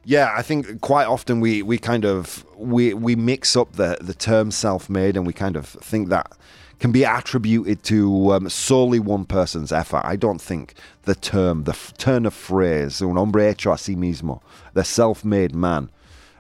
Yeah, 0.06 0.34
I 0.36 0.42
think 0.42 0.82
quite 0.82 1.08
often 1.08 1.40
we, 1.40 1.62
we 1.62 1.78
kind 1.78 2.06
of 2.06 2.46
we 2.58 2.94
we 2.94 3.16
mix 3.16 3.56
up 3.56 3.74
the 3.74 3.98
the 4.02 4.14
term 4.14 4.52
self-made 4.52 5.16
and 5.16 5.26
we 5.28 5.34
kind 5.34 5.56
of 5.56 5.68
think 5.68 6.10
that 6.10 6.32
can 6.80 6.92
be 6.92 7.04
attributed 7.04 7.84
to 7.84 8.32
um, 8.32 8.50
solely 8.50 9.00
one 9.00 9.26
person's 9.26 9.72
effort. 9.72 10.02
I 10.06 10.16
don't 10.16 10.42
think 10.42 10.76
the 11.04 11.16
term, 11.16 11.66
the 11.66 11.74
f- 11.74 11.94
turn 11.98 12.26
of 12.26 12.34
phrase, 12.34 13.02
un 13.02 13.18
hombre 13.18 13.44
hecho 13.44 13.72
a 13.72 13.76
sí 13.76 13.98
mismo, 13.98 14.42
the 14.74 14.86
self-made 14.86 15.54
man, 15.54 15.90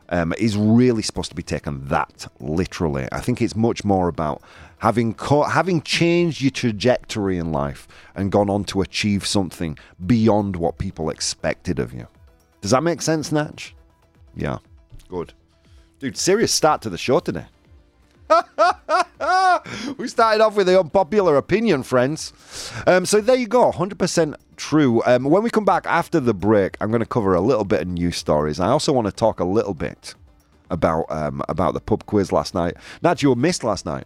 um, 0.10 0.34
is 0.38 0.58
really 0.58 1.02
supposed 1.02 1.30
to 1.30 1.36
be 1.36 1.43
taken 1.43 1.88
that 1.88 2.28
literally. 2.39 3.08
I 3.12 3.19
think 3.19 3.41
it's 3.41 3.56
much 3.56 3.84
more 3.84 4.08
about 4.08 4.41
having 4.80 5.15
having 5.19 5.82
changed 5.82 6.41
your 6.41 6.52
trajectory 6.52 7.38
in 7.38 7.52
life 7.52 7.88
and 8.15 8.32
gone 8.32 8.50
on 8.50 8.63
to 8.65 8.82
achieve 8.82 9.26
something 9.26 9.78
beyond 10.06 10.56
what 10.56 10.78
people 10.78 11.10
expected 11.10 11.80
of 11.80 11.93
you. 11.93 12.08
Does 12.62 12.72
that 12.72 12.84
make 12.84 13.02
sense, 13.02 13.32
Natch? 13.32 13.76
Yeah, 14.36 14.58
good, 15.08 15.34
dude. 16.00 16.17
Serious 16.17 16.52
start 16.52 16.82
to 16.82 16.89
the 16.89 16.98
show 16.98 17.19
today. 17.19 17.45
we 19.98 20.08
started 20.08 20.41
off 20.41 20.56
with 20.56 20.67
the 20.67 20.80
unpopular 20.80 21.38
opinion, 21.38 21.82
friends. 21.82 22.32
Um, 22.86 23.06
so 23.06 23.22
there 23.22 23.36
you 23.36 23.48
go, 23.48 23.72
100% 23.72 24.36
true. 24.60 25.02
Um, 25.06 25.24
when 25.24 25.41
we 25.41 25.50
come 25.50 25.65
back 25.65 25.88
after 25.88 26.19
the 26.19 26.34
break, 26.34 26.78
I'm 26.82 26.91
going 26.91 27.00
to 27.00 27.08
cover 27.08 27.34
a 27.34 27.41
little 27.41 27.65
bit 27.65 27.82
of 27.82 27.88
news 27.88 28.17
stories. 28.17 28.60
I 28.60 28.67
also 28.67 28.93
want 28.93 29.08
to 29.08 29.12
talk 29.12 29.39
a 29.39 29.45
little 29.45 29.74
bit 29.74 30.13
about 30.69 31.06
um, 31.10 31.41
about 31.50 31.74
the 31.74 31.80
pub 31.80 32.06
quiz 32.06 32.32
last 32.32 32.54
night. 32.54 32.76
Nat, 33.02 33.24
you 33.24 33.30
were 33.30 33.36
missed 33.36 33.63
last 33.63 33.86
night. 33.86 34.06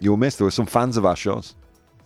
You 0.00 0.10
were 0.10 0.16
missed. 0.16 0.38
There 0.38 0.44
were 0.44 0.50
some 0.50 0.66
fans 0.66 0.96
of 0.96 1.06
our 1.06 1.16
shows. 1.16 1.54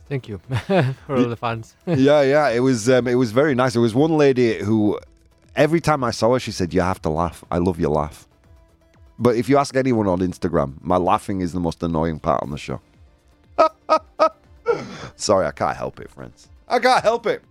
Thank 0.09 0.29
you 0.29 0.39
for 0.67 0.95
all 1.17 1.29
the 1.29 1.37
fans. 1.37 1.75
yeah, 1.87 2.23
yeah. 2.23 2.49
It 2.51 2.61
was 2.61 2.89
um, 2.89 3.09
it 3.09 3.17
was 3.17 3.33
very 3.33 3.55
nice. 3.55 3.73
There 3.73 3.83
was 3.83 3.95
one 3.95 4.13
lady 4.13 4.59
who, 4.59 4.99
every 5.57 5.81
time 5.81 6.05
I 6.05 6.13
saw 6.13 6.35
her, 6.35 6.39
she 6.39 6.53
said, 6.53 6.73
"You 6.73 6.83
have 6.83 7.03
to 7.03 7.11
laugh. 7.11 7.45
I 7.51 7.59
love 7.59 7.81
your 7.81 7.91
laugh." 7.91 8.29
But 9.19 9.35
if 9.35 9.49
you 9.49 9.59
ask 9.59 9.75
anyone 9.75 10.07
on 10.07 10.21
Instagram, 10.21 10.75
my 10.81 10.97
laughing 10.97 11.41
is 11.41 11.53
the 11.53 11.59
most 11.59 11.83
annoying 11.83 12.21
part 12.21 12.43
on 12.43 12.51
the 12.51 12.59
show. 12.59 12.81
Sorry, 15.17 15.45
I 15.45 15.51
can't 15.51 15.77
help 15.77 15.99
it, 15.99 16.09
friends. 16.09 16.49
I 16.69 16.79
can't 16.79 17.03
help 17.03 17.27
it. 17.27 17.43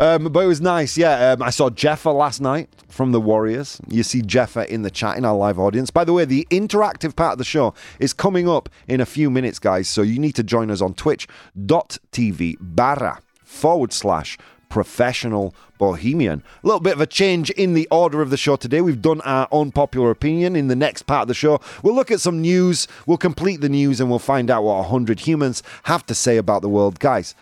Um, 0.00 0.24
but 0.24 0.40
it 0.40 0.46
was 0.46 0.60
nice, 0.60 0.98
yeah. 0.98 1.32
Um, 1.32 1.42
I 1.42 1.50
saw 1.50 1.70
Jeffa 1.70 2.10
last 2.10 2.40
night 2.40 2.68
from 2.88 3.12
the 3.12 3.20
Warriors. 3.20 3.80
You 3.88 4.02
see 4.02 4.22
Jeffa 4.22 4.68
in 4.68 4.82
the 4.82 4.90
chat 4.90 5.16
in 5.16 5.24
our 5.24 5.36
live 5.36 5.58
audience. 5.58 5.90
By 5.90 6.04
the 6.04 6.12
way, 6.12 6.24
the 6.24 6.46
interactive 6.50 7.14
part 7.16 7.32
of 7.32 7.38
the 7.38 7.44
show 7.44 7.74
is 7.98 8.12
coming 8.12 8.48
up 8.48 8.68
in 8.86 9.00
a 9.00 9.06
few 9.06 9.30
minutes, 9.30 9.58
guys. 9.58 9.88
So 9.88 10.02
you 10.02 10.18
need 10.18 10.34
to 10.34 10.42
join 10.42 10.70
us 10.70 10.80
on 10.80 10.94
twitch.tv 10.94 12.56
barra 12.60 13.20
forward 13.44 13.92
slash 13.92 14.38
professional 14.68 15.54
bohemian. 15.78 16.42
A 16.62 16.66
little 16.66 16.80
bit 16.80 16.92
of 16.92 17.00
a 17.00 17.06
change 17.06 17.50
in 17.50 17.74
the 17.74 17.88
order 17.90 18.20
of 18.20 18.30
the 18.30 18.36
show 18.36 18.56
today. 18.56 18.80
We've 18.80 19.00
done 19.00 19.20
our 19.22 19.48
unpopular 19.50 20.10
opinion 20.10 20.56
in 20.56 20.68
the 20.68 20.76
next 20.76 21.02
part 21.06 21.22
of 21.22 21.28
the 21.28 21.34
show. 21.34 21.60
We'll 21.82 21.94
look 21.94 22.10
at 22.10 22.20
some 22.20 22.40
news, 22.40 22.86
we'll 23.06 23.16
complete 23.16 23.60
the 23.60 23.68
news, 23.68 24.00
and 24.00 24.10
we'll 24.10 24.18
find 24.18 24.50
out 24.50 24.64
what 24.64 24.76
100 24.78 25.20
humans 25.20 25.62
have 25.84 26.04
to 26.06 26.14
say 26.14 26.36
about 26.36 26.62
the 26.62 26.68
world. 26.68 27.00
Guys, 27.00 27.34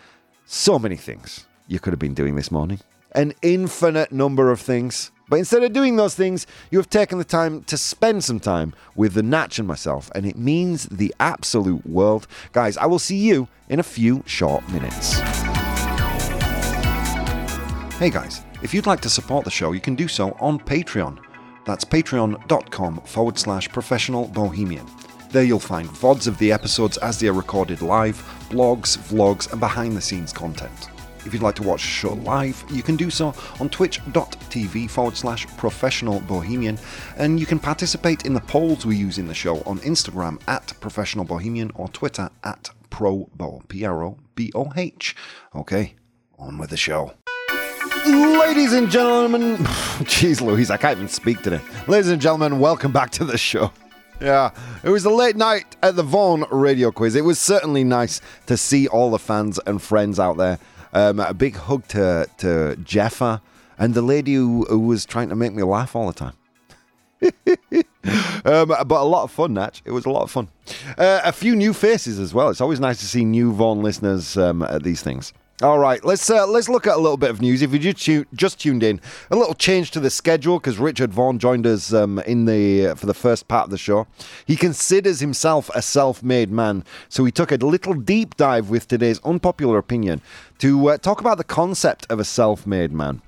so 0.47 0.79
many 0.79 0.95
things 0.95 1.45
you 1.67 1.77
could 1.77 1.91
have 1.91 1.99
been 1.99 2.13
doing 2.13 2.35
this 2.35 2.51
morning. 2.51 2.79
An 3.11 3.33
infinite 3.41 4.11
number 4.11 4.49
of 4.49 4.61
things. 4.61 5.11
But 5.29 5.39
instead 5.39 5.61
of 5.61 5.73
doing 5.73 5.97
those 5.97 6.15
things, 6.15 6.47
you 6.71 6.77
have 6.77 6.89
taken 6.89 7.17
the 7.17 7.25
time 7.25 7.63
to 7.65 7.77
spend 7.77 8.23
some 8.23 8.39
time 8.39 8.73
with 8.95 9.13
the 9.13 9.23
Natch 9.23 9.59
and 9.59 9.67
myself, 9.67 10.09
and 10.15 10.25
it 10.25 10.37
means 10.37 10.85
the 10.85 11.13
absolute 11.19 11.85
world. 11.85 12.27
Guys, 12.53 12.77
I 12.77 12.85
will 12.85 12.97
see 12.97 13.17
you 13.17 13.49
in 13.67 13.81
a 13.81 13.83
few 13.83 14.23
short 14.25 14.67
minutes. 14.71 15.19
Hey 17.97 18.09
guys, 18.09 18.45
if 18.61 18.73
you'd 18.73 18.87
like 18.87 19.01
to 19.01 19.09
support 19.09 19.43
the 19.43 19.51
show, 19.51 19.73
you 19.73 19.81
can 19.81 19.95
do 19.95 20.07
so 20.07 20.31
on 20.39 20.59
Patreon. 20.59 21.19
That's 21.65 21.83
patreon.com 21.83 23.01
forward 23.01 23.37
slash 23.37 23.67
professional 23.67 24.29
bohemian. 24.29 24.85
There 25.29 25.43
you'll 25.43 25.59
find 25.59 25.89
VODs 25.89 26.27
of 26.27 26.37
the 26.37 26.53
episodes 26.53 26.97
as 26.97 27.19
they 27.19 27.27
are 27.27 27.33
recorded 27.33 27.81
live, 27.81 28.15
blogs, 28.49 28.97
vlogs, 28.97 29.51
and 29.51 29.59
behind 29.59 29.95
the 29.95 30.01
scenes 30.01 30.31
content. 30.31 30.89
If 31.25 31.33
you'd 31.33 31.43
like 31.43 31.55
to 31.55 31.63
watch 31.63 31.81
the 31.81 31.89
show 31.89 32.13
live, 32.13 32.63
you 32.71 32.81
can 32.81 32.95
do 32.95 33.09
so 33.09 33.33
on 33.59 33.67
twitch.tv 33.67 34.89
forward 34.89 35.17
slash 35.17 35.45
professional 35.57 36.21
bohemian, 36.21 36.79
and 37.17 37.37
you 37.41 37.45
can 37.45 37.59
participate 37.59 38.25
in 38.25 38.33
the 38.33 38.39
polls 38.39 38.85
we 38.85 38.95
use 38.95 39.17
in 39.17 39.27
the 39.27 39.33
show 39.33 39.57
on 39.63 39.79
Instagram 39.79 40.39
at 40.47 40.73
professional 40.79 41.25
bohemian 41.25 41.71
or 41.75 41.89
Twitter 41.89 42.29
at 42.45 42.69
probo, 42.89 43.67
P 43.67 43.83
R 43.83 44.03
O 44.03 44.17
B 44.35 44.53
O 44.55 44.71
H. 44.77 45.13
Okay, 45.53 45.95
on 46.39 46.57
with 46.57 46.69
the 46.69 46.77
show. 46.77 47.13
Ladies 48.05 48.71
and 48.71 48.89
gentlemen, 48.89 49.57
jeez 50.07 50.39
Louise, 50.39 50.71
I 50.71 50.77
can't 50.77 50.97
even 50.97 51.09
speak 51.09 51.41
today. 51.41 51.59
Ladies 51.89 52.09
and 52.09 52.21
gentlemen, 52.21 52.59
welcome 52.59 52.93
back 52.93 53.09
to 53.11 53.25
the 53.25 53.37
show. 53.37 53.73
Yeah, 54.19 54.49
it 54.83 54.89
was 54.89 55.05
a 55.05 55.11
late 55.11 55.35
night 55.35 55.75
at 55.83 55.95
the 55.95 56.01
Vaughan 56.01 56.45
radio 56.49 56.91
quiz. 56.91 57.15
It 57.15 57.23
was 57.23 57.37
certainly 57.37 57.83
nice 57.83 58.19
to 58.47 58.57
see 58.57 58.87
all 58.87 59.11
the 59.11 59.19
fans 59.19 59.59
and 59.67 59.79
friends 59.79 60.19
out 60.19 60.37
there. 60.37 60.57
Um, 60.91 61.19
a 61.19 61.35
big 61.35 61.55
hug 61.55 61.87
to, 61.89 62.27
to 62.37 62.75
Jeffa 62.83 63.41
and 63.77 63.93
the 63.93 64.01
lady 64.01 64.33
who, 64.33 64.65
who 64.65 64.79
was 64.79 65.05
trying 65.05 65.29
to 65.29 65.35
make 65.35 65.53
me 65.53 65.61
laugh 65.61 65.95
all 65.95 66.07
the 66.07 66.13
time. 66.13 66.33
um, 68.45 68.67
but 68.67 68.91
a 68.91 69.03
lot 69.03 69.23
of 69.23 69.31
fun, 69.31 69.53
Natch. 69.53 69.83
It 69.85 69.91
was 69.91 70.05
a 70.05 70.09
lot 70.09 70.23
of 70.23 70.31
fun. 70.31 70.47
Uh, 70.97 71.21
a 71.23 71.31
few 71.31 71.55
new 71.55 71.73
faces 71.73 72.17
as 72.17 72.33
well. 72.33 72.49
It's 72.49 72.61
always 72.61 72.79
nice 72.79 72.99
to 72.99 73.05
see 73.05 73.23
new 73.23 73.53
Vaughan 73.53 73.83
listeners 73.83 74.35
um, 74.35 74.63
at 74.63 74.81
these 74.81 75.03
things. 75.03 75.31
All 75.63 75.79
right, 75.79 76.05
let's 76.05 76.29
uh, 76.29 76.45
let's 76.45 76.69
look 76.69 76.85
at 76.85 76.93
a 76.93 76.99
little 76.99 77.17
bit 77.17 77.31
of 77.31 77.41
news. 77.41 77.63
If 77.63 77.73
you 77.73 77.79
just, 77.79 78.27
just 78.35 78.59
tuned 78.59 78.83
in, 78.83 79.01
a 79.31 79.35
little 79.35 79.55
change 79.55 79.89
to 79.91 79.99
the 79.99 80.11
schedule 80.11 80.59
because 80.59 80.77
Richard 80.77 81.11
Vaughan 81.11 81.39
joined 81.39 81.65
us 81.65 81.91
um, 81.91 82.19
in 82.19 82.45
the 82.45 82.89
uh, 82.89 82.95
for 82.95 83.07
the 83.07 83.15
first 83.15 83.47
part 83.47 83.63
of 83.63 83.71
the 83.71 83.77
show. 83.79 84.05
He 84.45 84.55
considers 84.55 85.19
himself 85.19 85.71
a 85.73 85.81
self-made 85.81 86.51
man, 86.51 86.83
so 87.09 87.25
he 87.25 87.31
took 87.31 87.51
a 87.51 87.55
little 87.55 87.95
deep 87.95 88.37
dive 88.37 88.69
with 88.69 88.87
today's 88.87 89.19
unpopular 89.23 89.79
opinion 89.79 90.21
to 90.59 90.89
uh, 90.89 90.97
talk 90.99 91.21
about 91.21 91.39
the 91.39 91.43
concept 91.43 92.05
of 92.07 92.19
a 92.19 92.23
self-made 92.23 92.91
man. 92.91 93.23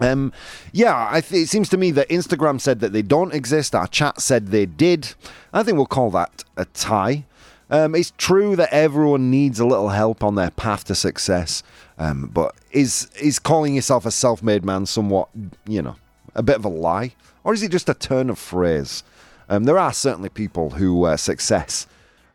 Um, 0.00 0.34
yeah, 0.72 1.18
th- 1.18 1.44
it 1.44 1.48
seems 1.48 1.70
to 1.70 1.78
me 1.78 1.92
that 1.92 2.10
Instagram 2.10 2.60
said 2.60 2.80
that 2.80 2.92
they 2.92 3.00
don't 3.00 3.32
exist. 3.32 3.74
Our 3.74 3.86
chat 3.86 4.20
said 4.20 4.48
they 4.48 4.66
did. 4.66 5.14
I 5.54 5.62
think 5.62 5.78
we'll 5.78 5.86
call 5.86 6.10
that 6.10 6.44
a 6.58 6.66
tie. 6.66 7.24
Um, 7.70 7.94
it's 7.94 8.12
true 8.16 8.56
that 8.56 8.72
everyone 8.72 9.30
needs 9.30 9.60
a 9.60 9.66
little 9.66 9.90
help 9.90 10.22
on 10.22 10.34
their 10.34 10.50
path 10.50 10.84
to 10.84 10.94
success, 10.94 11.62
um, 11.98 12.30
but 12.32 12.54
is 12.70 13.10
is 13.20 13.38
calling 13.38 13.74
yourself 13.74 14.06
a 14.06 14.10
self-made 14.10 14.64
man 14.64 14.86
somewhat, 14.86 15.28
you 15.66 15.82
know, 15.82 15.96
a 16.34 16.42
bit 16.42 16.56
of 16.56 16.64
a 16.64 16.68
lie, 16.68 17.12
or 17.44 17.52
is 17.52 17.62
it 17.62 17.70
just 17.70 17.88
a 17.88 17.94
turn 17.94 18.30
of 18.30 18.38
phrase? 18.38 19.04
Um, 19.48 19.64
there 19.64 19.78
are 19.78 19.92
certainly 19.92 20.28
people 20.28 20.70
who 20.70 21.04
uh, 21.04 21.16
success. 21.16 21.86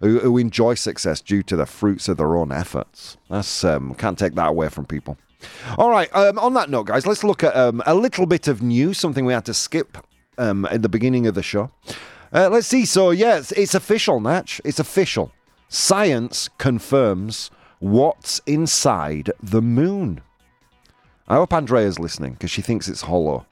Who, 0.01 0.19
who 0.19 0.37
enjoy 0.37 0.73
success 0.73 1.21
due 1.21 1.43
to 1.43 1.55
the 1.55 1.65
fruits 1.65 2.09
of 2.09 2.17
their 2.17 2.35
own 2.35 2.51
efforts. 2.51 3.15
That's 3.29 3.63
um, 3.63 3.95
can't 3.95 4.19
take 4.19 4.35
that 4.35 4.49
away 4.49 4.67
from 4.67 4.85
people. 4.85 5.17
All 5.77 5.89
right. 5.89 6.13
Um, 6.13 6.37
on 6.39 6.53
that 6.55 6.69
note, 6.69 6.87
guys, 6.87 7.07
let's 7.07 7.23
look 7.23 7.41
at 7.41 7.55
um, 7.55 7.81
a 7.85 7.95
little 7.95 8.25
bit 8.25 8.49
of 8.49 8.61
news. 8.61 8.97
Something 8.97 9.23
we 9.23 9.31
had 9.31 9.45
to 9.45 9.53
skip 9.53 9.97
um, 10.37 10.65
at 10.65 10.81
the 10.81 10.89
beginning 10.89 11.25
of 11.25 11.35
the 11.35 11.43
show. 11.43 11.71
Uh, 12.33 12.49
let's 12.49 12.67
see. 12.67 12.85
So, 12.85 13.11
yes, 13.11 13.51
it's 13.51 13.75
official, 13.75 14.19
Natch. 14.19 14.59
It's 14.65 14.79
official. 14.79 15.31
Science 15.69 16.49
confirms 16.57 17.51
what's 17.79 18.39
inside 18.45 19.31
the 19.41 19.61
moon. 19.61 20.21
I 21.27 21.35
hope 21.35 21.53
Andrea's 21.53 21.99
listening 21.99 22.33
because 22.33 22.51
she 22.51 22.61
thinks 22.61 22.87
it's 22.87 23.01
hollow. 23.01 23.45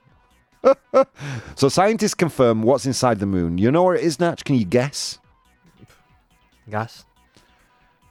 so, 1.56 1.70
scientists 1.70 2.14
confirm 2.16 2.64
what's 2.64 2.86
inside 2.86 3.20
the 3.20 3.26
moon. 3.26 3.58
You 3.58 3.72
know 3.72 3.84
where 3.84 3.96
it 3.96 4.04
is, 4.04 4.20
Natch? 4.20 4.44
Can 4.44 4.56
you 4.56 4.66
guess? 4.66 5.20
Gas. 6.70 7.06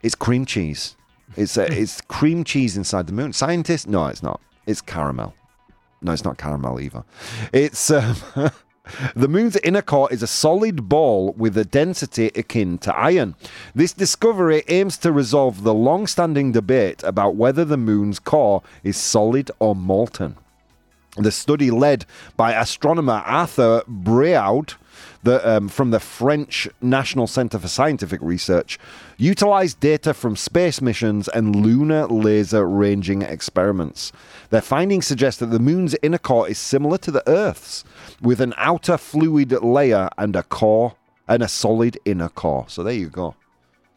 It's 0.02 0.14
cream 0.14 0.46
cheese. 0.46 0.96
It's 1.37 1.56
uh, 1.56 1.68
it's 1.70 2.00
cream 2.02 2.44
cheese 2.44 2.76
inside 2.76 3.06
the 3.06 3.12
moon. 3.12 3.33
Scientists? 3.33 3.87
No, 3.87 4.06
it's 4.06 4.22
not. 4.22 4.40
It's 4.66 4.80
caramel. 4.80 5.35
No, 6.02 6.12
it's 6.12 6.24
not 6.24 6.38
caramel 6.38 6.80
either. 6.80 7.04
It's 7.52 7.90
um, 7.90 8.16
the 9.14 9.29
moon's 9.29 9.57
inner 9.57 9.83
core 9.83 10.12
is 10.12 10.22
a 10.22 10.26
solid 10.26 10.88
ball 10.88 11.33
with 11.33 11.57
a 11.57 11.64
density 11.64 12.31
akin 12.35 12.79
to 12.79 12.94
iron. 12.96 13.35
This 13.74 13.92
discovery 13.92 14.62
aims 14.68 14.96
to 14.98 15.12
resolve 15.12 15.62
the 15.62 15.74
long-standing 15.74 16.53
debate 16.53 17.03
about 17.03 17.37
whether 17.37 17.64
the 17.64 17.76
moon's 17.76 18.18
core 18.18 18.62
is 18.83 18.96
solid 18.96 19.50
or 19.59 19.74
molten. 19.74 20.37
The 21.16 21.33
study, 21.33 21.70
led 21.70 22.07
by 22.37 22.53
astronomer 22.53 23.22
Arthur 23.26 23.83
Briaud 23.88 24.74
the, 25.22 25.57
um, 25.57 25.68
from 25.68 25.90
the 25.90 26.00
French 26.00 26.68
National 26.81 27.26
Center 27.26 27.59
for 27.59 27.68
Scientific 27.68 28.20
Research, 28.22 28.79
utilized 29.16 29.81
data 29.81 30.14
from 30.14 30.37
space 30.37 30.81
missions 30.81 31.29
and 31.29 31.57
lunar 31.57 32.07
laser 32.07 32.66
ranging 32.66 33.22
experiments. 33.22 34.12
Their 34.50 34.61
findings 34.61 35.07
suggest 35.07 35.40
that 35.40 35.46
the 35.46 35.59
moon's 35.59 35.96
inner 36.03 36.18
core 36.18 36.48
is 36.48 36.59
similar 36.59 36.96
to 36.98 37.11
the 37.11 37.29
Earth's, 37.29 37.85
with 38.20 38.40
an 38.40 38.54
outer 38.56 38.96
fluid 38.96 39.52
layer 39.62 40.09
and 40.18 40.37
a 40.37 40.42
core 40.42 40.94
and 41.28 41.42
a 41.42 41.48
solid 41.48 41.98
inner 42.04 42.28
core. 42.28 42.66
So 42.68 42.83
there 42.83 42.92
you 42.92 43.09
go. 43.09 43.35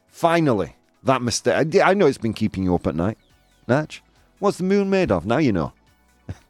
Finally, 0.07 0.75
that 1.03 1.21
mistake. 1.21 1.75
I 1.83 1.93
know 1.93 2.05
it's 2.05 2.17
been 2.17 2.33
keeping 2.33 2.63
you 2.63 2.75
up 2.75 2.87
at 2.87 2.95
night. 2.95 3.17
Natch, 3.67 4.01
what's 4.39 4.57
the 4.57 4.63
moon 4.63 4.89
made 4.89 5.11
of? 5.11 5.25
Now 5.25 5.37
you 5.37 5.51
know. 5.51 5.73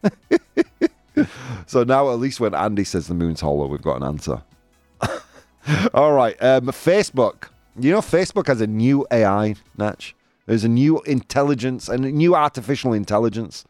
so 1.65 1.83
now 1.83 2.11
at 2.11 2.19
least 2.19 2.39
when 2.39 2.53
Andy 2.53 2.83
says 2.83 3.07
the 3.07 3.13
moon's 3.13 3.41
hollow, 3.41 3.67
we've 3.67 3.81
got 3.81 3.97
an 3.97 4.03
answer. 4.03 4.41
All 5.93 6.13
right, 6.13 6.35
um, 6.41 6.67
Facebook. 6.67 7.45
You 7.79 7.91
know, 7.91 8.01
Facebook 8.01 8.47
has 8.47 8.61
a 8.61 8.67
new 8.67 9.07
AI, 9.11 9.55
Natch. 9.77 10.15
There's 10.45 10.63
a 10.63 10.69
new 10.69 11.01
intelligence 11.01 11.87
and 11.87 12.05
a 12.05 12.11
new 12.11 12.35
artificial 12.35 12.93
intelligence 12.93 13.63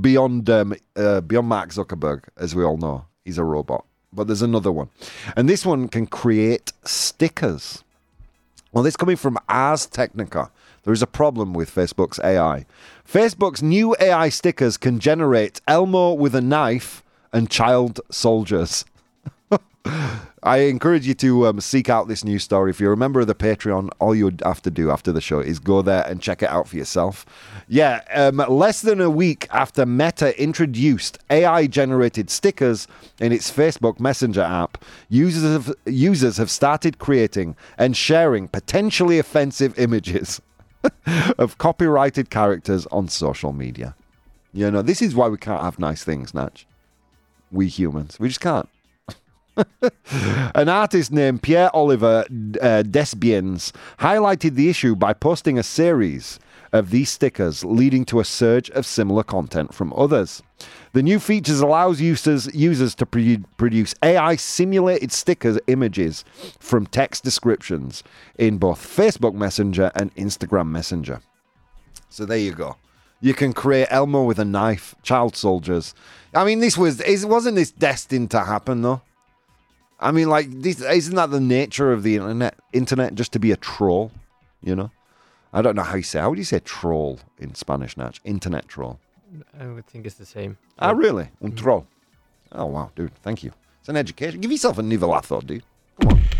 beyond 0.00 0.48
um, 0.48 0.74
uh, 0.96 1.20
beyond 1.20 1.48
Mark 1.48 1.70
Zuckerberg, 1.70 2.24
as 2.36 2.54
we 2.54 2.64
all 2.64 2.76
know. 2.76 3.06
He's 3.24 3.38
a 3.38 3.44
robot. 3.44 3.84
But 4.12 4.26
there's 4.28 4.42
another 4.42 4.70
one, 4.70 4.90
and 5.36 5.48
this 5.48 5.66
one 5.66 5.88
can 5.88 6.06
create 6.06 6.72
stickers. 6.84 7.82
Well, 8.70 8.84
this 8.84 8.96
coming 8.96 9.16
from 9.16 9.38
Ars 9.48 9.86
Technica. 9.86 10.50
There 10.84 10.92
is 10.92 11.02
a 11.02 11.06
problem 11.06 11.52
with 11.54 11.74
Facebook's 11.74 12.20
AI. 12.22 12.66
Facebook's 13.10 13.62
new 13.62 13.96
AI 13.98 14.28
stickers 14.28 14.76
can 14.76 15.00
generate 15.00 15.60
Elmo 15.66 16.12
with 16.12 16.34
a 16.34 16.40
knife 16.40 17.02
and 17.32 17.50
child 17.50 18.00
soldiers. 18.10 18.84
I 20.42 20.58
encourage 20.58 21.06
you 21.06 21.14
to 21.14 21.46
um, 21.46 21.60
seek 21.60 21.88
out 21.88 22.08
this 22.08 22.24
news 22.24 22.44
story. 22.44 22.70
If 22.70 22.80
you're 22.80 22.92
a 22.92 22.96
member 22.96 23.20
of 23.20 23.26
the 23.26 23.34
Patreon, 23.34 23.90
all 23.98 24.14
you 24.14 24.30
have 24.42 24.62
to 24.62 24.70
do 24.70 24.90
after 24.90 25.12
the 25.12 25.20
show 25.20 25.40
is 25.40 25.58
go 25.58 25.82
there 25.82 26.04
and 26.06 26.20
check 26.20 26.42
it 26.42 26.50
out 26.50 26.68
for 26.68 26.76
yourself. 26.76 27.26
Yeah, 27.68 28.02
um, 28.14 28.36
less 28.36 28.82
than 28.82 29.00
a 29.00 29.10
week 29.10 29.46
after 29.50 29.86
Meta 29.86 30.40
introduced 30.40 31.18
AI 31.30 31.66
generated 31.66 32.30
stickers 32.30 32.86
in 33.20 33.32
its 33.32 33.50
Facebook 33.50 34.00
Messenger 34.00 34.42
app, 34.42 34.82
users 35.08 35.66
have, 35.66 35.74
users 35.86 36.36
have 36.36 36.50
started 36.50 36.98
creating 36.98 37.56
and 37.78 37.96
sharing 37.96 38.48
potentially 38.48 39.18
offensive 39.18 39.78
images 39.78 40.40
of 41.38 41.58
copyrighted 41.58 42.30
characters 42.30 42.86
on 42.86 43.08
social 43.08 43.52
media. 43.52 43.94
You 44.52 44.70
know, 44.70 44.82
this 44.82 45.02
is 45.02 45.14
why 45.14 45.28
we 45.28 45.36
can't 45.36 45.62
have 45.62 45.78
nice 45.78 46.04
things, 46.04 46.32
Natch. 46.32 46.66
We 47.50 47.68
humans. 47.68 48.18
We 48.20 48.28
just 48.28 48.40
can't. 48.40 48.68
An 50.54 50.68
artist 50.68 51.12
named 51.12 51.42
Pier-Olivier 51.42 52.24
uh, 52.60 52.82
Desbiens 52.82 53.72
highlighted 53.98 54.54
the 54.54 54.68
issue 54.68 54.96
by 54.96 55.12
posting 55.12 55.58
a 55.58 55.62
series 55.62 56.38
of 56.72 56.90
these 56.90 57.08
stickers, 57.08 57.64
leading 57.64 58.04
to 58.04 58.18
a 58.18 58.24
surge 58.24 58.68
of 58.70 58.84
similar 58.84 59.22
content 59.22 59.72
from 59.72 59.92
others. 59.96 60.42
The 60.92 61.02
new 61.02 61.20
features 61.20 61.60
allows 61.60 62.00
users 62.00 62.52
users 62.52 62.96
to 62.96 63.06
pre- 63.06 63.44
produce 63.56 63.94
AI 64.02 64.34
simulated 64.36 65.12
stickers 65.12 65.58
images 65.68 66.24
from 66.58 66.86
text 66.86 67.22
descriptions 67.22 68.02
in 68.38 68.58
both 68.58 68.80
Facebook 68.80 69.34
Messenger 69.34 69.92
and 69.94 70.12
Instagram 70.16 70.68
Messenger. 70.68 71.20
So 72.08 72.24
there 72.24 72.38
you 72.38 72.52
go. 72.52 72.76
You 73.20 73.34
can 73.34 73.52
create 73.52 73.88
Elmo 73.90 74.24
with 74.24 74.38
a 74.38 74.44
knife, 74.44 74.94
child 75.02 75.36
soldiers. 75.36 75.94
I 76.34 76.44
mean, 76.44 76.58
this 76.58 76.76
was 76.76 77.02
wasn't 77.24 77.56
this 77.56 77.70
destined 77.70 78.32
to 78.32 78.40
happen 78.40 78.82
though? 78.82 79.02
I 80.04 80.10
mean, 80.10 80.28
like 80.28 80.50
this 80.50 80.82
isn't 80.82 81.14
that 81.16 81.30
the 81.30 81.40
nature 81.40 81.90
of 81.90 82.02
the 82.02 82.16
internet? 82.16 82.56
Internet 82.74 83.14
just 83.14 83.32
to 83.32 83.38
be 83.38 83.52
a 83.52 83.56
troll, 83.56 84.12
you 84.62 84.76
know? 84.76 84.90
I 85.54 85.62
don't 85.62 85.74
know 85.76 85.82
how 85.82 85.96
you 85.96 86.02
say. 86.02 86.20
How 86.20 86.28
would 86.28 86.36
you 86.38 86.44
say 86.44 86.58
troll 86.58 87.20
in 87.38 87.54
Spanish, 87.54 87.96
Natch? 87.96 88.20
Internet 88.22 88.68
troll. 88.68 89.00
I 89.58 89.66
would 89.66 89.86
think 89.86 90.04
it's 90.04 90.16
the 90.16 90.26
same. 90.26 90.58
Ah, 90.78 90.90
really? 90.90 91.28
Un 91.42 91.52
troll. 91.52 91.86
Oh 92.52 92.66
wow, 92.66 92.90
dude. 92.94 93.14
Thank 93.22 93.42
you. 93.42 93.52
It's 93.80 93.88
an 93.88 93.96
education. 93.96 94.42
Give 94.42 94.52
yourself 94.52 94.76
a 94.76 94.82
nivelazo, 94.82 95.44
dude. 95.46 95.64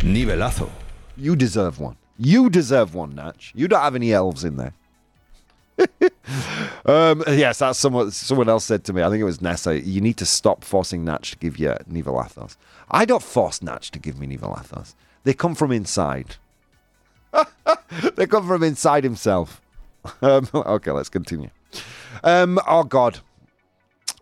Nivelazo. 0.01 0.69
You 1.17 1.35
deserve 1.35 1.81
one. 1.81 1.97
You 2.19 2.51
deserve 2.51 2.95
one, 2.95 3.15
Natch. 3.15 3.53
You 3.55 3.67
don't 3.67 3.81
have 3.81 3.95
any 3.95 4.13
elves 4.13 4.45
in 4.45 4.57
there. 4.57 4.75
um, 6.87 7.23
yes, 7.29 7.59
that's 7.59 7.79
someone. 7.79 8.11
Someone 8.11 8.49
else 8.49 8.65
said 8.65 8.85
to 8.85 8.93
me. 8.93 9.03
I 9.03 9.11
think 9.11 9.21
it 9.21 9.25
was 9.25 9.43
Nessa. 9.43 9.81
You 9.81 10.01
need 10.01 10.17
to 10.19 10.27
stop 10.27 10.65
forcing 10.65 11.05
Natch 11.05 11.33
to 11.33 11.37
give 11.37 11.59
you 11.59 11.75
nivelazos. 11.91 12.57
I 12.91 13.05
don't 13.05 13.23
force 13.23 13.63
Natch 13.63 13.91
to 13.93 13.99
give 13.99 14.19
me 14.19 14.27
nivelazos. 14.27 14.95
They 15.25 15.35
come 15.35 15.55
from 15.55 15.73
inside. 15.73 16.37
they 18.17 18.27
come 18.27 18.47
from 18.47 18.63
inside 18.63 19.05
himself. 19.05 19.61
Um, 20.21 20.47
okay, 20.55 20.91
let's 20.91 21.09
continue. 21.09 21.49
Um, 22.23 22.61
oh 22.69 22.85
God, 22.85 23.21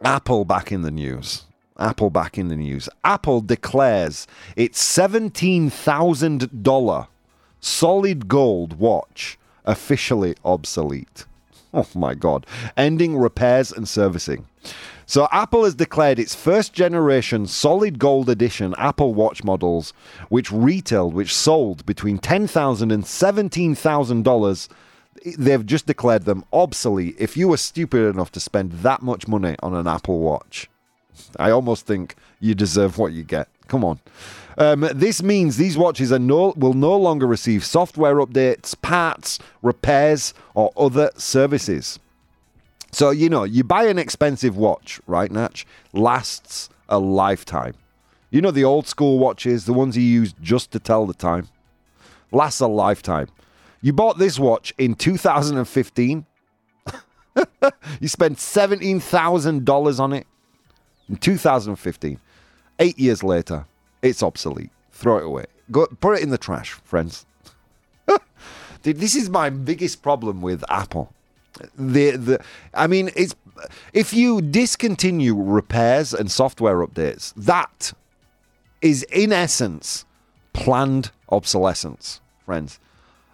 Apple 0.05 0.45
back 0.45 0.71
in 0.71 0.83
the 0.83 0.93
news. 0.93 1.45
Apple 1.77 2.09
back 2.09 2.39
in 2.39 2.47
the 2.47 2.57
news. 2.57 2.89
Apple 3.03 3.41
declares 3.41 4.29
its 4.55 4.81
seventeen 4.81 5.71
thousand 5.71 6.63
dollar 6.63 7.09
solid 7.61 8.29
gold 8.29 8.79
watch 8.79 9.39
officially 9.65 10.37
obsolete. 10.45 11.25
Oh 11.75 11.89
my 11.95 12.15
God. 12.15 12.47
Ending 12.77 13.17
repairs 13.17 13.73
and 13.73 13.89
servicing. 13.89 14.47
So, 15.07 15.29
Apple 15.33 15.65
has 15.65 15.75
declared 15.75 16.19
its 16.19 16.35
first 16.35 16.73
generation 16.73 17.47
solid 17.47 17.99
gold 17.99 18.31
edition 18.31 18.75
Apple 18.79 19.15
Watch 19.15 19.43
models, 19.43 19.93
which 20.29 20.53
retailed, 20.53 21.13
which 21.13 21.35
sold 21.35 21.85
between 21.85 22.19
$10,000 22.19 22.93
and 22.93 23.05
$17,000. 23.05 24.69
They've 25.37 25.67
just 25.67 25.87
declared 25.87 26.25
them 26.25 26.45
obsolete. 26.53 27.17
If 27.19 27.37
you 27.37 27.49
were 27.49 27.57
stupid 27.57 28.15
enough 28.15 28.33
to 28.33 28.41
spend 28.41 28.73
that 28.73 29.03
much 29.03 29.29
money 29.29 29.57
on 29.63 29.75
an 29.75 29.87
Apple 29.87 30.21
Watch, 30.21 30.71
I 31.39 31.51
almost 31.51 31.87
think 31.87 32.17
you 32.41 32.55
deserve 32.55 32.99
what 32.99 33.13
you 33.13 33.23
get. 33.23 33.49
Come 33.69 33.85
on. 33.85 34.01
Um, 34.59 34.89
this 34.95 35.23
means 35.23 35.57
these 35.57 35.79
watches 35.79 36.11
no, 36.11 36.53
will 36.57 36.75
no 36.75 36.97
longer 36.97 37.27
receive 37.27 37.65
software 37.65 38.17
updates, 38.17 38.81
parts, 38.81 39.39
repairs, 39.63 40.35
or 40.55 40.73
other 40.77 41.11
services. 41.17 41.99
So, 42.91 43.11
you 43.11 43.29
know, 43.29 43.45
you 43.45 43.65
buy 43.65 43.85
an 43.85 43.99
expensive 43.99 44.57
watch, 44.57 45.01
right, 45.07 45.31
Natch? 45.31 45.67
Lasts 45.93 46.69
a 46.89 46.99
lifetime. 46.99 47.75
You 48.31 48.41
know, 48.41 48.51
the 48.51 48.65
old 48.65 48.87
school 48.87 49.19
watches, 49.19 49.65
the 49.65 49.73
ones 49.73 49.97
you 49.97 50.03
use 50.03 50.35
just 50.43 50.71
to 50.73 50.79
tell 50.79 51.07
the 51.07 51.15
time, 51.15 51.49
lasts 52.31 52.61
a 52.61 52.67
lifetime. 52.67 53.29
You 53.81 53.93
bought 53.93 54.19
this 54.19 54.39
watch 54.39 54.73
in 54.79 54.95
2015. 54.95 56.27
you 58.01 58.09
spent 58.09 58.39
$17,000 58.39 60.01
on 60.01 60.13
it 60.13 60.27
in 61.09 61.17
2015. 61.17 62.21
Eight 62.79 62.99
years 62.99 63.23
later, 63.23 63.67
it's 64.03 64.23
obsolete. 64.23 64.71
Throw 64.91 65.19
it 65.19 65.25
away. 65.25 65.47
Go 65.71 65.87
put 65.87 66.19
it 66.19 66.23
in 66.23 66.31
the 66.31 66.39
trash, 66.39 66.73
friends. 66.85 67.25
Dude, 68.83 68.99
this 68.99 69.15
is 69.15 69.31
my 69.31 69.49
biggest 69.49 70.03
problem 70.03 70.43
with 70.43 70.65
Apple. 70.69 71.13
The 71.77 72.13
the 72.13 72.45
I 72.75 72.87
mean, 72.87 73.11
it's 73.17 73.35
if 73.93 74.13
you 74.13 74.41
discontinue 74.43 75.35
repairs 75.35 76.13
and 76.13 76.31
software 76.31 76.85
updates, 76.87 77.33
that 77.37 77.93
is 78.81 79.05
in 79.05 79.33
essence 79.33 80.05
planned 80.53 81.11
obsolescence, 81.31 82.21
friends. 82.45 82.79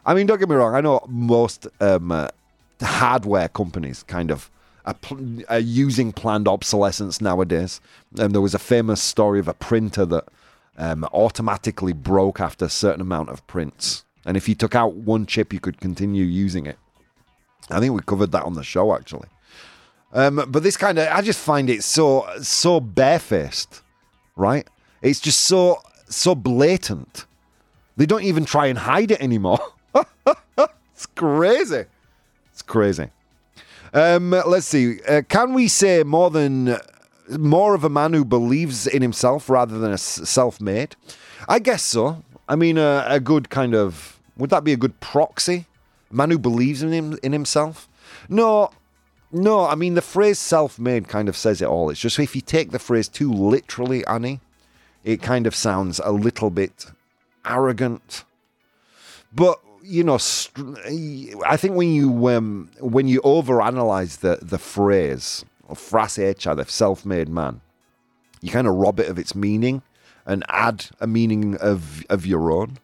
I 0.04 0.14
mean, 0.14 0.26
don't 0.26 0.38
get 0.38 0.48
me 0.48 0.56
wrong. 0.56 0.74
I 0.74 0.80
know 0.80 1.04
most 1.08 1.66
um, 1.80 2.12
uh, 2.12 2.28
hardware 2.80 3.48
companies 3.48 4.02
kind 4.04 4.30
of 4.30 4.50
are, 4.86 4.94
pl- 4.94 5.42
are 5.48 5.58
using 5.58 6.12
planned 6.12 6.48
obsolescence 6.48 7.20
nowadays. 7.20 7.80
And 8.18 8.32
there 8.32 8.40
was 8.40 8.54
a 8.54 8.58
famous 8.58 9.02
story 9.02 9.38
of 9.38 9.48
a 9.48 9.54
printer 9.54 10.06
that 10.06 10.24
um, 10.78 11.04
automatically 11.12 11.92
broke 11.92 12.40
after 12.40 12.64
a 12.64 12.70
certain 12.70 13.00
amount 13.00 13.28
of 13.28 13.46
prints. 13.46 14.04
And 14.24 14.36
if 14.36 14.48
you 14.48 14.54
took 14.54 14.74
out 14.74 14.94
one 14.94 15.26
chip, 15.26 15.52
you 15.52 15.60
could 15.60 15.80
continue 15.80 16.24
using 16.24 16.66
it. 16.66 16.78
I 17.70 17.80
think 17.80 17.92
we 17.92 18.00
covered 18.00 18.32
that 18.32 18.44
on 18.44 18.54
the 18.54 18.62
show 18.62 18.94
actually. 18.94 19.28
Um, 20.12 20.42
but 20.48 20.62
this 20.62 20.76
kind 20.76 20.98
of, 20.98 21.08
I 21.08 21.20
just 21.20 21.38
find 21.38 21.68
it 21.68 21.82
so 21.84 22.26
so 22.40 22.80
barefaced, 22.80 23.82
right? 24.36 24.66
It's 25.02 25.20
just 25.20 25.40
so 25.40 25.82
so 26.08 26.34
blatant. 26.34 27.26
They 27.96 28.06
don't 28.06 28.22
even 28.22 28.44
try 28.44 28.66
and 28.66 28.78
hide 28.78 29.10
it 29.10 29.20
anymore. 29.20 29.58
it's 30.64 31.06
crazy. 31.14 31.84
It's 32.52 32.62
crazy. 32.62 33.10
Um, 33.92 34.30
let's 34.30 34.66
see. 34.66 35.00
Uh, 35.02 35.22
can 35.28 35.52
we 35.52 35.68
say 35.68 36.04
more 36.04 36.30
than 36.30 36.76
more 37.30 37.74
of 37.74 37.84
a 37.84 37.88
man 37.88 38.12
who 38.12 38.24
believes 38.24 38.86
in 38.86 39.02
himself 39.02 39.48
rather 39.50 39.78
than 39.78 39.92
a 39.92 39.98
self-made? 39.98 40.96
I 41.48 41.58
guess 41.58 41.82
so. 41.82 42.24
I 42.48 42.56
mean, 42.56 42.78
a 42.78 43.20
good 43.22 43.50
kind 43.50 43.74
of 43.74 44.18
would 44.38 44.50
that 44.50 44.64
be 44.64 44.72
a 44.72 44.76
good 44.76 44.98
proxy? 45.00 45.66
A 46.10 46.14
man 46.14 46.30
who 46.30 46.38
believes 46.38 46.82
in 46.82 46.92
him 46.92 47.18
in 47.22 47.32
himself? 47.32 47.88
No, 48.28 48.70
no. 49.30 49.66
I 49.66 49.74
mean, 49.74 49.94
the 49.94 50.02
phrase 50.02 50.38
"self-made" 50.38 51.08
kind 51.08 51.28
of 51.28 51.36
says 51.36 51.60
it 51.60 51.66
all. 51.66 51.90
It's 51.90 52.00
just 52.00 52.18
if 52.18 52.34
you 52.34 52.40
take 52.40 52.70
the 52.70 52.78
phrase 52.78 53.08
too 53.08 53.30
literally, 53.30 54.06
Annie, 54.06 54.40
it 55.04 55.20
kind 55.20 55.46
of 55.46 55.54
sounds 55.54 56.00
a 56.02 56.12
little 56.12 56.50
bit 56.50 56.86
arrogant. 57.44 58.24
But 59.32 59.60
you 59.82 60.04
know, 60.04 60.18
I 61.46 61.56
think 61.56 61.74
when 61.74 61.92
you 61.92 62.28
um, 62.28 62.70
when 62.80 63.08
you 63.08 63.20
overanalyze 63.22 64.20
the 64.20 64.38
the 64.40 64.58
phrase 64.58 65.44
"frase 65.74 66.34
hecha," 66.34 66.56
the 66.56 66.64
self-made 66.64 67.28
man, 67.28 67.60
you 68.40 68.50
kind 68.50 68.66
of 68.66 68.74
rob 68.74 69.00
it 69.00 69.08
of 69.08 69.18
its 69.18 69.34
meaning 69.34 69.82
and 70.26 70.44
add 70.48 70.86
a 71.00 71.06
meaning 71.06 71.56
of 71.56 72.04
of 72.08 72.26
your 72.26 72.50
own. 72.52 72.78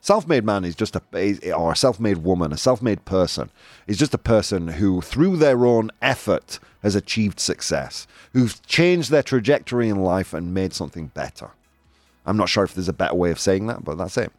Self-made 0.00 0.44
man 0.44 0.64
is 0.64 0.76
just 0.76 0.94
a 0.94 1.52
or 1.52 1.72
a 1.72 1.76
self-made 1.76 2.18
woman, 2.18 2.52
a 2.52 2.56
self-made 2.56 3.04
person 3.04 3.50
is 3.88 3.98
just 3.98 4.14
a 4.14 4.18
person 4.18 4.68
who, 4.68 5.00
through 5.00 5.36
their 5.36 5.66
own 5.66 5.90
effort, 6.00 6.60
has 6.82 6.94
achieved 6.94 7.40
success, 7.40 8.06
who's 8.32 8.60
changed 8.60 9.10
their 9.10 9.24
trajectory 9.24 9.88
in 9.88 10.04
life 10.04 10.32
and 10.32 10.54
made 10.54 10.72
something 10.72 11.08
better. 11.08 11.50
I'm 12.24 12.36
not 12.36 12.48
sure 12.48 12.62
if 12.62 12.74
there's 12.74 12.88
a 12.88 12.92
better 12.92 13.16
way 13.16 13.32
of 13.32 13.40
saying 13.40 13.66
that, 13.66 13.84
but 13.84 13.98
that's 13.98 14.16
it. 14.16 14.32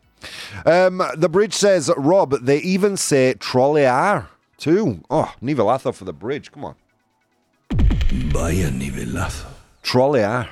Um, 0.66 1.02
the 1.16 1.30
bridge 1.30 1.54
says, 1.54 1.92
Rob, 1.98 2.32
they 2.42 2.60
even 2.60 2.96
say 2.96 3.36
trolear 3.38 4.28
too. 4.58 5.04
Oh, 5.10 5.34
nivelazo 5.42 5.94
for 5.94 6.06
the 6.06 6.14
bridge. 6.14 6.52
Come 6.52 6.66
on. 6.66 6.76
Vaya 8.12 8.70
nivelazo. 8.70 9.46
Trolear. 9.84 10.48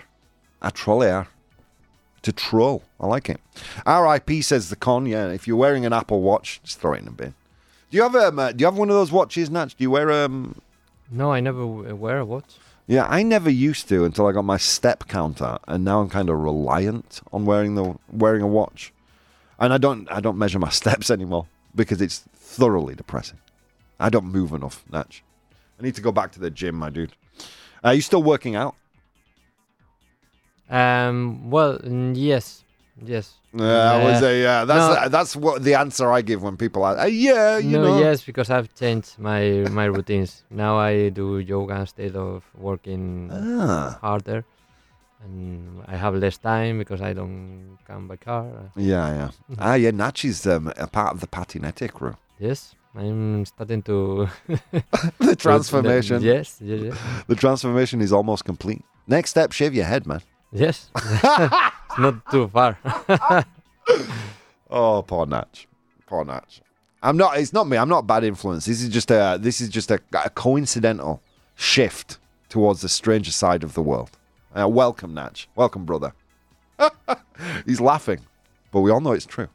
A 0.61 0.71
trolear. 0.71 1.27
To 2.23 2.31
troll. 2.31 2.83
I 2.99 3.07
like 3.07 3.29
it. 3.29 3.39
RIP 3.85 4.43
says 4.43 4.69
the 4.69 4.75
con. 4.75 5.05
Yeah, 5.05 5.27
if 5.29 5.47
you're 5.47 5.57
wearing 5.57 5.85
an 5.85 5.93
Apple 5.93 6.21
Watch, 6.21 6.59
just 6.63 6.79
throw 6.79 6.93
it 6.93 6.99
in 6.99 7.05
the 7.05 7.11
bin. 7.11 7.33
Do 7.91 7.97
you 7.97 8.03
have 8.03 8.15
um, 8.15 8.39
uh, 8.39 8.51
do 8.51 8.61
you 8.61 8.65
have 8.65 8.77
one 8.77 8.89
of 8.89 8.95
those 8.95 9.11
watches, 9.11 9.49
Natch? 9.49 9.75
Do 9.75 9.83
you 9.83 9.91
wear 9.91 10.11
um? 10.11 10.59
No, 11.11 11.31
I 11.31 11.39
never 11.39 11.65
wear 11.65 12.19
a 12.19 12.25
watch. 12.25 12.55
Yeah, 12.87 13.07
I 13.09 13.23
never 13.23 13.49
used 13.49 13.87
to 13.89 14.05
until 14.05 14.27
I 14.27 14.31
got 14.31 14.43
my 14.43 14.57
step 14.57 15.07
counter, 15.07 15.57
and 15.67 15.85
now 15.85 16.01
I'm 16.01 16.09
kind 16.09 16.29
of 16.29 16.39
reliant 16.39 17.21
on 17.31 17.45
wearing 17.45 17.75
the 17.75 17.95
wearing 18.11 18.41
a 18.41 18.47
watch. 18.47 18.91
And 19.59 19.71
I 19.71 19.77
don't 19.77 20.11
I 20.11 20.19
don't 20.19 20.37
measure 20.37 20.59
my 20.59 20.69
steps 20.81 21.09
anymore 21.09 21.47
because 21.73 22.01
it's 22.01 22.19
thoroughly 22.33 22.95
depressing. 22.95 23.39
I 23.99 24.09
don't 24.09 24.25
move 24.25 24.51
enough, 24.51 24.83
Natch. 24.91 25.23
I 25.79 25.83
need 25.83 25.95
to 25.95 26.01
go 26.01 26.11
back 26.11 26.31
to 26.33 26.39
the 26.39 26.49
gym, 26.49 26.75
my 26.75 26.89
dude. 26.89 27.11
Are 27.83 27.93
you 27.93 28.01
still 28.01 28.23
working 28.23 28.55
out? 28.55 28.75
Um, 30.69 31.49
well, 31.51 31.79
yes, 32.15 32.63
yes. 33.03 33.33
Yeah, 33.53 33.91
I 33.93 34.03
was 34.03 34.21
Uh, 34.23 34.25
a 34.25 34.41
yeah. 34.41 34.65
That's 34.65 35.01
no. 35.03 35.09
that's 35.09 35.35
what 35.35 35.63
the 35.63 35.75
answer 35.75 36.11
I 36.11 36.21
give 36.21 36.41
when 36.41 36.57
people 36.57 36.83
are. 36.83 36.97
Uh, 36.97 37.05
yeah, 37.05 37.57
you 37.57 37.77
no, 37.77 37.83
know. 37.83 37.99
yes, 37.99 38.23
because 38.23 38.49
I've 38.49 38.73
changed 38.73 39.19
my 39.19 39.63
my 39.69 39.85
routines. 39.85 40.43
Now 40.49 40.77
I 40.77 41.09
do 41.09 41.37
yoga 41.39 41.75
instead 41.79 42.15
of 42.15 42.43
working 42.57 43.29
Ah, 43.31 43.97
harder, 44.01 44.43
and 45.23 45.83
I 45.87 45.95
have 45.95 46.15
less 46.15 46.37
time 46.37 46.79
because 46.79 46.99
I 47.01 47.13
don't 47.13 47.77
come 47.87 48.07
by 48.07 48.17
car. 48.17 48.71
yeah, 48.75 49.07
yeah. 49.13 49.29
Ah, 49.59 49.75
yeah. 49.75 49.91
Natch 49.91 50.25
is 50.25 50.45
um, 50.47 50.73
a 50.75 50.87
part 50.87 51.13
of 51.13 51.19
the 51.21 51.27
patinette 51.27 51.93
crew. 51.93 52.15
Yes, 52.39 52.75
I'm 52.95 53.45
starting 53.45 53.81
to 53.83 54.27
the 55.19 55.35
transformation. 55.37 56.21
Yes, 56.21 56.59
yes, 56.61 56.81
yes. 56.81 56.97
The 57.27 57.35
transformation 57.35 58.01
is 58.01 58.11
almost 58.13 58.45
complete. 58.45 58.83
Next 59.07 59.31
step, 59.31 59.51
shave 59.51 59.73
your 59.73 59.85
head, 59.85 60.07
man. 60.07 60.21
yes. 60.51 60.89
it's 60.95 61.99
not 61.99 62.15
too 62.31 62.47
far. 62.47 62.77
Oh, 64.69 65.03
poor 65.05 65.25
Natch. 65.25 65.67
Poor 66.07 66.25
Natch. 66.25 66.61
I'm 67.03 67.17
not. 67.17 67.37
It's 67.37 67.53
not 67.53 67.67
me. 67.67 67.77
I'm 67.77 67.89
not 67.89 68.07
bad 68.07 68.23
influence. 68.23 68.65
This 68.65 68.81
is 68.81 68.89
just 68.89 69.11
a. 69.11 69.37
This 69.39 69.61
is 69.61 69.69
just 69.69 69.91
a, 69.91 69.99
a 70.23 70.29
coincidental 70.29 71.21
shift 71.55 72.17
towards 72.49 72.81
the 72.81 72.89
stranger 72.89 73.31
side 73.31 73.63
of 73.63 73.73
the 73.73 73.81
world. 73.81 74.11
Uh, 74.57 74.67
welcome, 74.67 75.13
Natch. 75.13 75.47
Welcome, 75.55 75.85
brother. 75.85 76.13
He's 77.65 77.79
laughing, 77.81 78.21
but 78.71 78.81
we 78.81 78.89
all 78.91 79.01
know 79.01 79.11
it's 79.11 79.25
true. 79.25 79.47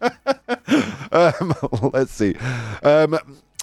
um, 1.12 1.54
let's 1.92 2.12
see. 2.12 2.34
Um, 2.82 3.18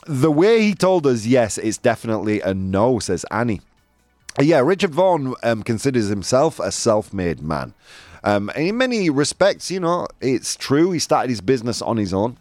the 0.05 0.31
way 0.31 0.61
he 0.61 0.73
told 0.73 1.05
us, 1.05 1.25
yes, 1.25 1.57
it's 1.57 1.77
definitely 1.77 2.41
a 2.41 2.53
no, 2.53 2.99
says 2.99 3.25
Annie. 3.31 3.61
Yeah, 4.39 4.59
Richard 4.59 4.93
Vaughan 4.93 5.33
um, 5.43 5.63
considers 5.63 6.07
himself 6.07 6.59
a 6.59 6.71
self 6.71 7.13
made 7.13 7.41
man. 7.41 7.73
Um, 8.23 8.49
and 8.55 8.67
in 8.67 8.77
many 8.77 9.09
respects, 9.09 9.71
you 9.71 9.79
know, 9.79 10.07
it's 10.21 10.55
true. 10.55 10.91
He 10.91 10.99
started 10.99 11.29
his 11.29 11.41
business 11.41 11.81
on 11.81 11.97
his 11.97 12.13
own. 12.13 12.37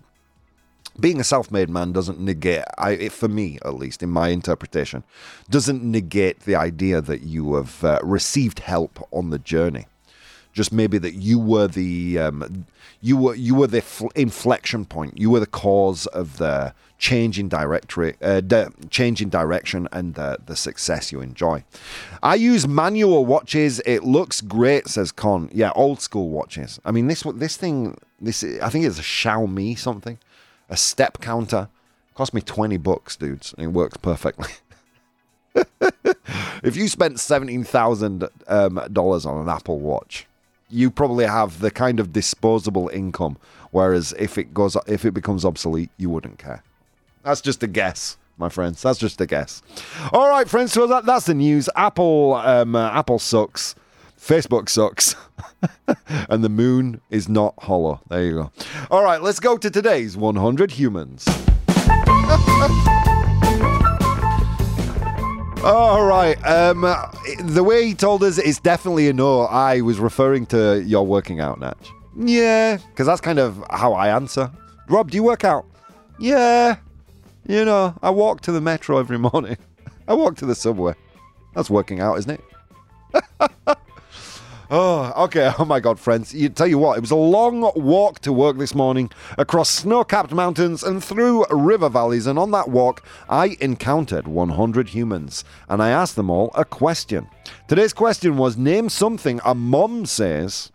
Being 0.99 1.21
a 1.21 1.25
self 1.25 1.51
made 1.51 1.71
man 1.71 1.93
doesn't 1.93 2.21
negate, 2.21 2.65
I, 2.79 2.91
it, 2.93 3.13
for 3.13 3.29
me 3.29 3.59
at 3.65 3.75
least, 3.75 4.03
in 4.03 4.11
my 4.11 4.29
interpretation, 4.29 5.05
doesn't 5.49 5.83
negate 5.83 6.41
the 6.41 6.55
idea 6.55 7.01
that 7.01 7.23
you 7.23 7.55
have 7.55 7.83
uh, 7.83 7.99
received 8.03 8.61
help 8.61 9.07
on 9.11 9.31
the 9.31 9.39
journey 9.39 9.87
just 10.57 10.73
maybe 10.73 10.97
that 10.97 11.15
you 11.15 11.39
were 11.39 11.69
the 11.69 12.19
um, 12.19 12.65
you 13.01 13.17
were 13.17 13.35
you 13.35 13.55
were 13.55 13.67
the 13.67 13.83
fl- 13.83 14.09
inflection 14.15 14.85
point. 14.85 15.19
You 15.19 15.31
were 15.31 15.41
the 15.41 15.47
cause 15.47 16.07
of 16.07 16.39
the 16.39 16.75
change 16.99 17.39
in 17.39 17.49
directory, 17.49 18.17
uh, 18.23 18.41
di- 18.41 18.69
change 18.91 19.21
in 19.21 19.29
direction, 19.29 19.89
and 19.93 20.15
the 20.15 20.39
the 20.45 20.57
success 20.57 21.13
you 21.13 21.21
enjoy. 21.21 21.65
I 22.23 22.35
use 22.35 22.67
manual 22.67 23.27
watches. 23.27 23.81
It 23.87 24.05
looks 24.05 24.41
great, 24.41 24.89
says 24.89 25.13
Con. 25.13 25.51
Yeah, 25.53 25.73
old 25.75 26.01
school 26.01 26.31
watches. 26.31 26.81
I 26.85 26.93
mean 26.93 27.07
this 27.07 27.23
this 27.23 27.57
thing 27.57 27.97
this 28.21 28.43
I 28.43 28.69
think 28.71 28.85
it's 28.85 28.99
a 28.99 29.03
Xiaomi 29.03 29.79
something, 29.79 30.19
a 30.69 30.77
step 30.77 31.21
counter. 31.21 31.69
Cost 32.15 32.33
me 32.33 32.41
twenty 32.41 32.79
bucks, 32.79 33.17
dudes. 33.17 33.55
It 33.59 33.69
works 33.69 33.99
perfectly. 33.99 34.51
if 36.63 36.77
you 36.77 36.89
spent 36.89 37.21
seventeen 37.21 37.63
thousand 37.63 38.29
um, 38.49 38.81
dollars 38.93 39.27
on 39.27 39.43
an 39.43 39.49
Apple 39.49 39.81
Watch, 39.81 40.27
you 40.69 40.91
probably 40.91 41.27
have 41.27 41.61
the 41.61 41.71
kind 41.71 42.01
of 42.01 42.13
disposable 42.13 42.89
income. 42.89 43.39
Whereas 43.71 44.15
if 44.19 44.39
it 44.39 44.55
goes, 44.55 44.77
if 44.87 45.05
it 45.05 45.13
becomes 45.13 45.45
obsolete, 45.45 45.91
you 45.97 46.11
wouldn't 46.11 46.39
care. 46.39 46.63
That's 47.23 47.41
just 47.41 47.63
a 47.63 47.67
guess, 47.67 48.17
my 48.39 48.49
friends. 48.49 48.83
That's 48.83 48.99
just 48.99 49.21
a 49.21 49.27
guess. 49.27 49.63
All 50.13 50.29
right, 50.29 50.49
friends. 50.49 50.73
So 50.73 50.87
that, 50.87 51.05
that's 51.05 51.27
the 51.27 51.35
news. 51.35 51.69
Apple, 51.77 52.35
um, 52.35 52.75
uh, 52.75 52.91
Apple 52.91 53.19
sucks. 53.19 53.75
Facebook 54.19 54.69
sucks. 54.69 55.15
and 56.29 56.43
the 56.43 56.49
moon 56.49 57.01
is 57.11 57.29
not 57.29 57.55
hollow. 57.59 58.01
There 58.09 58.25
you 58.25 58.33
go. 58.35 58.53
All 58.91 59.03
right, 59.03 59.21
let's 59.21 59.41
go 59.41 59.57
to 59.57 59.71
today's 59.71 60.17
100 60.17 60.73
humans. 60.73 61.27
All 65.67 66.05
right. 66.05 66.37
Um, 66.47 66.83
the 67.41 67.65
way 67.65 67.87
he 67.87 67.95
told 67.95 68.23
us 68.23 68.39
it's 68.39 68.61
definitely 68.61 69.09
a 69.09 69.13
no. 69.13 69.41
I 69.41 69.81
was 69.81 69.99
referring 69.99 70.47
to 70.47 70.81
your 70.85 71.05
working 71.05 71.41
out, 71.41 71.59
Natch. 71.59 71.91
Yeah, 72.17 72.77
because 72.77 73.09
that's 73.09 73.21
kind 73.21 73.41
of 73.41 73.65
how 73.71 73.93
I 73.93 74.15
answer. 74.15 74.49
Rob, 74.89 75.11
do 75.11 75.17
you 75.17 75.25
work 75.25 75.43
out? 75.45 75.67
Yeah. 76.21 76.77
You 77.49 77.65
know, 77.65 77.95
I 78.01 78.11
walk 78.11 78.43
to 78.43 78.53
the 78.53 78.61
metro 78.61 78.99
every 78.99 79.19
morning. 79.33 79.57
I 80.07 80.15
walk 80.15 80.37
to 80.37 80.47
the 80.47 80.55
subway. 80.55 80.95
That's 81.57 81.69
working 81.69 82.01
out, 82.01 82.19
isn't 82.19 82.31
it? 82.31 83.51
Oh, 84.71 85.13
okay. 85.25 85.53
Oh 85.59 85.65
my 85.65 85.81
God, 85.81 85.99
friends. 85.99 86.35
You 86.35 86.49
tell 86.49 86.67
you 86.67 86.79
what, 86.79 86.99
it 86.99 87.01
was 87.01 87.11
a 87.11 87.17
long 87.17 87.71
walk 87.77 88.21
to 88.21 88.33
work 88.33 88.59
this 88.59 88.75
morning 88.75 89.11
across 89.39 89.71
snow-capped 89.71 90.33
mountains 90.33 90.83
and 90.83 91.03
through 91.03 91.47
river 91.51 91.89
valleys. 91.89 92.27
And 92.27 92.39
on 92.39 92.51
that 92.51 92.69
walk, 92.69 93.05
I 93.29 93.57
encountered 93.61 94.27
100 94.27 94.89
humans, 94.89 95.45
and 95.69 95.83
I 95.83 95.91
asked 95.91 96.17
them 96.17 96.31
all 96.31 96.51
a 96.55 96.65
question. 96.65 97.29
Today's 97.69 97.93
question 97.93 98.37
was: 98.37 98.57
Name 98.57 98.89
something 98.89 99.41
a 99.45 99.55
mom 99.55 100.05
says 100.05 100.73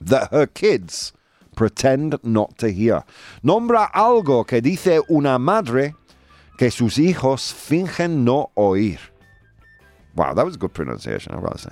that 0.00 0.30
her 0.30 0.46
kids 0.46 1.12
pretend 1.56 2.16
not 2.22 2.56
to 2.58 2.70
hear. 2.70 3.04
Nombra 3.44 3.90
algo 3.92 4.46
que 4.46 4.60
dice 4.60 5.00
una 5.10 5.38
madre 5.38 5.94
que 6.56 6.70
sus 6.70 6.96
hijos 6.96 7.52
fingen 7.52 8.24
no 8.24 8.50
oír. 8.56 8.98
Wow, 10.16 10.34
that 10.34 10.44
was 10.44 10.56
good 10.56 10.72
pronunciation, 10.74 11.34
I've 11.34 11.42
got 11.42 11.52
to 11.52 11.58
say. 11.58 11.70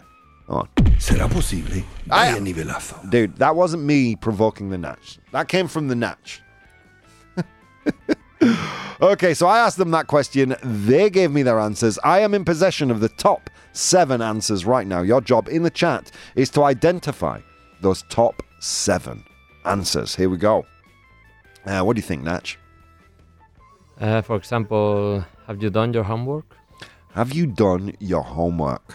Come 0.49 0.57
on. 0.57 0.69
¿Será 0.99 1.29
posible? 1.31 1.85
I- 2.11 2.33
Vaya 2.33 2.41
nivelazo. 2.41 3.09
Dude, 3.11 3.37
that 3.37 3.55
wasn't 3.55 3.83
me 3.85 4.17
provoking 4.17 4.71
the 4.71 4.79
Natch. 4.79 5.19
That 5.33 5.49
came 5.49 5.69
from 5.69 5.89
the 5.89 5.95
Natch. 5.95 6.41
okay, 9.01 9.35
so 9.35 9.47
I 9.47 9.59
asked 9.59 9.77
them 9.79 9.91
that 9.93 10.07
question. 10.07 10.57
They 10.63 11.11
gave 11.11 11.31
me 11.31 11.43
their 11.43 11.61
answers. 11.61 11.99
I 12.03 12.21
am 12.21 12.35
in 12.35 12.45
possession 12.45 12.91
of 12.91 13.01
the 13.01 13.09
top 13.11 13.51
seven 13.73 14.21
answers 14.23 14.65
right 14.65 14.87
now. 14.87 15.03
Your 15.03 15.21
job 15.21 15.49
in 15.49 15.63
the 15.63 15.71
chat 15.71 16.11
is 16.35 16.51
to 16.51 16.65
identify 16.65 17.41
those 17.81 18.03
top 18.09 18.43
seven 18.61 19.23
answers. 19.65 20.17
Here 20.17 20.29
we 20.31 20.37
go. 20.39 20.65
Uh, 21.67 21.83
what 21.83 21.95
do 21.95 21.99
you 22.01 22.07
think, 22.07 22.23
Natch? 22.23 22.59
Uh, 24.01 24.23
for 24.23 24.37
example, 24.37 25.25
have 25.47 25.63
you 25.63 25.71
done 25.71 25.93
your 25.93 26.05
homework? 26.05 26.57
Have 27.15 27.33
you 27.33 27.47
done 27.47 27.95
your 28.01 28.23
homework? 28.23 28.95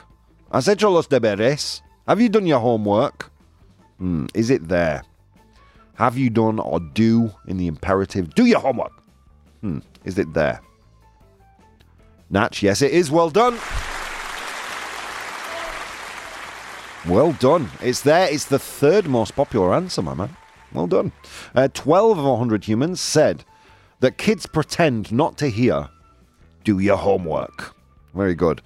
¿Has 0.53 0.67
hecho 0.67 0.91
los 0.91 1.07
deberes? 1.07 1.81
Have 2.07 2.21
you 2.21 2.29
done 2.29 2.45
your 2.45 2.59
homework? 2.59 3.31
Hmm, 3.97 4.27
is 4.35 4.51
it 4.51 4.67
there? 4.67 5.01
Have 5.95 6.15
you 6.15 6.29
done 6.29 6.59
or 6.59 6.79
do 6.79 7.31
in 7.47 7.57
the 7.57 7.65
imperative? 7.65 8.35
Do 8.35 8.45
your 8.45 8.59
homework. 8.59 8.91
Hmm, 9.61 9.79
is 10.05 10.19
it 10.19 10.31
there? 10.33 10.61
Natch, 12.29 12.61
yes, 12.61 12.83
it 12.83 12.91
is. 12.91 13.09
Well 13.09 13.31
done. 13.31 13.57
Well 17.07 17.33
done. 17.33 17.69
It's 17.81 18.01
there. 18.01 18.31
It's 18.31 18.45
the 18.45 18.59
third 18.59 19.07
most 19.07 19.35
popular 19.35 19.73
answer, 19.73 20.03
my 20.03 20.13
man. 20.13 20.37
Well 20.71 20.87
done. 20.87 21.11
Uh, 21.55 21.67
12 21.73 22.19
of 22.19 22.25
100 22.25 22.65
humans 22.65 23.01
said 23.01 23.43
that 24.01 24.19
kids 24.19 24.45
pretend 24.45 25.11
not 25.11 25.35
to 25.37 25.47
hear 25.49 25.89
do 26.63 26.77
your 26.77 26.97
homework. 26.97 27.75
Very 28.13 28.35
good. 28.35 28.61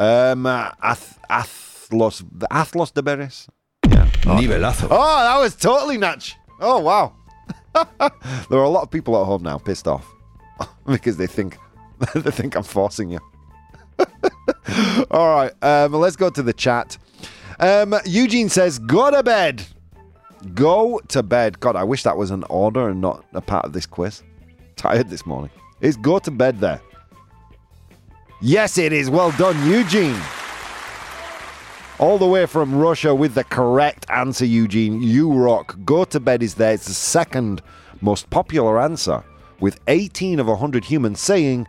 Um, 0.00 0.46
uh, 0.46 0.70
ath- 0.82 1.18
athlos, 1.28 2.22
athlos 2.50 2.90
deberes. 2.90 3.48
Yeah. 3.86 4.06
Nivelazo. 4.22 4.88
Oh, 4.90 5.22
that 5.22 5.38
was 5.38 5.54
totally 5.54 5.98
Natch. 5.98 6.36
Oh, 6.58 6.78
wow. 6.80 7.12
there 7.74 8.58
are 8.58 8.64
a 8.64 8.68
lot 8.70 8.82
of 8.82 8.90
people 8.90 9.20
at 9.20 9.26
home 9.26 9.42
now 9.42 9.58
pissed 9.58 9.86
off 9.86 10.10
because 10.86 11.18
they 11.18 11.26
think 11.26 11.58
they 12.14 12.30
think 12.30 12.56
I'm 12.56 12.62
forcing 12.62 13.10
you. 13.10 13.20
All 15.10 15.28
right, 15.28 15.52
um, 15.62 15.92
let's 15.92 16.16
go 16.16 16.30
to 16.30 16.42
the 16.42 16.54
chat. 16.54 16.96
Um, 17.58 17.94
Eugene 18.06 18.48
says, 18.48 18.78
"Go 18.78 19.10
to 19.10 19.22
bed. 19.22 19.62
Go 20.54 20.98
to 21.08 21.22
bed." 21.22 21.60
God, 21.60 21.76
I 21.76 21.84
wish 21.84 22.04
that 22.04 22.16
was 22.16 22.30
an 22.30 22.44
order 22.48 22.88
and 22.88 23.02
not 23.02 23.26
a 23.34 23.42
part 23.42 23.66
of 23.66 23.74
this 23.74 23.84
quiz. 23.84 24.22
Tired 24.76 25.10
this 25.10 25.26
morning. 25.26 25.50
Is 25.82 25.96
go 25.98 26.18
to 26.20 26.30
bed 26.30 26.58
there? 26.60 26.80
Yes, 28.40 28.78
it 28.78 28.92
is. 28.92 29.10
Well 29.10 29.32
done, 29.32 29.70
Eugene. 29.70 30.18
All 31.98 32.16
the 32.16 32.26
way 32.26 32.46
from 32.46 32.74
Russia 32.74 33.14
with 33.14 33.34
the 33.34 33.44
correct 33.44 34.06
answer, 34.08 34.46
Eugene. 34.46 35.02
You 35.02 35.30
rock. 35.32 35.76
Go 35.84 36.04
to 36.06 36.18
bed 36.18 36.42
is 36.42 36.54
there. 36.54 36.72
It's 36.72 36.86
the 36.86 36.94
second 36.94 37.60
most 38.00 38.30
popular 38.30 38.80
answer, 38.80 39.22
with 39.60 39.78
18 39.88 40.40
of 40.40 40.46
100 40.46 40.84
humans 40.86 41.20
saying 41.20 41.66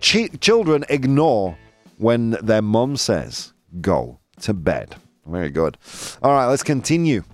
chi- 0.00 0.28
children 0.40 0.84
ignore 0.88 1.58
when 1.96 2.30
their 2.42 2.62
mum 2.62 2.96
says 2.96 3.52
go 3.80 4.20
to 4.42 4.54
bed. 4.54 4.94
Very 5.26 5.50
good. 5.50 5.76
All 6.22 6.30
right, 6.30 6.46
let's 6.46 6.62
continue. 6.62 7.24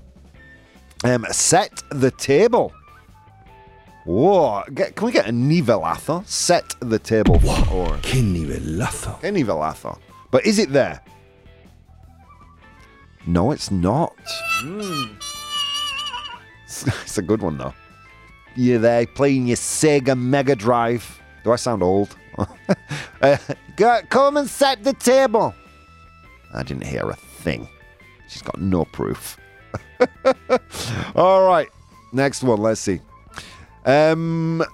Um, 1.04 1.26
set 1.30 1.82
the 1.90 2.10
table. 2.10 2.72
Whoa, 4.04 4.62
get, 4.74 4.96
can 4.96 5.06
we 5.06 5.12
get 5.12 5.26
a 5.26 5.32
nivelazo? 5.32 6.26
Set 6.26 6.74
the 6.80 6.98
table. 6.98 7.36
Or 7.36 7.96
Qué 8.02 8.22
nivelazo. 8.22 9.18
nivelazo. 9.20 9.98
But 10.30 10.44
is 10.44 10.58
it 10.58 10.72
there? 10.72 11.00
No, 13.26 13.50
it's 13.50 13.70
not. 13.70 14.14
It's, 16.64 16.86
it's 16.86 17.18
a 17.18 17.22
good 17.22 17.40
one 17.40 17.56
though. 17.56 17.72
You're 18.56 18.78
there 18.78 19.06
playing 19.06 19.46
your 19.46 19.56
Sega 19.56 20.18
Mega 20.18 20.54
Drive. 20.54 21.20
Do 21.42 21.52
I 21.52 21.56
sound 21.56 21.82
old? 21.82 22.14
uh, 23.22 23.36
come 24.10 24.36
and 24.36 24.48
set 24.48 24.84
the 24.84 24.92
table. 24.92 25.54
I 26.52 26.62
didn't 26.62 26.86
hear 26.86 27.08
a 27.08 27.16
thing. 27.16 27.68
She's 28.28 28.42
got 28.42 28.60
no 28.60 28.84
proof. 28.84 29.38
All 31.14 31.46
right, 31.46 31.68
next 32.12 32.42
one. 32.42 32.60
Let's 32.60 32.80
see. 32.80 33.00
Um, 33.84 34.64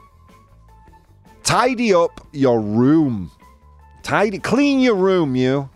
Tidy 1.43 1.93
up 1.93 2.21
your 2.33 2.61
room. 2.61 3.31
Tidy, 4.03 4.39
clean 4.39 4.81
your 4.81 4.95
room, 4.95 5.35
you. 5.35 5.69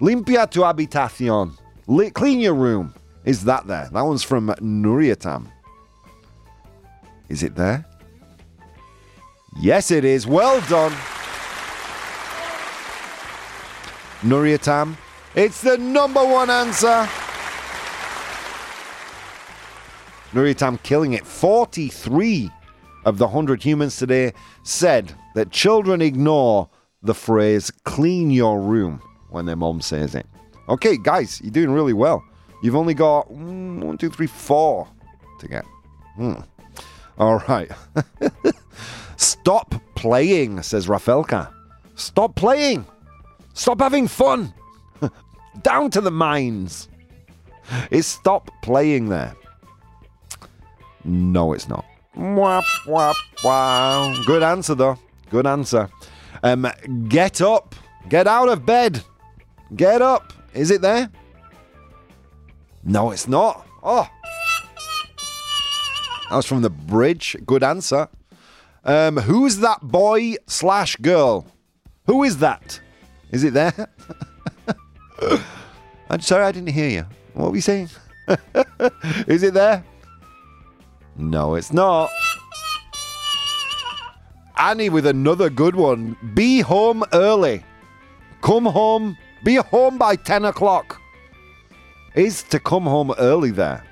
Limpia 0.00 0.50
tu 0.50 0.60
habitación. 0.60 1.52
Li- 1.86 2.10
clean 2.10 2.40
your 2.40 2.54
room. 2.54 2.94
Is 3.24 3.44
that 3.44 3.66
there? 3.66 3.90
That 3.92 4.00
one's 4.02 4.22
from 4.22 4.48
Nuriatam. 4.48 5.48
Is 7.28 7.42
it 7.42 7.54
there? 7.56 7.84
Yes, 9.60 9.90
it 9.90 10.04
is. 10.04 10.26
Well 10.26 10.60
done. 10.62 10.92
Nuriatam. 14.22 14.96
It's 15.34 15.60
the 15.60 15.76
number 15.76 16.24
one 16.24 16.48
answer. 16.48 17.06
Nuriatam 20.32 20.82
killing 20.82 21.12
it. 21.12 21.26
43 21.26 22.50
of 23.04 23.18
the 23.18 23.26
100 23.26 23.62
humans 23.62 23.96
today 23.96 24.32
said 24.62 25.14
that 25.34 25.50
children 25.50 26.02
ignore 26.02 26.68
the 27.02 27.14
phrase 27.14 27.70
clean 27.84 28.30
your 28.30 28.60
room 28.60 29.00
when 29.30 29.46
their 29.46 29.56
mom 29.56 29.80
says 29.80 30.14
it. 30.14 30.26
Okay, 30.68 30.96
guys, 30.96 31.40
you're 31.42 31.50
doing 31.50 31.70
really 31.70 31.92
well. 31.92 32.22
You've 32.62 32.76
only 32.76 32.94
got 32.94 33.28
mm, 33.28 33.82
one, 33.82 33.98
two, 33.98 34.10
three, 34.10 34.26
four 34.26 34.86
to 35.40 35.48
get. 35.48 35.64
Hmm. 36.16 36.34
All 37.18 37.38
right. 37.48 37.70
Stop 39.16 39.74
playing, 39.94 40.62
says 40.62 40.86
Rafelka. 40.86 41.52
Stop 41.94 42.34
playing. 42.34 42.86
Stop 43.54 43.80
having 43.80 44.08
fun. 44.08 44.54
Down 45.62 45.90
to 45.90 46.00
the 46.00 46.10
mines. 46.10 46.88
Is 47.90 48.06
stop 48.06 48.50
playing 48.62 49.10
there? 49.10 49.34
No, 51.10 51.52
it's 51.54 51.68
not. 51.68 51.84
Good 54.26 54.44
answer, 54.44 54.76
though. 54.76 54.96
Good 55.28 55.44
answer. 55.44 55.88
Um, 56.42 56.70
get 57.08 57.40
up. 57.40 57.74
Get 58.08 58.28
out 58.28 58.48
of 58.48 58.64
bed. 58.64 59.02
Get 59.74 60.02
up. 60.02 60.32
Is 60.54 60.70
it 60.70 60.82
there? 60.82 61.10
No, 62.84 63.10
it's 63.10 63.26
not. 63.26 63.66
Oh. 63.82 64.08
That 66.28 66.36
was 66.36 66.46
from 66.46 66.62
the 66.62 66.70
bridge. 66.70 67.36
Good 67.44 67.64
answer. 67.64 68.08
Um, 68.84 69.16
who's 69.16 69.58
that 69.58 69.80
boy 69.82 70.36
slash 70.46 70.94
girl? 70.96 71.44
Who 72.06 72.22
is 72.22 72.38
that? 72.38 72.80
Is 73.32 73.42
it 73.42 73.52
there? 73.52 73.88
I'm 76.08 76.20
sorry, 76.20 76.44
I 76.44 76.52
didn't 76.52 76.72
hear 76.72 76.88
you. 76.88 77.06
What 77.34 77.50
were 77.50 77.56
you 77.56 77.62
saying? 77.62 77.90
is 79.26 79.42
it 79.42 79.54
there? 79.54 79.84
No, 81.20 81.54
it's 81.54 81.72
not. 81.72 82.10
Annie 84.56 84.88
with 84.88 85.06
another 85.06 85.50
good 85.50 85.76
one. 85.76 86.16
Be 86.34 86.60
home 86.60 87.04
early. 87.12 87.64
Come 88.42 88.64
home. 88.64 89.16
Be 89.44 89.56
home 89.56 89.98
by 89.98 90.16
10 90.16 90.46
o'clock. 90.46 91.00
Is 92.14 92.42
to 92.44 92.58
come 92.58 92.84
home 92.84 93.12
early 93.18 93.50
there? 93.50 93.84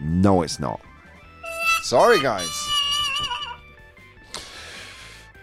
No, 0.00 0.42
it's 0.42 0.58
not. 0.58 0.80
Sorry, 1.82 2.20
guys. 2.20 2.48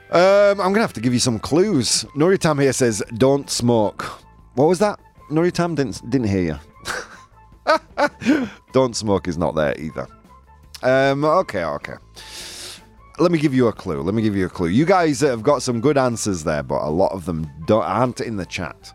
Um, 0.09 0.61
I'm 0.61 0.71
gonna 0.71 0.81
have 0.81 0.93
to 0.93 1.01
give 1.01 1.13
you 1.13 1.19
some 1.19 1.39
clues. 1.39 2.05
Nuriatam 2.15 2.61
here 2.61 2.71
says, 2.71 3.03
"Don't 3.17 3.49
smoke." 3.49 4.03
What 4.55 4.67
was 4.69 4.79
that? 4.79 4.99
Nuriatam 5.29 5.75
didn't 5.75 6.09
didn't 6.09 6.29
hear 6.29 6.41
you. 6.43 6.59
Don't 8.71 8.95
smoke 8.95 9.27
is 9.27 9.37
not 9.37 9.55
there 9.55 9.77
either. 9.79 10.07
Um, 10.83 11.25
okay, 11.25 11.63
okay. 11.63 11.95
Let 13.19 13.31
me 13.31 13.39
give 13.39 13.53
you 13.53 13.67
a 13.67 13.73
clue. 13.73 14.01
Let 14.01 14.13
me 14.13 14.21
give 14.21 14.35
you 14.35 14.45
a 14.45 14.49
clue. 14.49 14.67
You 14.67 14.85
guys 14.85 15.21
have 15.21 15.41
got 15.41 15.63
some 15.63 15.81
good 15.81 15.97
answers 15.97 16.43
there, 16.43 16.61
but 16.61 16.83
a 16.83 16.89
lot 16.89 17.11
of 17.13 17.25
them 17.25 17.49
don't 17.65 17.83
aren't 17.83 18.21
in 18.21 18.37
the 18.37 18.45
chat. 18.45 18.93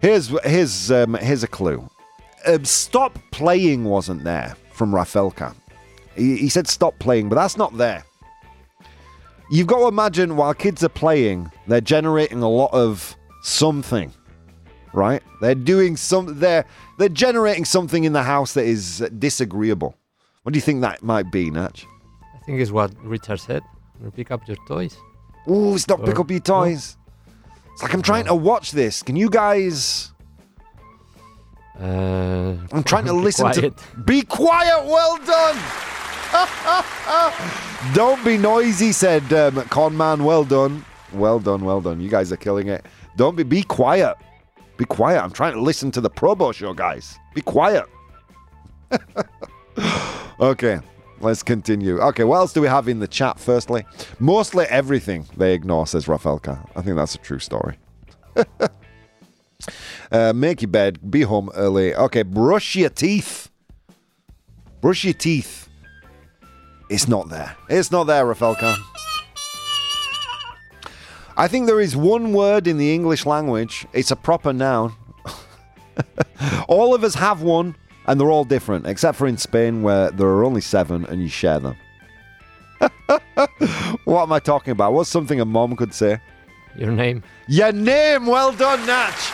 Here's 0.00 0.28
here's 0.44 0.90
um, 0.90 1.14
here's 1.14 1.44
a 1.44 1.48
clue. 1.48 1.88
Um, 2.44 2.64
stop 2.64 3.16
playing 3.30 3.84
wasn't 3.84 4.24
there 4.24 4.56
from 4.72 4.90
Rafelka. 4.90 5.54
He, 6.16 6.36
he 6.38 6.48
said 6.48 6.66
stop 6.66 6.98
playing, 6.98 7.28
but 7.28 7.36
that's 7.36 7.56
not 7.56 7.76
there. 7.78 8.04
You've 9.50 9.66
got 9.66 9.80
to 9.80 9.86
imagine 9.86 10.36
while 10.36 10.54
kids 10.54 10.82
are 10.82 10.88
playing, 10.88 11.52
they're 11.66 11.80
generating 11.80 12.42
a 12.42 12.48
lot 12.48 12.72
of 12.72 13.14
something, 13.42 14.12
right? 14.92 15.22
They're 15.40 15.54
doing 15.54 15.96
some. 15.96 16.38
They're 16.38 16.64
they're 16.98 17.08
generating 17.08 17.64
something 17.64 18.04
in 18.04 18.12
the 18.12 18.22
house 18.22 18.54
that 18.54 18.64
is 18.64 18.98
disagreeable. 19.18 19.96
What 20.42 20.52
do 20.52 20.56
you 20.56 20.62
think 20.62 20.80
that 20.82 21.02
might 21.02 21.30
be, 21.30 21.50
Natch? 21.50 21.86
I 22.34 22.44
think 22.44 22.60
it's 22.60 22.70
what 22.70 22.92
Richard 23.04 23.38
said. 23.40 23.62
Pick 24.16 24.30
up 24.32 24.46
your 24.48 24.56
toys. 24.66 24.96
Ooh, 25.48 25.78
stop! 25.78 26.04
Pick 26.04 26.18
Or- 26.18 26.22
up 26.22 26.30
your 26.30 26.40
toys. 26.40 26.96
It's 27.72 27.82
like 27.82 27.94
I'm 27.94 28.02
trying 28.02 28.24
to 28.26 28.34
watch 28.34 28.72
this. 28.72 29.02
Can 29.02 29.16
you 29.16 29.30
guys? 29.30 30.12
Uh, 31.80 32.54
I'm 32.72 32.82
trying 32.82 33.06
to 33.06 33.12
listen 33.26 33.46
quiet. 33.50 33.76
to. 33.76 33.98
Be 34.00 34.22
quiet. 34.22 34.84
Well 34.86 35.16
done. 35.24 35.58
Don't 37.94 38.22
be 38.24 38.36
noisy, 38.38 38.92
said 38.92 39.32
um, 39.32 39.56
Conman. 39.68 40.24
Well 40.24 40.44
done. 40.44 40.84
Well 41.12 41.38
done. 41.38 41.64
Well 41.64 41.80
done. 41.80 42.00
You 42.00 42.08
guys 42.10 42.32
are 42.32 42.36
killing 42.36 42.68
it. 42.68 42.84
Don't 43.16 43.36
be. 43.36 43.42
Be 43.42 43.62
quiet. 43.62 44.16
Be 44.82 44.86
quiet. 44.86 45.22
I'm 45.22 45.30
trying 45.30 45.52
to 45.52 45.60
listen 45.60 45.92
to 45.92 46.00
the 46.00 46.10
ProBoh 46.10 46.52
show, 46.52 46.74
guys. 46.74 47.16
Be 47.36 47.40
quiet. 47.40 47.84
okay. 50.40 50.80
Let's 51.20 51.44
continue. 51.44 52.00
Okay, 52.00 52.24
what 52.24 52.38
else 52.38 52.52
do 52.52 52.60
we 52.60 52.66
have 52.66 52.88
in 52.88 52.98
the 52.98 53.06
chat, 53.06 53.38
firstly? 53.38 53.86
Mostly 54.18 54.64
everything 54.64 55.24
they 55.36 55.54
ignore, 55.54 55.86
says 55.86 56.06
Rafelka. 56.06 56.68
I 56.74 56.82
think 56.82 56.96
that's 56.96 57.14
a 57.14 57.18
true 57.18 57.38
story. 57.38 57.76
Uh, 60.10 60.32
make 60.34 60.60
your 60.60 60.68
bed, 60.68 60.98
be 61.08 61.22
home 61.22 61.48
early. 61.54 61.94
Okay, 61.94 62.24
brush 62.24 62.74
your 62.74 62.90
teeth. 62.90 63.48
Brush 64.80 65.04
your 65.04 65.14
teeth. 65.14 65.68
It's 66.90 67.06
not 67.06 67.28
there. 67.30 67.56
It's 67.68 67.92
not 67.92 68.08
there, 68.08 68.24
Rafelka. 68.24 68.76
I 71.42 71.48
think 71.48 71.66
there 71.66 71.80
is 71.80 71.96
one 71.96 72.32
word 72.32 72.68
in 72.68 72.78
the 72.78 72.94
English 72.94 73.26
language. 73.26 73.84
It's 73.92 74.12
a 74.12 74.16
proper 74.16 74.52
noun. 74.52 74.94
all 76.68 76.94
of 76.94 77.02
us 77.02 77.16
have 77.16 77.42
one, 77.42 77.74
and 78.06 78.20
they're 78.20 78.30
all 78.30 78.44
different, 78.44 78.86
except 78.86 79.18
for 79.18 79.26
in 79.26 79.36
Spain, 79.36 79.82
where 79.82 80.12
there 80.12 80.28
are 80.28 80.44
only 80.44 80.60
seven 80.60 81.04
and 81.06 81.20
you 81.20 81.28
share 81.28 81.58
them. 81.58 81.74
what 84.04 84.22
am 84.22 84.32
I 84.32 84.38
talking 84.38 84.70
about? 84.70 84.92
What's 84.92 85.10
something 85.10 85.40
a 85.40 85.44
mom 85.44 85.74
could 85.74 85.92
say? 85.92 86.20
Your 86.76 86.92
name. 86.92 87.24
Your 87.48 87.72
name, 87.72 88.26
well 88.26 88.52
done, 88.52 88.86
Natch. 88.86 89.32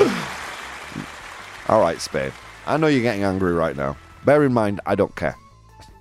All 1.68 1.80
right, 1.80 2.00
Spain. 2.00 2.32
I 2.66 2.76
know 2.78 2.88
you're 2.88 3.02
getting 3.02 3.22
angry 3.22 3.52
right 3.52 3.76
now. 3.76 3.96
Bear 4.24 4.42
in 4.42 4.52
mind, 4.52 4.80
I 4.86 4.96
don't 4.96 5.14
care. 5.14 5.36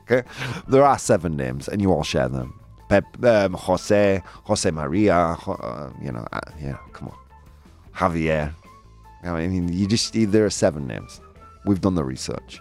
Okay, 0.10 0.28
there 0.68 0.84
are 0.84 0.97
seven 0.97 1.38
names, 1.38 1.68
and 1.68 1.80
you 1.80 1.93
all 1.93 2.01
share 2.01 2.28
them. 2.28 2.59
Pep, 2.90 3.06
um, 3.24 3.54
Jose, 3.54 4.22
Jose 4.44 4.72
Maria. 4.72 5.16
Uh, 5.16 5.92
you 6.02 6.12
know, 6.12 6.28
uh, 6.32 6.40
yeah. 6.60 6.78
Come 6.92 7.10
on, 7.10 7.18
Javier. 7.96 8.54
I 9.24 9.48
mean, 9.48 9.72
you 9.72 9.88
just 9.88 10.14
there 10.14 10.46
are 10.46 10.50
seven 10.50 10.88
names. 10.88 11.22
We've 11.66 11.82
done 11.82 11.96
the 11.96 12.04
research. 12.04 12.60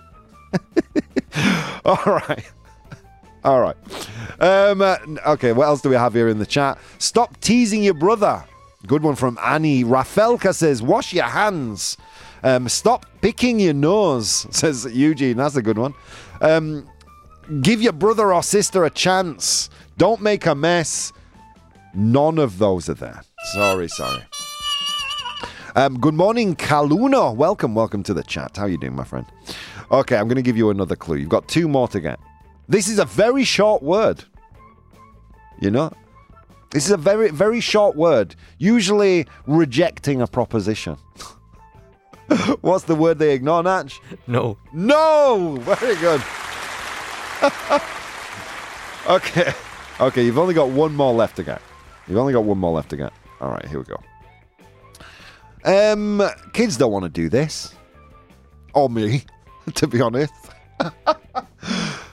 all 1.84 2.02
right. 2.04 2.44
All 3.44 3.60
right. 3.60 3.76
Um, 4.40 4.82
uh, 4.82 4.96
okay, 5.28 5.52
what 5.52 5.66
else 5.66 5.80
do 5.80 5.88
we 5.88 5.94
have 5.94 6.14
here 6.14 6.28
in 6.28 6.38
the 6.38 6.46
chat? 6.46 6.78
Stop 6.98 7.40
teasing 7.40 7.82
your 7.82 7.94
brother. 7.94 8.44
Good 8.86 9.02
one 9.02 9.14
from 9.14 9.38
Annie. 9.42 9.84
Rafelka 9.84 10.54
says, 10.54 10.82
wash 10.82 11.12
your 11.12 11.24
hands. 11.24 11.96
Um, 12.42 12.68
stop 12.68 13.06
picking 13.20 13.58
your 13.60 13.74
nose, 13.74 14.46
says 14.50 14.86
Eugene. 14.92 15.36
That's 15.36 15.56
a 15.56 15.62
good 15.62 15.78
one. 15.78 15.94
Um, 16.40 16.88
give 17.60 17.82
your 17.82 17.92
brother 17.92 18.32
or 18.32 18.42
sister 18.42 18.84
a 18.84 18.90
chance. 18.90 19.70
Don't 19.96 20.20
make 20.20 20.46
a 20.46 20.54
mess. 20.54 21.12
None 21.94 22.38
of 22.38 22.58
those 22.58 22.88
are 22.88 22.94
there. 22.94 23.22
Sorry, 23.52 23.88
sorry. 23.88 24.24
Um, 25.74 25.98
good 25.98 26.14
morning, 26.14 26.56
Kaluno. 26.56 27.34
Welcome, 27.34 27.74
welcome 27.74 28.02
to 28.04 28.14
the 28.14 28.22
chat. 28.22 28.56
How 28.56 28.64
are 28.64 28.68
you 28.68 28.78
doing, 28.78 28.96
my 28.96 29.04
friend? 29.04 29.26
Okay, 29.90 30.16
I'm 30.16 30.28
going 30.28 30.36
to 30.36 30.42
give 30.42 30.56
you 30.56 30.70
another 30.70 30.96
clue. 30.96 31.16
You've 31.16 31.28
got 31.28 31.48
two 31.48 31.68
more 31.68 31.88
to 31.88 32.00
get. 32.00 32.18
This 32.68 32.88
is 32.88 32.98
a 32.98 33.04
very 33.04 33.44
short 33.44 33.82
word. 33.82 34.24
You 35.60 35.70
know? 35.70 35.92
This 36.70 36.84
is 36.84 36.90
a 36.90 36.98
very, 36.98 37.30
very 37.30 37.60
short 37.60 37.96
word, 37.96 38.36
usually 38.58 39.26
rejecting 39.46 40.20
a 40.20 40.26
proposition. 40.26 40.96
What's 42.60 42.84
the 42.84 42.94
word 42.94 43.18
they 43.18 43.32
ignore, 43.32 43.62
Natch? 43.62 44.00
No. 44.26 44.58
No! 44.74 45.56
Very 45.62 45.96
good. 45.96 46.22
okay. 49.08 49.52
Okay, 50.00 50.24
you've 50.24 50.38
only 50.38 50.54
got 50.54 50.68
one 50.68 50.94
more 50.94 51.12
left 51.12 51.36
to 51.36 51.42
get. 51.42 51.60
You've 52.06 52.18
only 52.18 52.32
got 52.32 52.44
one 52.44 52.58
more 52.58 52.72
left 52.72 52.90
to 52.90 52.96
get. 52.96 53.12
All 53.40 53.50
right, 53.50 53.66
here 53.66 53.78
we 53.78 53.84
go. 53.84 54.00
Um, 55.64 56.22
kids 56.52 56.76
don't 56.76 56.92
want 56.92 57.04
to 57.04 57.08
do 57.08 57.28
this. 57.28 57.74
Or 58.74 58.88
me, 58.88 59.24
to 59.74 59.86
be 59.86 60.00
honest. 60.00 60.32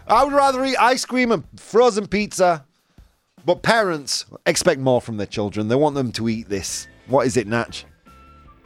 I 0.07 0.23
would 0.23 0.33
rather 0.33 0.63
eat 0.65 0.77
ice 0.77 1.05
cream 1.05 1.31
and 1.31 1.43
frozen 1.55 2.07
pizza. 2.07 2.65
But 3.45 3.61
parents 3.61 4.25
expect 4.45 4.81
more 4.81 4.99
from 5.01 5.17
their 5.17 5.27
children. 5.27 5.67
They 5.67 5.75
want 5.75 5.95
them 5.95 6.11
to 6.13 6.27
eat 6.29 6.49
this. 6.49 6.87
What 7.07 7.27
is 7.27 7.37
it, 7.37 7.47
Natch? 7.47 7.85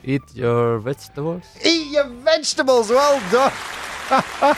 Eat 0.04 0.22
your 0.34 0.80
vegetables. 0.80 1.44
Eat 1.66 1.92
your 1.92 2.06
vegetables. 2.06 2.90
Well 2.90 3.22
done. 3.32 4.56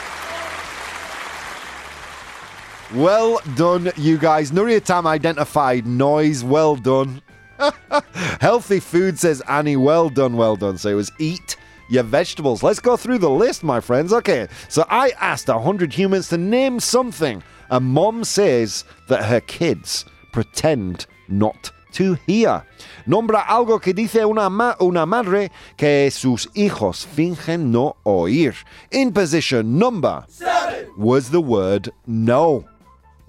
Well 2.93 3.39
done, 3.55 3.91
you 3.97 4.17
guys. 4.17 4.51
Nuriatam 4.51 5.05
identified 5.05 5.85
noise. 5.85 6.43
Well 6.43 6.75
done. 6.75 7.21
Healthy 8.41 8.79
food, 8.79 9.19
says 9.19 9.41
Annie. 9.47 9.75
Well 9.77 10.09
done, 10.09 10.35
well 10.35 10.55
done. 10.55 10.77
So 10.77 10.89
it 10.89 10.95
was 10.95 11.11
eat 11.19 11.55
your 11.89 12.03
vegetables. 12.03 12.63
Let's 12.63 12.79
go 12.79 12.97
through 12.97 13.19
the 13.19 13.29
list, 13.29 13.63
my 13.63 13.79
friends. 13.79 14.13
Okay, 14.13 14.47
so 14.69 14.85
I 14.89 15.11
asked 15.19 15.47
100 15.47 15.93
humans 15.93 16.29
to 16.29 16.37
name 16.37 16.79
something, 16.79 17.43
and 17.69 17.85
mom 17.85 18.23
says 18.23 18.85
that 19.09 19.25
her 19.25 19.41
kids 19.41 20.05
pretend 20.31 21.05
not 21.27 21.71
to 21.93 22.13
hear. 22.25 22.63
Nombra 23.05 23.45
algo 23.47 23.81
que 23.81 23.93
dice 23.93 24.23
una, 24.23 24.49
ma- 24.49 24.75
una 24.81 25.05
madre 25.05 25.49
que 25.77 26.09
sus 26.09 26.47
hijos 26.55 27.05
fingen 27.05 27.71
no 27.71 27.97
oír. 28.05 28.55
In 28.91 29.11
position 29.11 29.77
number 29.77 30.23
seven 30.29 30.87
was 30.97 31.29
the 31.29 31.41
word 31.41 31.89
no. 32.07 32.65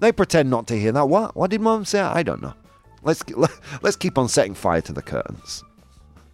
They 0.03 0.11
pretend 0.11 0.49
not 0.49 0.67
to 0.67 0.77
hear 0.77 0.91
that. 0.91 1.07
What? 1.07 1.33
What 1.33 1.49
did 1.49 1.61
mom 1.61 1.85
say? 1.85 2.01
I 2.01 2.23
don't 2.23 2.41
know. 2.41 2.53
Let's 3.03 3.23
let's 3.81 3.95
keep 3.95 4.17
on 4.17 4.27
setting 4.27 4.53
fire 4.53 4.81
to 4.81 4.91
the 4.91 5.01
curtains. 5.01 5.63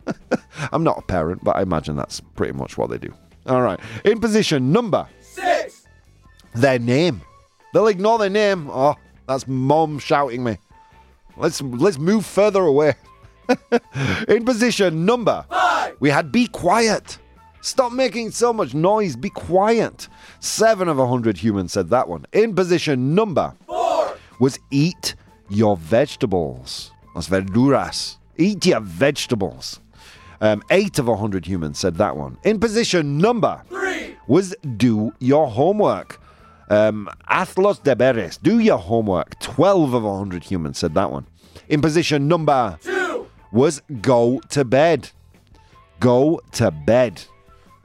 I'm 0.72 0.84
not 0.84 0.98
a 0.98 1.02
parent, 1.04 1.44
but 1.44 1.56
I 1.56 1.62
imagine 1.62 1.96
that's 1.96 2.20
pretty 2.20 2.54
much 2.54 2.80
what 2.80 2.90
they 2.90 2.98
do. 2.98 3.14
All 3.46 3.62
right. 3.62 3.80
In 4.06 4.20
position 4.20 4.72
number 4.72 5.08
six, 5.22 5.86
their 6.56 6.80
name. 6.80 7.22
They'll 7.72 7.86
ignore 7.86 8.18
their 8.18 8.32
name. 8.32 8.72
Oh, 8.72 8.96
that's 9.28 9.48
mom 9.48 10.00
shouting 10.00 10.44
me. 10.44 10.58
Let's 11.38 11.62
let's 11.62 12.00
move 12.00 12.26
further 12.26 12.64
away. 12.64 12.96
In 14.28 14.46
position 14.46 15.06
number 15.06 15.46
five, 15.48 15.96
we 16.00 16.10
had 16.10 16.32
be 16.32 16.48
quiet. 16.48 17.20
Stop 17.62 17.91
making 17.91 18.32
so 18.32 18.53
much 18.53 18.74
noise. 18.74 19.16
Be 19.16 19.30
quiet. 19.30 20.07
Seven 20.39 20.88
of 20.88 20.97
a 20.99 21.07
hundred 21.07 21.38
humans 21.38 21.74
said 21.74 21.89
that 21.89 22.07
one. 22.07 22.26
In 22.32 22.55
position 22.55 23.14
number 23.14 23.53
four 23.68 24.18
was 24.39 24.60
eat 24.72 25.16
your 25.49 25.76
vegetables. 25.78 26.91
Las 27.16 27.28
verduras. 27.28 28.18
Eat 28.38 28.66
your 28.66 28.80
vegetables. 28.80 29.82
Um, 30.41 30.64
eight 30.72 30.99
of 30.99 31.10
a 31.10 31.18
hundred 31.18 31.45
humans 31.45 31.78
said 31.80 31.95
that 31.95 32.16
one. 32.16 32.38
In 32.43 32.60
position 32.60 33.18
number 33.18 33.62
three 33.68 34.16
was 34.28 34.55
do 34.78 35.12
your 35.20 35.47
homework. 35.47 36.22
Um, 36.70 37.10
haz 37.28 37.57
los 37.57 37.80
deberes. 37.82 38.41
Do 38.41 38.60
your 38.60 38.78
homework. 38.78 39.38
Twelve 39.39 39.93
of 39.93 40.05
a 40.05 40.18
hundred 40.18 40.43
humans 40.45 40.78
said 40.78 40.93
that 40.93 41.12
one. 41.12 41.28
In 41.68 41.82
position 41.82 42.30
number 42.30 42.78
two 42.82 43.28
was 43.51 43.82
go 44.01 44.39
to 44.51 44.64
bed. 44.64 45.10
Go 45.99 46.39
to 46.53 46.72
bed. 46.72 47.22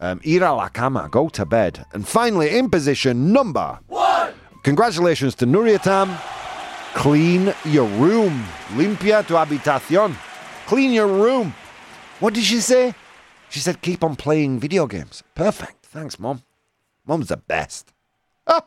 Um, 0.05 0.21
ir 0.23 0.43
a 0.43 0.53
la 0.53 0.69
cama. 0.69 1.09
Go 1.11 1.31
to 1.31 1.47
bed. 1.47 1.87
And 1.95 2.07
finally, 2.07 2.59
in 2.59 2.69
position 2.69 3.33
number 3.33 3.79
one. 3.87 4.35
Congratulations 4.63 5.35
to 5.37 5.47
Nuriatam. 5.47 6.15
Clean 6.95 7.55
your 7.65 7.89
room. 7.99 8.45
Limpia 8.77 9.27
tu 9.27 9.33
habitación. 9.33 10.15
Clean 10.67 10.93
your 10.93 11.07
room. 11.07 11.55
What 12.21 12.35
did 12.35 12.45
she 12.45 12.61
say? 12.61 12.93
She 13.49 13.61
said, 13.61 13.81
keep 13.81 14.05
on 14.05 14.15
playing 14.15 14.61
video 14.61 14.87
games. 14.87 15.23
Perfect. 15.35 15.87
Thanks, 15.87 16.19
Mom. 16.19 16.43
Mom's 17.07 17.29
the 17.29 17.39
best. 17.39 17.95
All 18.47 18.61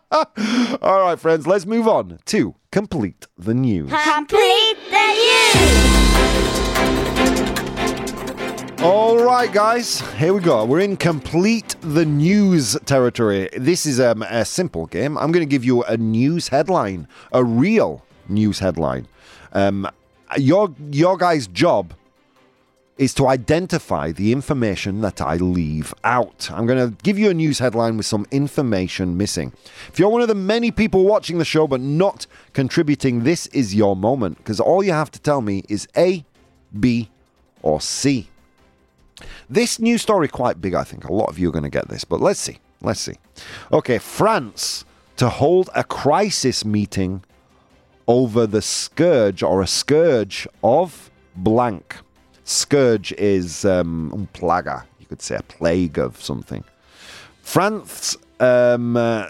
right, 0.82 1.20
friends, 1.20 1.46
let's 1.46 1.68
move 1.68 1.88
on 1.88 2.18
to 2.26 2.56
complete 2.72 3.28
the 3.38 3.54
news. 3.54 3.92
Complete 3.92 4.78
the 4.90 5.08
news. 5.14 5.78
All 8.80 9.18
right, 9.18 9.52
guys, 9.52 10.02
here 10.18 10.36
we 10.36 10.40
go. 10.40 10.64
We're 10.64 10.82
in 10.82 10.98
complete 10.98 11.76
the 11.82 12.06
news 12.06 12.78
territory. 12.86 13.50
This 13.58 13.88
is 13.88 14.00
um, 14.00 14.22
a 14.22 14.46
simple 14.46 14.86
game. 14.86 15.18
I'm 15.18 15.32
going 15.32 15.46
to 15.46 15.50
give 15.50 15.66
you 15.66 15.82
a 15.84 15.98
news 15.98 16.50
headline, 16.50 17.08
a 17.32 17.44
real 17.44 18.06
news 18.30 18.60
headline. 18.60 19.08
Um, 19.54 19.90
your 20.38 20.76
your 20.92 21.18
guy's 21.18 21.48
job 21.48 21.96
is 23.00 23.16
to 23.16 23.28
identify 23.28 24.12
the 24.12 24.32
information 24.32 25.02
that 25.02 25.22
I 25.22 25.38
leave 25.38 25.92
out. 26.04 26.50
I'm 26.52 26.68
going 26.68 26.90
to 26.90 26.96
give 27.04 27.18
you 27.18 27.32
a 27.32 27.34
news 27.34 27.58
headline 27.58 27.98
with 27.98 28.06
some 28.06 28.28
information 28.30 29.18
missing. 29.18 29.54
If 29.88 29.98
you're 29.98 30.10
one 30.10 30.22
of 30.22 30.28
the 30.28 30.36
many 30.36 30.70
people 30.70 31.04
watching 31.04 31.40
the 31.40 31.46
show 31.46 31.66
but 31.68 31.82
not 31.82 32.28
contributing, 32.54 33.24
this 33.24 33.48
is 33.48 33.74
your 33.74 33.96
moment 33.96 34.38
because 34.38 34.60
all 34.60 34.84
you 34.84 34.92
have 34.92 35.10
to 35.12 35.20
tell 35.20 35.42
me 35.42 35.64
is 35.68 35.88
A, 35.98 36.24
B, 36.80 37.10
or 37.64 37.82
C. 37.82 38.30
This 39.50 39.80
new 39.80 39.98
story 39.98 40.28
quite 40.28 40.62
big, 40.62 40.74
I 40.74 40.84
think. 40.84 41.06
A 41.06 41.14
lot 41.14 41.30
of 41.30 41.40
you 41.40 41.50
are 41.50 41.52
going 41.52 41.64
to 41.64 41.70
get 41.70 41.88
this, 41.88 42.04
but 42.04 42.22
let's 42.22 42.40
see. 42.40 42.60
Let's 42.82 43.00
see. 43.00 43.16
Okay, 43.72 43.98
France 43.98 44.86
to 45.18 45.30
hold 45.30 45.70
a 45.74 45.84
crisis 45.84 46.64
meeting 46.64 47.24
over 48.08 48.48
the 48.48 48.62
scourge 48.62 49.44
or 49.44 49.62
a 49.62 49.68
scourge 49.68 50.48
of 50.64 51.10
blank. 51.36 51.98
Scourge 52.44 53.12
is 53.14 53.66
um, 53.66 54.14
un 54.14 54.28
plaga. 54.34 54.86
You 55.00 55.08
could 55.08 55.22
say 55.22 55.36
a 55.36 55.44
plague 55.44 55.98
of 55.98 56.22
something. 56.22 56.64
France 57.42 58.16
um, 58.40 58.96
uh, 58.96 59.26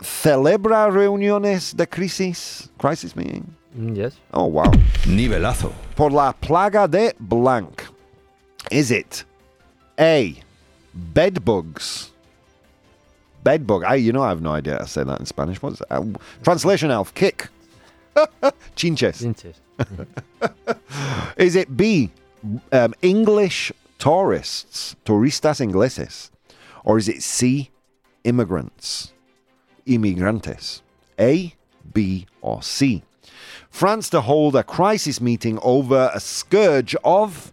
celebra 0.00 0.90
reuniones 0.90 1.74
de 1.74 1.86
crisis. 1.86 2.68
Crisis 2.78 3.14
meeting. 3.16 3.54
Mm, 3.76 3.96
yes. 3.96 4.16
Oh 4.34 4.46
wow. 4.46 4.70
Nivelazo. 5.04 5.72
Por 5.96 6.10
la 6.10 6.32
plaga 6.32 6.90
de 6.90 7.14
blank. 7.20 7.86
Is 8.70 8.90
it 8.90 9.24
A. 9.98 10.40
Bedbugs? 10.94 12.10
Bedbug. 13.44 13.84
I, 13.84 13.94
you 13.96 14.12
know, 14.12 14.22
I 14.22 14.28
have 14.28 14.42
no 14.42 14.52
idea 14.52 14.74
how 14.74 14.78
to 14.80 14.86
say 14.86 15.04
that 15.04 15.20
in 15.20 15.26
Spanish. 15.26 15.62
What's? 15.62 15.82
Uh, 15.90 16.04
translation 16.42 16.90
elf. 16.90 17.14
Kick. 17.14 17.48
Chinches. 18.76 19.22
Inches. 19.22 19.60
Is 21.36 21.54
it 21.54 21.76
B. 21.76 22.10
Um, 22.72 22.94
English 23.02 23.72
tourists? 23.98 24.96
Turistas 25.04 25.60
ingleses. 25.60 26.30
Or 26.84 26.98
is 26.98 27.08
it 27.08 27.22
C. 27.22 27.70
Immigrants? 28.24 29.12
Immigrantes. 29.86 30.82
A, 31.18 31.54
B, 31.92 32.26
or 32.40 32.62
C. 32.62 33.02
France 33.70 34.08
to 34.10 34.20
hold 34.20 34.56
a 34.56 34.62
crisis 34.62 35.20
meeting 35.20 35.58
over 35.62 36.10
a 36.14 36.20
scourge 36.20 36.94
of 37.04 37.52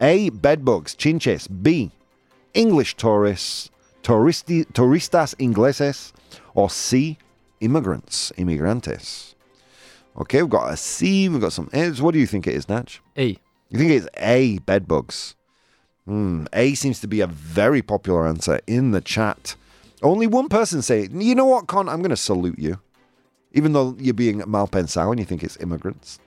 A. 0.00 0.30
Bedbugs, 0.30 0.94
chinches. 0.94 1.48
B. 1.62 1.90
English 2.54 2.96
tourists, 2.96 3.70
turisti, 4.02 4.64
turistas 4.72 5.34
ingleses. 5.38 6.12
Or 6.54 6.70
C. 6.70 7.18
Immigrants, 7.60 8.32
immigrantes. 8.36 9.34
Okay, 10.16 10.42
we've 10.42 10.50
got 10.50 10.72
a 10.72 10.76
C, 10.76 11.28
we've 11.28 11.40
got 11.40 11.52
some 11.52 11.70
A's. 11.72 12.02
What 12.02 12.12
do 12.12 12.20
you 12.20 12.26
think 12.26 12.46
it 12.46 12.54
is, 12.54 12.68
Natch? 12.68 13.00
A. 13.16 13.38
You 13.70 13.78
think 13.78 13.92
it's 13.92 14.08
A, 14.16 14.58
bedbugs? 14.58 15.34
Hmm, 16.06 16.46
A 16.52 16.74
seems 16.74 17.00
to 17.00 17.06
be 17.06 17.20
a 17.20 17.26
very 17.26 17.82
popular 17.82 18.26
answer 18.26 18.60
in 18.66 18.92
the 18.92 19.00
chat. 19.00 19.56
Only 20.02 20.26
one 20.26 20.48
person 20.48 20.82
say, 20.82 21.08
you 21.12 21.34
know 21.34 21.44
what, 21.44 21.66
Con, 21.66 21.88
I'm 21.88 21.98
going 21.98 22.10
to 22.10 22.16
salute 22.16 22.58
you. 22.58 22.80
Even 23.52 23.72
though 23.72 23.94
you're 23.98 24.14
being 24.14 24.40
malpensado 24.40 25.10
and 25.10 25.18
you 25.18 25.26
think 25.26 25.42
it's 25.42 25.56
immigrants. 25.58 26.18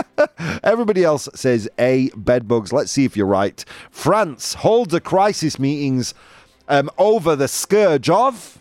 Everybody 0.62 1.04
else 1.04 1.28
says 1.34 1.68
A, 1.78 2.10
bedbugs. 2.16 2.72
Let's 2.72 2.90
see 2.90 3.04
if 3.04 3.16
you're 3.16 3.26
right. 3.26 3.64
France 3.90 4.54
holds 4.54 4.94
a 4.94 5.00
crisis 5.00 5.58
meetings 5.58 6.14
um, 6.68 6.90
over 6.98 7.36
the 7.36 7.48
scourge 7.48 8.08
of... 8.08 8.58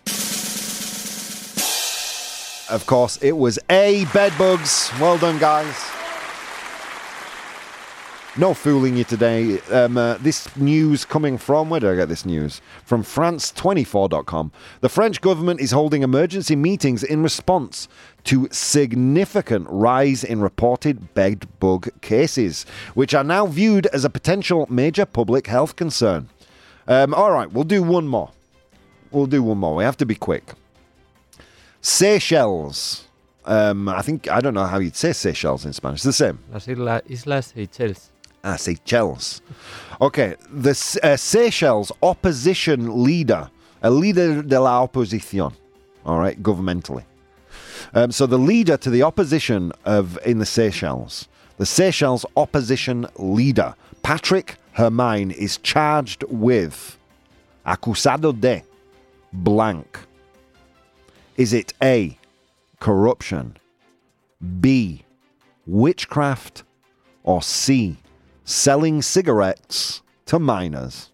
Of 2.69 2.85
course, 2.85 3.17
it 3.17 3.33
was 3.33 3.59
A, 3.69 4.05
bedbugs. 4.13 4.89
Well 4.99 5.17
done, 5.17 5.37
guys. 5.39 5.90
No 8.37 8.53
fooling 8.53 8.95
you 8.95 9.03
today. 9.03 9.59
Um, 9.71 9.97
uh, 9.97 10.13
this 10.13 10.55
news 10.55 11.03
coming 11.03 11.37
from, 11.37 11.69
where 11.69 11.81
did 11.81 11.89
I 11.89 11.95
get 11.97 12.07
this 12.07 12.25
news? 12.25 12.61
From 12.85 13.03
France24.com. 13.03 14.53
The 14.79 14.87
French 14.87 15.19
government 15.19 15.59
is 15.59 15.71
holding 15.71 16.01
emergency 16.01 16.55
meetings 16.55 17.03
in 17.03 17.23
response 17.23 17.89
to 18.23 18.47
significant 18.49 19.67
rise 19.69 20.23
in 20.23 20.39
reported 20.39 21.13
bed 21.13 21.45
bug 21.59 21.89
cases, 21.99 22.65
which 22.93 23.13
are 23.13 23.25
now 23.25 23.47
viewed 23.47 23.87
as 23.87 24.05
a 24.05 24.09
potential 24.09 24.65
major 24.69 25.05
public 25.05 25.47
health 25.47 25.75
concern. 25.75 26.29
Um, 26.87 27.13
all 27.13 27.31
right, 27.31 27.51
we'll 27.51 27.65
do 27.65 27.83
one 27.83 28.07
more. 28.07 28.31
We'll 29.11 29.25
do 29.25 29.43
one 29.43 29.57
more. 29.57 29.75
We 29.75 29.83
have 29.83 29.97
to 29.97 30.05
be 30.05 30.15
quick. 30.15 30.53
Seychelles. 31.81 33.09
Um, 33.43 33.89
I 33.89 34.01
think, 34.03 34.31
I 34.31 34.39
don't 34.39 34.53
know 34.53 34.67
how 34.67 34.79
you'd 34.79 34.95
say 34.95 35.11
Seychelles 35.11 35.65
in 35.65 35.73
Spanish. 35.73 35.97
It's 35.97 36.05
the 36.05 36.13
same. 36.13 36.39
Las 36.49 36.69
Islas 36.69 37.47
Seychelles. 37.47 38.10
Ah, 38.43 38.55
Seychelles. 38.55 39.41
Okay, 40.01 40.35
the 40.51 40.71
uh, 41.03 41.15
Seychelles 41.15 41.91
opposition 42.01 43.03
leader, 43.03 43.51
a 43.83 43.91
leader 43.91 44.41
de 44.41 44.59
la 44.59 44.81
opposition, 44.81 45.53
all 46.05 46.17
right, 46.17 46.41
governmentally. 46.41 47.03
Um, 47.93 48.11
so 48.11 48.25
the 48.25 48.39
leader 48.39 48.77
to 48.77 48.89
the 48.89 49.03
opposition 49.03 49.71
of 49.85 50.17
in 50.25 50.39
the 50.39 50.45
Seychelles, 50.45 51.27
the 51.57 51.65
Seychelles 51.65 52.25
opposition 52.35 53.05
leader, 53.17 53.75
Patrick 54.01 54.57
Herminie, 54.75 55.33
is 55.33 55.57
charged 55.57 56.23
with 56.29 56.97
acusado 57.65 58.39
de 58.39 58.63
blank. 59.33 59.99
Is 61.37 61.53
it 61.53 61.73
A, 61.83 62.17
corruption, 62.79 63.57
B, 64.59 65.03
witchcraft, 65.67 66.63
or 67.23 67.41
C, 67.43 67.97
selling 68.43 69.01
cigarettes 69.01 70.01
to 70.25 70.39
minors? 70.39 71.11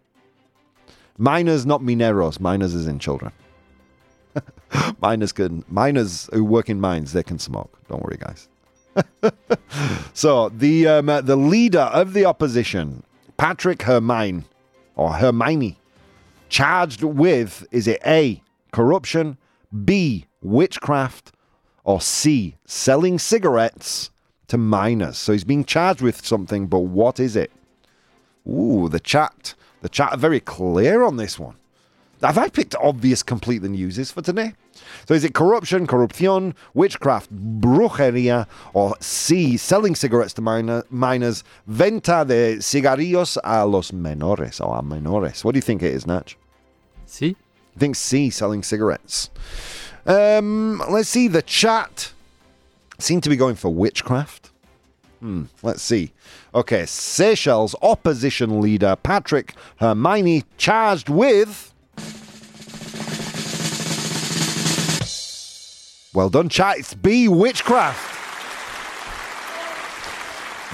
Minors, 1.18 1.66
not 1.66 1.82
mineros. 1.82 2.40
Minors 2.40 2.74
is 2.74 2.88
in 2.88 3.00
children. 3.00 3.32
miners 5.02 5.32
can 5.32 5.64
miners 5.68 6.30
who 6.32 6.44
work 6.44 6.70
in 6.70 6.80
mines 6.80 7.14
they 7.14 7.24
can 7.24 7.40
smoke. 7.40 7.80
Don't 7.90 8.04
worry, 8.04 8.18
guys. 8.20 8.48
so 10.14 10.50
the 10.50 10.88
um, 10.88 11.06
the 11.06 11.36
leader 11.36 11.80
of 11.80 12.14
the 12.14 12.26
opposition, 12.26 13.04
Patrick 13.38 13.80
Herminie 13.80 14.44
or 14.96 15.14
Hermione, 15.14 15.80
charged 16.50 17.04
with 17.04 17.66
is 17.72 17.88
it 17.88 18.02
A 18.06 18.42
corruption, 18.72 19.38
B 19.86 20.26
witchcraft, 20.42 21.32
or 21.84 22.02
C 22.02 22.58
selling 22.66 23.20
cigarettes 23.20 24.12
to 24.48 24.58
minors? 24.58 25.18
So 25.18 25.34
he's 25.34 25.44
being 25.44 25.66
charged 25.66 26.02
with 26.02 26.26
something, 26.26 26.68
but 26.68 26.80
what 26.80 27.20
is 27.20 27.36
it? 27.36 27.52
Ooh, 28.48 28.90
the 28.90 29.00
chat. 29.00 29.54
The 29.82 29.90
chat 29.90 30.14
are 30.14 30.18
very 30.18 30.40
clear 30.40 31.04
on 31.04 31.18
this 31.18 31.38
one. 31.38 31.56
Have 32.24 32.38
I 32.38 32.50
picked 32.50 32.76
obvious 32.76 33.22
complete 33.22 33.60
the 33.60 33.70
newses 33.70 34.12
for 34.12 34.24
today? 34.24 34.54
So 35.08 35.14
is 35.14 35.24
it 35.24 35.36
corruption, 35.36 35.86
corruption, 35.86 36.56
witchcraft, 36.74 37.32
brujeria, 37.60 38.48
or 38.74 38.96
C, 39.00 39.56
selling 39.56 39.94
cigarettes 39.94 40.34
to 40.34 40.42
minor, 40.42 40.84
minors, 40.90 41.44
venta 41.68 42.26
de 42.28 42.58
cigarrillos 42.58 43.38
a 43.44 43.66
los 43.68 43.92
menores 43.92 44.60
or 44.60 44.78
a 44.78 44.82
menores? 44.82 45.44
What 45.44 45.54
do 45.54 45.58
you 45.58 45.62
think 45.62 45.84
it 45.84 45.94
is, 45.94 46.08
Natch? 46.08 46.38
See? 47.06 47.36
I 47.76 47.80
think 47.80 47.96
C, 47.96 48.32
selling 48.32 48.64
cigarettes. 48.64 49.30
Um, 50.08 50.82
let's 50.90 51.10
see. 51.10 51.28
The 51.28 51.44
chat 51.44 52.14
seem 53.00 53.22
to 53.22 53.30
be 53.30 53.36
going 53.36 53.56
for 53.56 53.70
witchcraft. 53.74 54.52
Hmm, 55.20 55.44
let's 55.64 55.82
see. 55.82 56.14
Okay, 56.54 56.86
Seychelles 56.86 57.76
opposition 57.82 58.62
leader 58.62 58.96
Patrick 58.96 59.54
Hermione 59.78 60.44
charged 60.58 61.10
with. 61.10 61.74
Well 66.14 66.30
done, 66.30 66.50
chat. 66.50 66.80
It's 66.80 66.94
B, 66.94 67.28
witchcraft. 67.28 68.16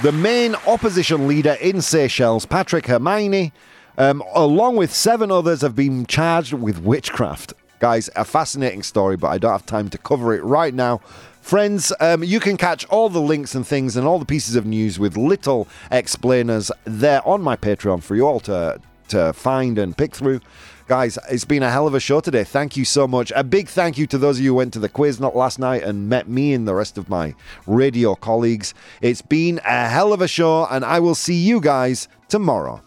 The 0.02 0.12
main 0.12 0.54
opposition 0.66 1.28
leader 1.28 1.56
in 1.60 1.80
Seychelles, 1.80 2.46
Patrick 2.46 2.86
Hermione, 2.86 3.52
um, 3.96 4.22
along 4.34 4.76
with 4.76 4.92
seven 4.92 5.30
others, 5.30 5.60
have 5.60 5.76
been 5.76 6.04
charged 6.06 6.52
with 6.52 6.78
witchcraft. 6.82 7.54
Guys, 7.78 8.10
a 8.16 8.24
fascinating 8.24 8.82
story, 8.82 9.16
but 9.16 9.28
I 9.28 9.38
don't 9.38 9.52
have 9.52 9.66
time 9.66 9.88
to 9.90 9.98
cover 9.98 10.34
it 10.34 10.42
right 10.42 10.74
now. 10.74 11.00
Friends, 11.44 11.92
um, 12.00 12.24
you 12.24 12.40
can 12.40 12.56
catch 12.56 12.86
all 12.86 13.10
the 13.10 13.20
links 13.20 13.54
and 13.54 13.66
things 13.66 13.98
and 13.98 14.06
all 14.06 14.18
the 14.18 14.24
pieces 14.24 14.56
of 14.56 14.64
news 14.64 14.98
with 14.98 15.14
little 15.14 15.68
explainers 15.90 16.70
there 16.84 17.20
on 17.28 17.42
my 17.42 17.54
Patreon 17.54 18.02
for 18.02 18.16
you 18.16 18.26
all 18.26 18.40
to, 18.40 18.80
to 19.08 19.30
find 19.34 19.76
and 19.76 19.94
pick 19.94 20.16
through. 20.16 20.40
Guys, 20.88 21.18
it's 21.30 21.44
been 21.44 21.62
a 21.62 21.70
hell 21.70 21.86
of 21.86 21.92
a 21.92 22.00
show 22.00 22.20
today. 22.20 22.44
Thank 22.44 22.78
you 22.78 22.86
so 22.86 23.06
much. 23.06 23.30
A 23.36 23.44
big 23.44 23.68
thank 23.68 23.98
you 23.98 24.06
to 24.06 24.16
those 24.16 24.38
of 24.38 24.44
you 24.44 24.52
who 24.52 24.56
went 24.56 24.72
to 24.72 24.78
the 24.78 24.88
quiz 24.88 25.20
not 25.20 25.36
last 25.36 25.58
night 25.58 25.82
and 25.82 26.08
met 26.08 26.28
me 26.28 26.54
and 26.54 26.66
the 26.66 26.74
rest 26.74 26.96
of 26.96 27.10
my 27.10 27.34
radio 27.66 28.14
colleagues. 28.14 28.72
It's 29.02 29.20
been 29.20 29.60
a 29.66 29.88
hell 29.90 30.14
of 30.14 30.22
a 30.22 30.28
show, 30.28 30.66
and 30.70 30.82
I 30.82 30.98
will 30.98 31.14
see 31.14 31.34
you 31.36 31.60
guys 31.60 32.08
tomorrow. 32.26 32.80